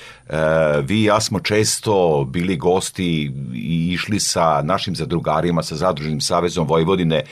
vi 0.82 1.00
i 1.00 1.04
ja 1.04 1.20
smo 1.20 1.40
često 1.40 2.24
bili 2.28 2.56
gosti 2.56 3.32
i 3.54 3.92
išli 3.92 4.20
sa 4.20 4.62
našim 4.62 4.96
zadrugarima, 4.96 5.62
sa 5.62 5.76
Zadruženim 5.76 6.20
savezom 6.20 6.66
Vojvodine, 6.66 7.22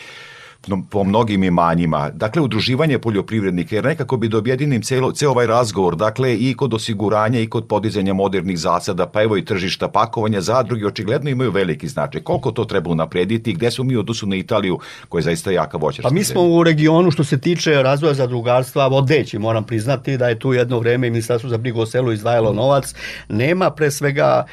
po 0.91 1.05
mnogim 1.05 1.45
imanjima. 1.45 2.11
Dakle, 2.11 2.43
udruživanje 2.43 2.99
poljoprivrednika, 2.99 3.75
jer 3.75 3.85
nekako 3.85 4.17
bi 4.17 4.29
da 4.29 4.39
objedinim 4.39 4.83
celo, 4.83 5.13
ceo 5.13 5.31
ovaj 5.31 5.47
razgovor, 5.47 5.97
dakle, 5.97 6.37
i 6.37 6.55
kod 6.55 6.75
osiguranja 6.75 7.41
i 7.41 7.47
kod 7.47 7.67
podizanja 7.69 8.15
modernih 8.15 8.59
zasada, 8.59 9.07
pa 9.07 9.23
evo 9.23 9.37
i 9.37 9.45
tržišta 9.45 9.89
pakovanja, 9.89 10.41
zadruge, 10.41 10.87
očigledno 10.87 11.31
imaju 11.31 11.51
veliki 11.51 11.89
značaj. 11.89 12.21
Koliko 12.21 12.51
to 12.51 12.65
treba 12.65 12.91
unaprediti, 12.91 13.53
gde 13.53 13.71
smo 13.71 13.85
mi 13.85 13.97
odnosu 13.97 14.27
na 14.27 14.37
Italiju, 14.37 14.79
koja 15.09 15.19
je 15.19 15.23
zaista 15.23 15.51
jaka 15.51 15.77
voćarska 15.77 16.09
Pa 16.09 16.15
mi 16.15 16.25
smo 16.25 16.43
u 16.43 16.63
regionu, 16.63 17.11
što 17.11 17.25
se 17.25 17.41
tiče 17.41 17.83
razvoja 17.83 18.15
zadrugarstva, 18.15 18.87
vodeći, 18.87 19.39
moram 19.39 19.65
priznati 19.65 20.17
da 20.17 20.29
je 20.29 20.39
tu 20.39 20.53
jedno 20.53 20.79
vreme 20.79 21.07
i 21.07 21.11
Ministarstvo 21.11 21.51
za 21.51 21.59
brigu 21.59 21.81
o 21.81 21.87
selu 21.87 22.13
izdvajalo 22.13 22.53
novac. 22.53 22.95
Nema 23.29 23.71
pre 23.71 23.91
svega 23.91 24.47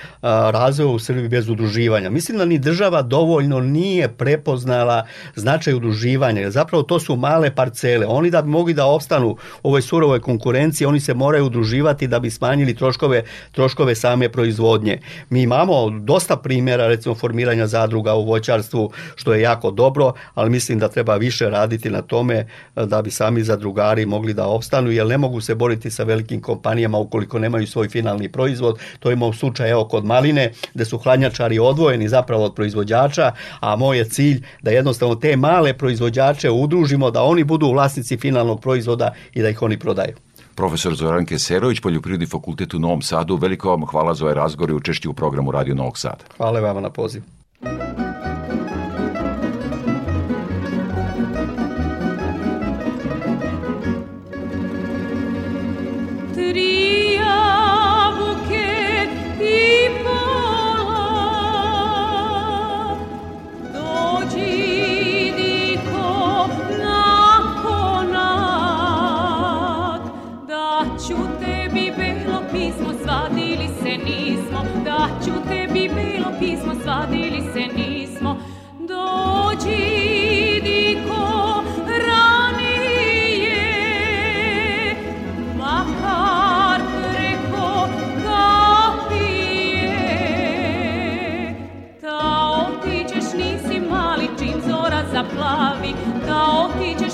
razvoja 0.51 0.89
u 0.89 0.99
Srbiji 0.99 1.29
bez 1.29 1.49
udruživanja. 1.49 2.09
Mislim 2.09 2.37
da 2.37 2.45
ni 2.45 2.59
država 2.59 3.01
dovoljno 3.01 3.59
nije 3.59 4.07
prepoznala 4.07 5.05
značaj 5.35 5.73
udruživanja 5.73 5.94
udruživanje. 5.95 6.51
Zapravo 6.51 6.83
to 6.83 6.99
su 6.99 7.15
male 7.15 7.55
parcele. 7.55 8.05
Oni 8.05 8.31
da 8.31 8.41
bi 8.41 8.49
mogli 8.49 8.73
da 8.73 8.85
opstanu 8.85 9.29
u 9.29 9.37
ovoj 9.63 9.81
surovoj 9.81 10.19
konkurenciji, 10.19 10.85
oni 10.85 10.99
se 10.99 11.13
moraju 11.13 11.45
udruživati 11.45 12.07
da 12.07 12.19
bi 12.19 12.29
smanjili 12.29 12.75
troškove, 12.75 13.23
troškove 13.51 13.95
same 13.95 14.29
proizvodnje. 14.29 14.99
Mi 15.29 15.41
imamo 15.41 15.89
dosta 15.89 16.35
primjera, 16.35 16.87
recimo 16.87 17.15
formiranja 17.15 17.67
zadruga 17.67 18.13
u 18.13 18.25
voćarstvu, 18.25 18.91
što 19.15 19.33
je 19.33 19.41
jako 19.41 19.71
dobro, 19.71 20.13
ali 20.33 20.49
mislim 20.49 20.79
da 20.79 20.87
treba 20.87 21.15
više 21.15 21.49
raditi 21.49 21.89
na 21.89 22.01
tome 22.01 22.47
da 22.75 23.01
bi 23.01 23.11
sami 23.11 23.43
zadrugari 23.43 24.05
mogli 24.05 24.33
da 24.33 24.47
opstanu, 24.47 24.91
jer 24.91 25.07
ne 25.07 25.17
mogu 25.17 25.41
se 25.41 25.55
boriti 25.55 25.91
sa 25.91 26.03
velikim 26.03 26.41
kompanijama 26.41 26.97
ukoliko 26.97 27.39
nemaju 27.39 27.67
svoj 27.67 27.89
finalni 27.89 28.29
proizvod. 28.29 28.79
To 28.99 29.11
imamo 29.11 29.33
slučaj 29.33 29.71
evo 29.71 29.87
kod 29.87 30.05
maline, 30.05 30.51
gde 30.73 30.85
su 30.85 30.97
hladnjačari 30.97 31.59
odvojeni 31.59 32.09
zapravo 32.09 32.43
od 32.45 32.55
proizvođača, 32.55 33.31
a 33.59 33.75
moj 33.75 33.97
je 33.97 34.09
cilj 34.09 34.43
da 34.61 34.71
jednostavno 34.71 35.15
te 35.15 35.37
male 35.37 35.73
proizvođače 35.85 36.49
udružimo, 36.49 37.11
da 37.11 37.23
oni 37.23 37.43
budu 37.43 37.71
vlasnici 37.71 38.17
finalnog 38.17 38.61
proizvoda 38.61 39.13
i 39.33 39.41
da 39.41 39.49
ih 39.49 39.61
oni 39.61 39.79
prodaju. 39.79 40.15
Profesor 40.55 40.95
Zoran 40.95 41.25
Keserović, 41.25 41.79
Poljoprivredni 41.79 42.25
fakultet 42.25 42.73
u 42.73 42.79
Novom 42.79 43.01
Sadu, 43.01 43.35
veliko 43.35 43.69
vam 43.69 43.85
hvala 43.85 44.13
za 44.13 44.25
ovaj 44.25 44.35
razgovor 44.35 44.69
i 44.69 44.73
učešću 44.73 45.09
u 45.09 45.13
programu 45.13 45.51
Radio 45.51 45.75
Novog 45.75 45.97
Sada. 45.97 46.25
Hvala 46.37 46.59
vama 46.59 46.81
na 46.81 46.89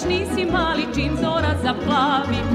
poziv. 0.02 0.32
zaplavi 1.64 2.51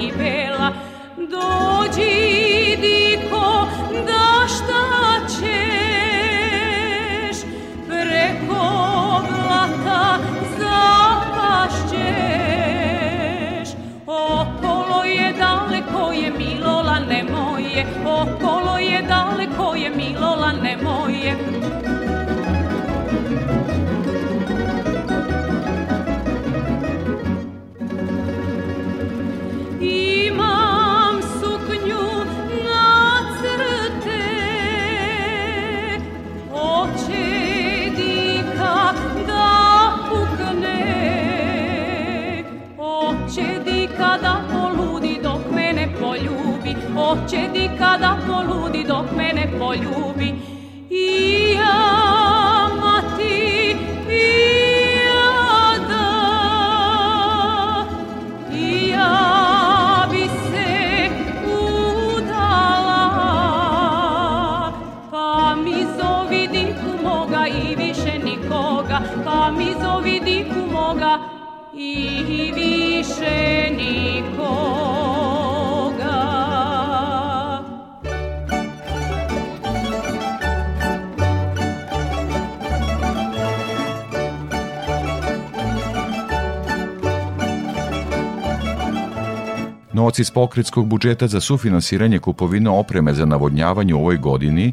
y 0.00 0.12
iz 90.20 90.30
pokretskog 90.30 90.86
budžeta 90.86 91.26
za 91.26 91.40
sufinansiranje 91.40 92.18
kupovine 92.18 92.70
opreme 92.70 93.14
za 93.14 93.26
navodnjavanje 93.26 93.94
u 93.94 93.98
ovoj 93.98 94.16
godini 94.16 94.72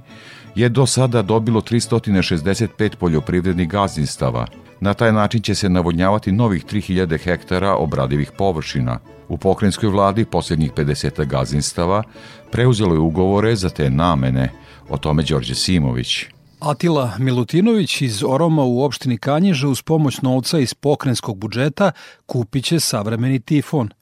je 0.56 0.70
do 0.70 0.86
sada 0.86 1.22
dobilo 1.22 1.62
365 1.62 2.96
poljoprivrednih 2.96 3.70
gazdinstava. 3.70 4.48
Na 4.80 4.94
taj 4.94 5.12
način 5.12 5.42
će 5.42 5.56
se 5.56 5.70
navodnjavati 5.70 6.32
novih 6.32 6.66
3000 6.66 7.18
hektara 7.24 7.76
obradivih 7.76 8.32
površina. 8.38 9.00
U 9.28 9.38
pokrenjskoj 9.38 9.90
vladi 9.90 10.26
posljednjih 10.26 10.72
50 10.74 11.26
gazdinstava 11.26 12.04
preuzelo 12.52 12.94
je 12.94 13.00
ugovore 13.00 13.56
za 13.56 13.70
te 13.70 13.90
namene, 13.90 14.52
o 14.90 14.98
tome 14.98 15.24
Đorđe 15.24 15.56
Simović. 15.56 16.26
Atila 16.60 17.12
Milutinović 17.20 18.02
iz 18.02 18.24
Oroma 18.24 18.64
u 18.64 18.84
opštini 18.84 19.18
Kanjiža 19.18 19.68
uz 19.68 19.82
pomoć 19.82 20.22
novca 20.22 20.60
iz 20.60 20.74
pokrenjskog 20.74 21.38
budžeta 21.38 21.92
kupiće 22.26 22.80
savremeni 22.80 23.40
tifon– 23.40 23.90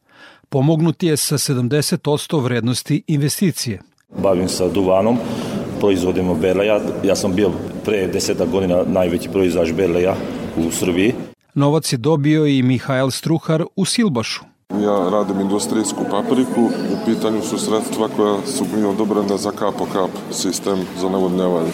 pomognuti 0.50 1.08
je 1.08 1.18
sa 1.18 1.38
70% 1.38 2.44
vrednosti 2.44 3.04
investicije. 3.08 3.82
Bavim 4.18 4.50
se 4.50 4.70
duvanom, 4.70 5.18
proizvodimo 5.80 6.36
beleja. 6.36 6.80
Ja 7.04 7.16
sam 7.16 7.36
bio 7.36 7.52
pre 7.86 8.08
deseta 8.08 8.46
godina 8.46 8.84
najveći 8.88 9.30
proizvač 9.30 9.72
beleja 9.72 10.16
u 10.58 10.72
Srbiji. 10.72 11.14
Novac 11.54 11.94
je 11.94 11.98
dobio 11.98 12.46
i 12.46 12.64
Mihajl 12.64 13.10
Struhar 13.10 13.64
u 13.76 13.86
Silbašu. 13.86 14.44
Ja 14.74 15.10
radim 15.12 15.40
industrijsku 15.40 16.06
papriku. 16.12 16.62
U 16.66 17.06
pitanju 17.06 17.42
su 17.42 17.58
sredstva 17.58 18.10
koja 18.16 18.38
su 18.46 18.66
mi 18.76 18.84
odobrene 18.84 19.38
za 19.38 19.52
kap 19.52 19.76
po 19.78 19.86
kap 19.86 20.10
sistem 20.32 20.78
za 21.00 21.10
navodnjavanje. 21.10 21.72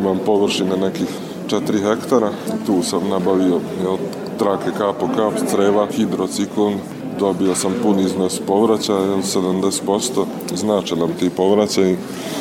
Imam 0.00 0.18
površine 0.26 0.76
nekih 0.76 1.08
4 1.48 1.60
hektara. 1.88 2.30
Tu 2.66 2.82
sam 2.82 3.08
nabavio 3.08 3.60
jel, 3.82 3.96
trake 4.38 4.70
kap 4.78 4.98
po 5.00 5.06
kap, 5.06 5.48
creva, 5.50 5.86
hidrociklon, 5.86 6.74
dobio 7.18 7.54
sam 7.54 7.72
pun 7.82 8.00
iznos 8.00 8.40
povraćaja, 8.46 8.98
70%, 8.98 10.24
znače 10.54 10.96
nam 10.96 11.12
ti 11.18 11.30
povraćaj, 11.30 11.96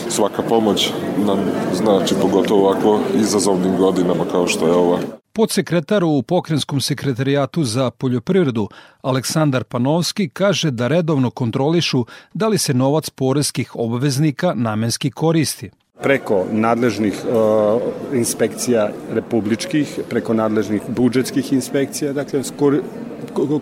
svaka 0.10 0.42
pomoć 0.42 0.90
nam 1.26 1.40
znači 1.74 2.16
pogotovo 2.22 2.70
ovako 2.70 3.00
izazovnim 3.16 3.78
godinama 3.78 4.26
kao 4.32 4.48
što 4.48 4.68
je 4.68 4.74
ova. 4.74 5.00
Podsekretar 5.34 6.04
u 6.04 6.22
Pokrenskom 6.22 6.82
sekretarijatu 6.82 7.64
za 7.64 7.92
poljoprivredu 7.92 8.70
Aleksandar 9.02 9.64
Panovski 9.64 10.30
kaže 10.30 10.72
da 10.72 10.88
redovno 10.88 11.30
kontrolišu 11.30 12.06
da 12.34 12.48
li 12.48 12.58
se 12.58 12.74
novac 12.74 13.10
poreskih 13.10 13.76
obveznika 13.76 14.54
namenski 14.56 15.12
koristi 15.12 15.72
preko 16.04 16.46
nadležnih 16.52 17.14
uh, 17.26 17.82
inspekcija 18.14 18.90
republičkih, 19.14 20.00
preko 20.10 20.34
nadležnih 20.34 20.82
budžetskih 20.88 21.54
inspekcija, 21.54 22.14
dakle 22.14 22.44
skor, 22.44 22.82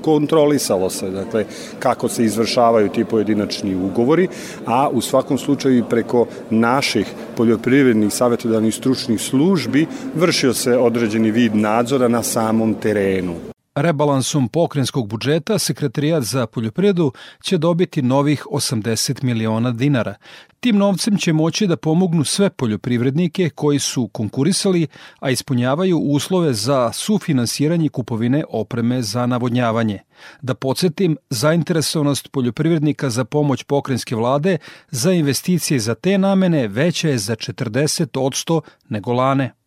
kontrolisalo 0.01 0.89
se, 0.89 1.09
dakle, 1.09 1.45
kako 1.79 2.09
se 2.09 2.25
izvršavaju 2.25 2.89
ti 2.89 3.05
pojedinačni 3.05 3.75
ugovori, 3.75 4.27
a 4.65 4.89
u 4.89 5.01
svakom 5.01 5.37
slučaju 5.37 5.77
i 5.77 5.89
preko 5.89 6.25
naših 6.49 7.07
poljoprivrednih 7.37 8.13
savjetodavnih 8.13 8.75
stručnih 8.75 9.21
službi 9.21 9.87
vršio 10.15 10.53
se 10.53 10.77
određeni 10.77 11.31
vid 11.31 11.55
nadzora 11.55 12.07
na 12.07 12.23
samom 12.23 12.73
terenu. 12.73 13.51
Rebalansom 13.75 14.47
pokrenjskog 14.47 15.07
budžeta 15.07 15.59
Sekretarijat 15.59 16.23
za 16.23 16.47
poljoprivredu 16.47 17.11
će 17.43 17.57
dobiti 17.57 18.01
novih 18.01 18.45
80 18.51 19.23
miliona 19.23 19.71
dinara. 19.71 20.15
Tim 20.59 20.77
novcem 20.77 21.17
će 21.17 21.33
moći 21.33 21.67
da 21.67 21.77
pomognu 21.77 22.23
sve 22.23 22.49
poljoprivrednike 22.49 23.49
koji 23.49 23.79
su 23.79 24.07
konkurisali, 24.07 24.87
a 25.19 25.29
ispunjavaju 25.29 25.99
uslove 25.99 26.53
za 26.53 26.91
sufinansiranje 26.93 27.89
kupovine 27.89 28.43
opreme 28.49 29.01
za 29.01 29.25
navodnjavanje. 29.25 29.99
Da 30.41 30.53
podsjetim, 30.53 31.17
zainteresovanost 31.29 32.31
poljoprivrednika 32.31 33.09
za 33.09 33.25
pomoć 33.25 33.63
pokrenjske 33.63 34.15
vlade 34.15 34.57
za 34.89 35.11
investicije 35.11 35.79
za 35.79 35.95
te 35.95 36.17
namene 36.17 36.67
veća 36.67 37.09
je 37.09 37.17
za 37.17 37.35
40% 37.35 38.61
nego 38.89 39.13
lane. 39.13 39.60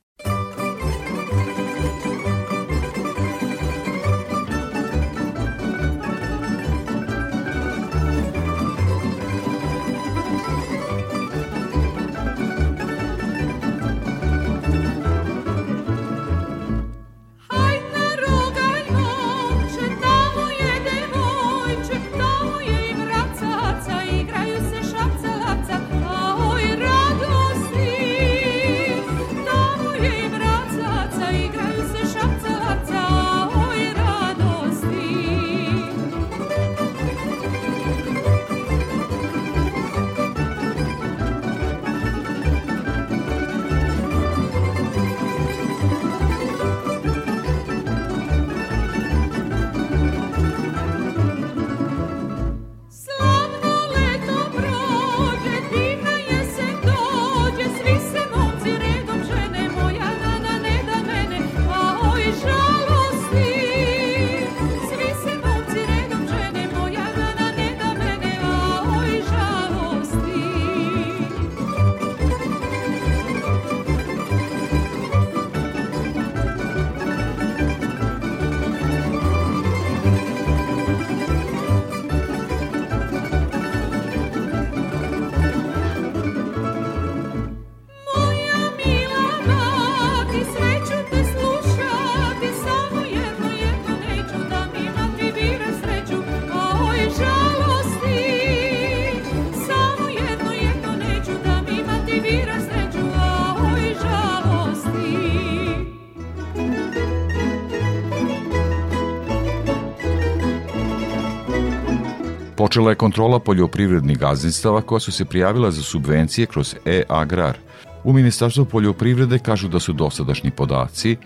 Počela 112.64 112.90
je 112.90 112.96
kontrola 112.96 113.38
poljoprivrednih 113.38 114.18
gazdinstava 114.18 114.80
koja 114.80 115.00
su 115.00 115.12
se 115.12 115.24
prijavila 115.24 115.70
za 115.70 115.82
subvencije 115.82 116.46
kroz 116.46 116.74
e-agrar. 116.86 117.58
U 118.04 118.12
Ministarstvu 118.12 118.64
poljoprivrede 118.64 119.38
kažu 119.38 119.68
da 119.68 119.80
su 119.80 119.92
dosadašnji 119.92 120.50
podaci 120.50 121.16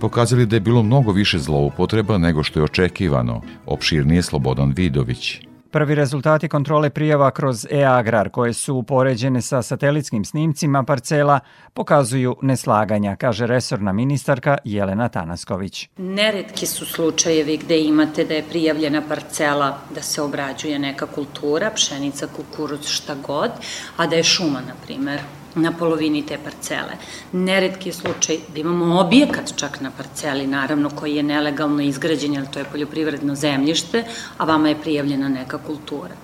pokazali 0.00 0.46
da 0.46 0.56
je 0.56 0.60
bilo 0.60 0.82
mnogo 0.82 1.12
više 1.12 1.38
zloupotreba 1.38 2.18
nego 2.18 2.42
što 2.42 2.60
je 2.60 2.64
očekivano, 2.64 3.40
opširnije 3.66 4.22
Slobodan 4.22 4.72
Vidović. 4.76 5.45
Prvi 5.70 5.94
rezultati 5.94 6.48
kontrole 6.48 6.90
prijava 6.90 7.30
kroz 7.30 7.66
e-agrar 7.70 8.30
koje 8.30 8.52
su 8.52 8.74
upoređene 8.74 9.42
sa 9.42 9.62
satelitskim 9.62 10.24
snimcima 10.24 10.82
parcela 10.82 11.40
pokazuju 11.74 12.36
neslaganja, 12.42 13.16
kaže 13.16 13.46
resorna 13.46 13.92
ministarka 13.92 14.58
Jelena 14.64 15.08
Tanasković. 15.08 15.88
Neretki 15.96 16.66
su 16.66 16.86
slučajevi 16.86 17.56
gde 17.56 17.80
imate 17.80 18.24
da 18.24 18.34
je 18.34 18.44
prijavljena 18.48 19.02
parcela 19.08 19.78
da 19.94 20.02
se 20.02 20.22
obrađuje 20.22 20.78
neka 20.78 21.06
kultura, 21.06 21.70
pšenica, 21.74 22.26
kukuruz, 22.36 22.86
šta 22.86 23.14
god, 23.26 23.50
a 23.96 24.06
da 24.06 24.16
je 24.16 24.22
šuma, 24.22 24.60
na 24.60 24.74
primer, 24.86 25.20
na 25.56 25.72
polovini 25.72 26.26
te 26.26 26.38
parcele. 26.44 26.96
Neretki 27.32 27.88
je 27.88 27.92
slučaj 27.92 28.38
da 28.54 28.60
imamo 28.60 29.00
objekat 29.00 29.52
čak 29.56 29.80
na 29.80 29.90
parceli, 29.90 30.46
naravno, 30.46 30.90
koji 30.90 31.16
je 31.16 31.22
nelegalno 31.22 31.82
izgrađen, 31.82 32.34
jer 32.34 32.50
to 32.50 32.58
je 32.58 32.64
poljoprivredno 32.72 33.34
zemljište, 33.34 34.04
a 34.38 34.44
vama 34.44 34.68
je 34.68 34.80
prijavljena 34.80 35.28
neka 35.28 35.58
kultura. 35.58 36.14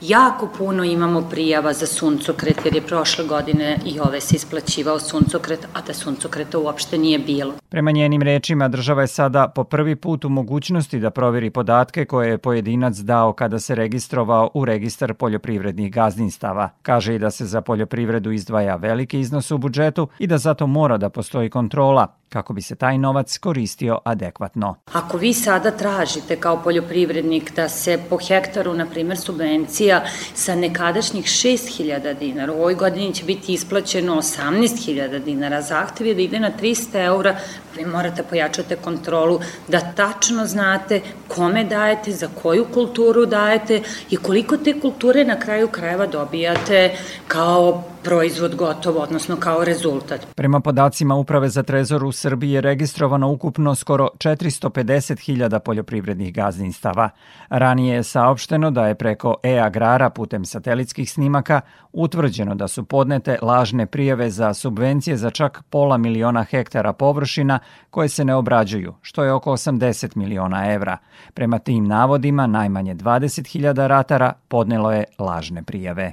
Jako 0.00 0.48
puno 0.58 0.84
imamo 0.84 1.28
prijava 1.30 1.72
za 1.72 1.86
suncokret, 1.86 2.64
jer 2.64 2.74
je 2.74 2.86
prošle 2.86 3.24
godine 3.24 3.78
i 3.84 4.00
ove 4.00 4.20
se 4.20 4.36
isplaćivao 4.36 5.00
suncokret, 5.00 5.66
a 5.74 5.80
da 5.80 5.94
suncokreta 5.94 6.58
uopšte 6.58 6.98
nije 6.98 7.18
bilo. 7.18 7.54
Prema 7.70 7.90
njenim 7.90 8.22
rečima, 8.22 8.68
država 8.68 9.02
je 9.02 9.06
sada 9.06 9.48
po 9.48 9.64
prvi 9.64 9.96
put 9.96 10.24
u 10.24 10.28
mogućnosti 10.28 10.98
da 10.98 11.10
proveri 11.10 11.50
podatke 11.50 12.04
koje 12.04 12.30
je 12.30 12.38
pojedinac 12.38 12.96
dao 12.96 13.32
kada 13.32 13.58
se 13.58 13.74
registrovao 13.74 14.50
u 14.54 14.64
registar 14.64 15.14
poljoprivrednih 15.14 15.92
gazdinstava. 15.92 16.70
Kaže 16.82 17.14
i 17.14 17.18
da 17.18 17.30
se 17.30 17.46
za 17.46 17.60
poljoprivredu 17.60 18.32
izdvaja 18.32 18.76
veliki 18.76 19.20
iznos 19.20 19.50
u 19.50 19.58
budžetu 19.58 20.08
i 20.18 20.26
da 20.26 20.38
zato 20.38 20.66
mora 20.66 20.96
da 20.96 21.10
postoji 21.10 21.50
kontrola, 21.50 22.18
kako 22.28 22.52
bi 22.52 22.62
se 22.62 22.74
taj 22.74 22.98
novac 22.98 23.38
koristio 23.38 23.98
adekvatno. 24.04 24.74
Ako 24.92 25.16
vi 25.16 25.32
sada 25.32 25.70
tražite 25.70 26.36
kao 26.36 26.62
poljoprivrednik 26.62 27.54
da 27.56 27.68
se 27.68 28.00
po 28.10 28.18
hektaru, 28.28 28.74
na 28.74 28.86
primer, 28.86 29.16
subvencija 29.18 30.04
sa 30.34 30.54
nekadašnjih 30.54 31.24
6000 31.24 32.18
dinara, 32.18 32.52
u 32.52 32.56
ovoj 32.56 32.74
godini 32.74 33.14
će 33.14 33.24
biti 33.24 33.52
isplaćeno 33.52 34.14
18.000 34.14 35.24
dinara, 35.24 35.62
zahtev 35.62 36.06
je 36.06 36.14
da 36.14 36.22
ide 36.22 36.40
na 36.40 36.50
300 36.60 37.04
eura, 37.04 37.36
vi 37.76 37.84
morate 37.84 38.22
pojačati 38.22 38.76
kontrolu 38.76 39.40
da 39.68 39.80
tačno 39.96 40.46
znate 40.46 41.00
kome 41.28 41.64
dajete, 41.64 42.12
za 42.12 42.28
koju 42.42 42.64
kulturu 42.74 43.26
dajete 43.26 43.82
i 44.10 44.16
koliko 44.16 44.56
te 44.56 44.80
kulture 44.80 45.24
na 45.24 45.40
kraju 45.40 45.68
krajeva 45.68 46.06
dobijate 46.06 46.96
kao 47.28 47.84
proizvod 48.04 48.54
gotovo, 48.54 49.00
odnosno 49.00 49.36
kao 49.36 49.64
rezultat. 49.64 50.26
Prema 50.34 50.60
podacima 50.60 51.14
Uprave 51.14 51.48
za 51.48 51.62
trezor 51.62 52.04
u 52.04 52.12
Srbiji 52.12 52.50
je 52.50 52.60
registrovano 52.60 53.30
ukupno 53.30 53.74
skoro 53.74 54.08
450.000 54.18 55.58
poljoprivrednih 55.58 56.34
gazdinstava. 56.34 57.10
Ranije 57.48 57.94
je 57.94 58.02
saopšteno 58.02 58.70
da 58.70 58.86
je 58.86 58.94
preko 58.94 59.34
e-agrara 59.42 60.10
putem 60.10 60.44
satelitskih 60.44 61.12
snimaka 61.12 61.60
utvrđeno 61.92 62.54
da 62.54 62.68
su 62.68 62.84
podnete 62.84 63.38
lažne 63.42 63.86
prijave 63.86 64.30
za 64.30 64.54
subvencije 64.54 65.16
za 65.16 65.30
čak 65.30 65.62
pola 65.70 65.96
miliona 65.96 66.44
hektara 66.44 66.92
površina 66.92 67.58
koje 67.90 68.08
se 68.08 68.24
ne 68.24 68.34
obrađuju, 68.34 68.94
što 69.02 69.24
je 69.24 69.32
oko 69.32 69.52
80 69.52 70.16
miliona 70.16 70.72
evra. 70.72 70.98
Prema 71.34 71.58
tim 71.58 71.84
navodima, 71.84 72.46
najmanje 72.46 72.94
20.000 72.94 73.86
ratara 73.86 74.32
podnelo 74.48 74.92
je 74.92 75.04
lažne 75.18 75.62
prijave. 75.62 76.12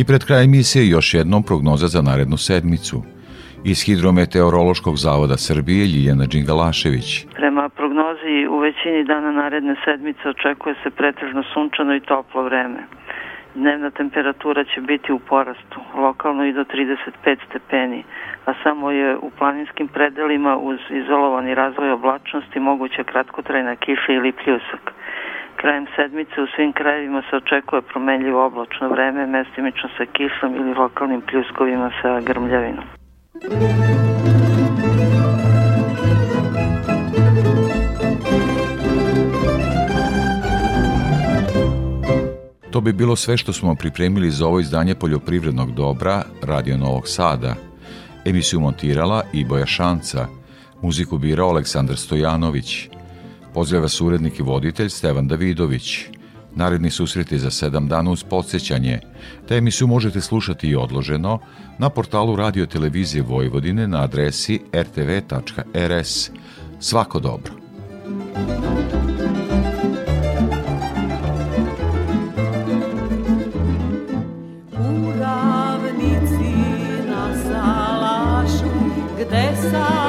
I 0.00 0.04
pred 0.04 0.22
kraj 0.26 0.44
emisije 0.44 0.88
još 0.88 1.14
jednom 1.14 1.42
prognoza 1.42 1.86
za 1.94 2.02
narednu 2.02 2.36
sedmicu. 2.36 2.96
Iz 3.64 3.78
Hidrometeorološkog 3.86 4.96
zavoda 4.96 5.36
Srbije 5.36 5.84
Ljiljana 5.92 6.26
Đingalašević. 6.32 7.08
Prema 7.40 7.68
prognozi 7.68 8.36
u 8.54 8.56
većini 8.58 9.04
dana 9.04 9.30
naredne 9.32 9.74
sedmice 9.84 10.24
očekuje 10.28 10.74
se 10.82 10.90
pretežno 10.90 11.42
sunčano 11.52 11.92
i 11.96 12.06
toplo 12.10 12.42
vreme. 12.42 12.80
Dnevna 13.54 13.90
temperatura 13.90 14.64
će 14.64 14.80
biti 14.80 15.12
u 15.12 15.18
porastu, 15.18 15.78
lokalno 16.04 16.44
i 16.46 16.52
do 16.52 16.64
35 16.64 17.36
stepeni, 17.48 18.04
a 18.48 18.50
samo 18.62 18.90
je 18.90 19.16
u 19.16 19.30
planinskim 19.38 19.88
predelima 19.88 20.56
uz 20.56 20.78
izolovani 20.90 21.54
razvoj 21.54 21.90
oblačnosti 21.90 22.60
moguća 22.60 23.02
kratkotrajna 23.04 23.76
kiša 23.76 24.12
ili 24.12 24.32
pljusak. 24.32 24.95
Krajem 25.56 25.86
sedmice 25.96 26.42
u 26.42 26.46
svim 26.56 26.72
krajevima 26.72 27.22
se 27.30 27.36
očekuje 27.36 27.82
promenljivo 27.82 28.46
oblačno 28.46 28.88
vreme, 28.88 29.26
mestimično 29.26 29.88
sa 29.98 30.04
kišom 30.12 30.54
ili 30.54 30.74
lokalnim 30.74 31.20
pljuskovima 31.20 31.90
sa 32.02 32.20
grmljavinom. 32.20 32.84
To 42.76 42.80
bi 42.80 42.92
bilo 42.92 43.16
sve 43.16 43.36
što 43.36 43.52
smo 43.52 43.74
pripremili 43.74 44.30
za 44.30 44.46
ovo 44.46 44.60
izdanje 44.60 44.94
poljoprivrednog 44.94 45.70
dobra 45.74 46.22
Radio 46.42 46.76
Novog 46.76 47.08
Sada. 47.08 47.54
Emisiju 48.24 48.60
montirala 48.60 49.22
i 49.32 49.44
Boja 49.44 49.66
Šanca, 49.66 50.26
muziku 50.82 51.18
birao 51.18 51.48
Aleksandar 51.48 51.96
Stojanović. 51.96 52.95
Pozdravlja 53.56 53.82
vas 53.82 54.00
urednik 54.00 54.38
i 54.38 54.42
voditelj 54.42 54.88
Stevan 54.88 55.28
Davidović. 55.28 56.00
Naredni 56.54 56.90
susreti 56.90 57.38
za 57.38 57.50
sedam 57.50 57.88
dana 57.88 58.10
uz 58.10 58.24
podsjećanje. 58.24 59.00
Te 59.48 59.56
emisiju 59.56 59.88
možete 59.88 60.20
slušati 60.20 60.68
i 60.68 60.76
odloženo 60.76 61.38
na 61.78 61.90
portalu 61.90 62.36
Radio 62.36 62.66
Televizije 62.66 63.22
Vojvodine 63.22 63.88
na 63.88 64.02
adresi 64.02 64.60
rtv.rs. 64.74 66.30
Svako 66.80 67.20
dobro. 67.20 67.52
čuvajte 79.26 80.05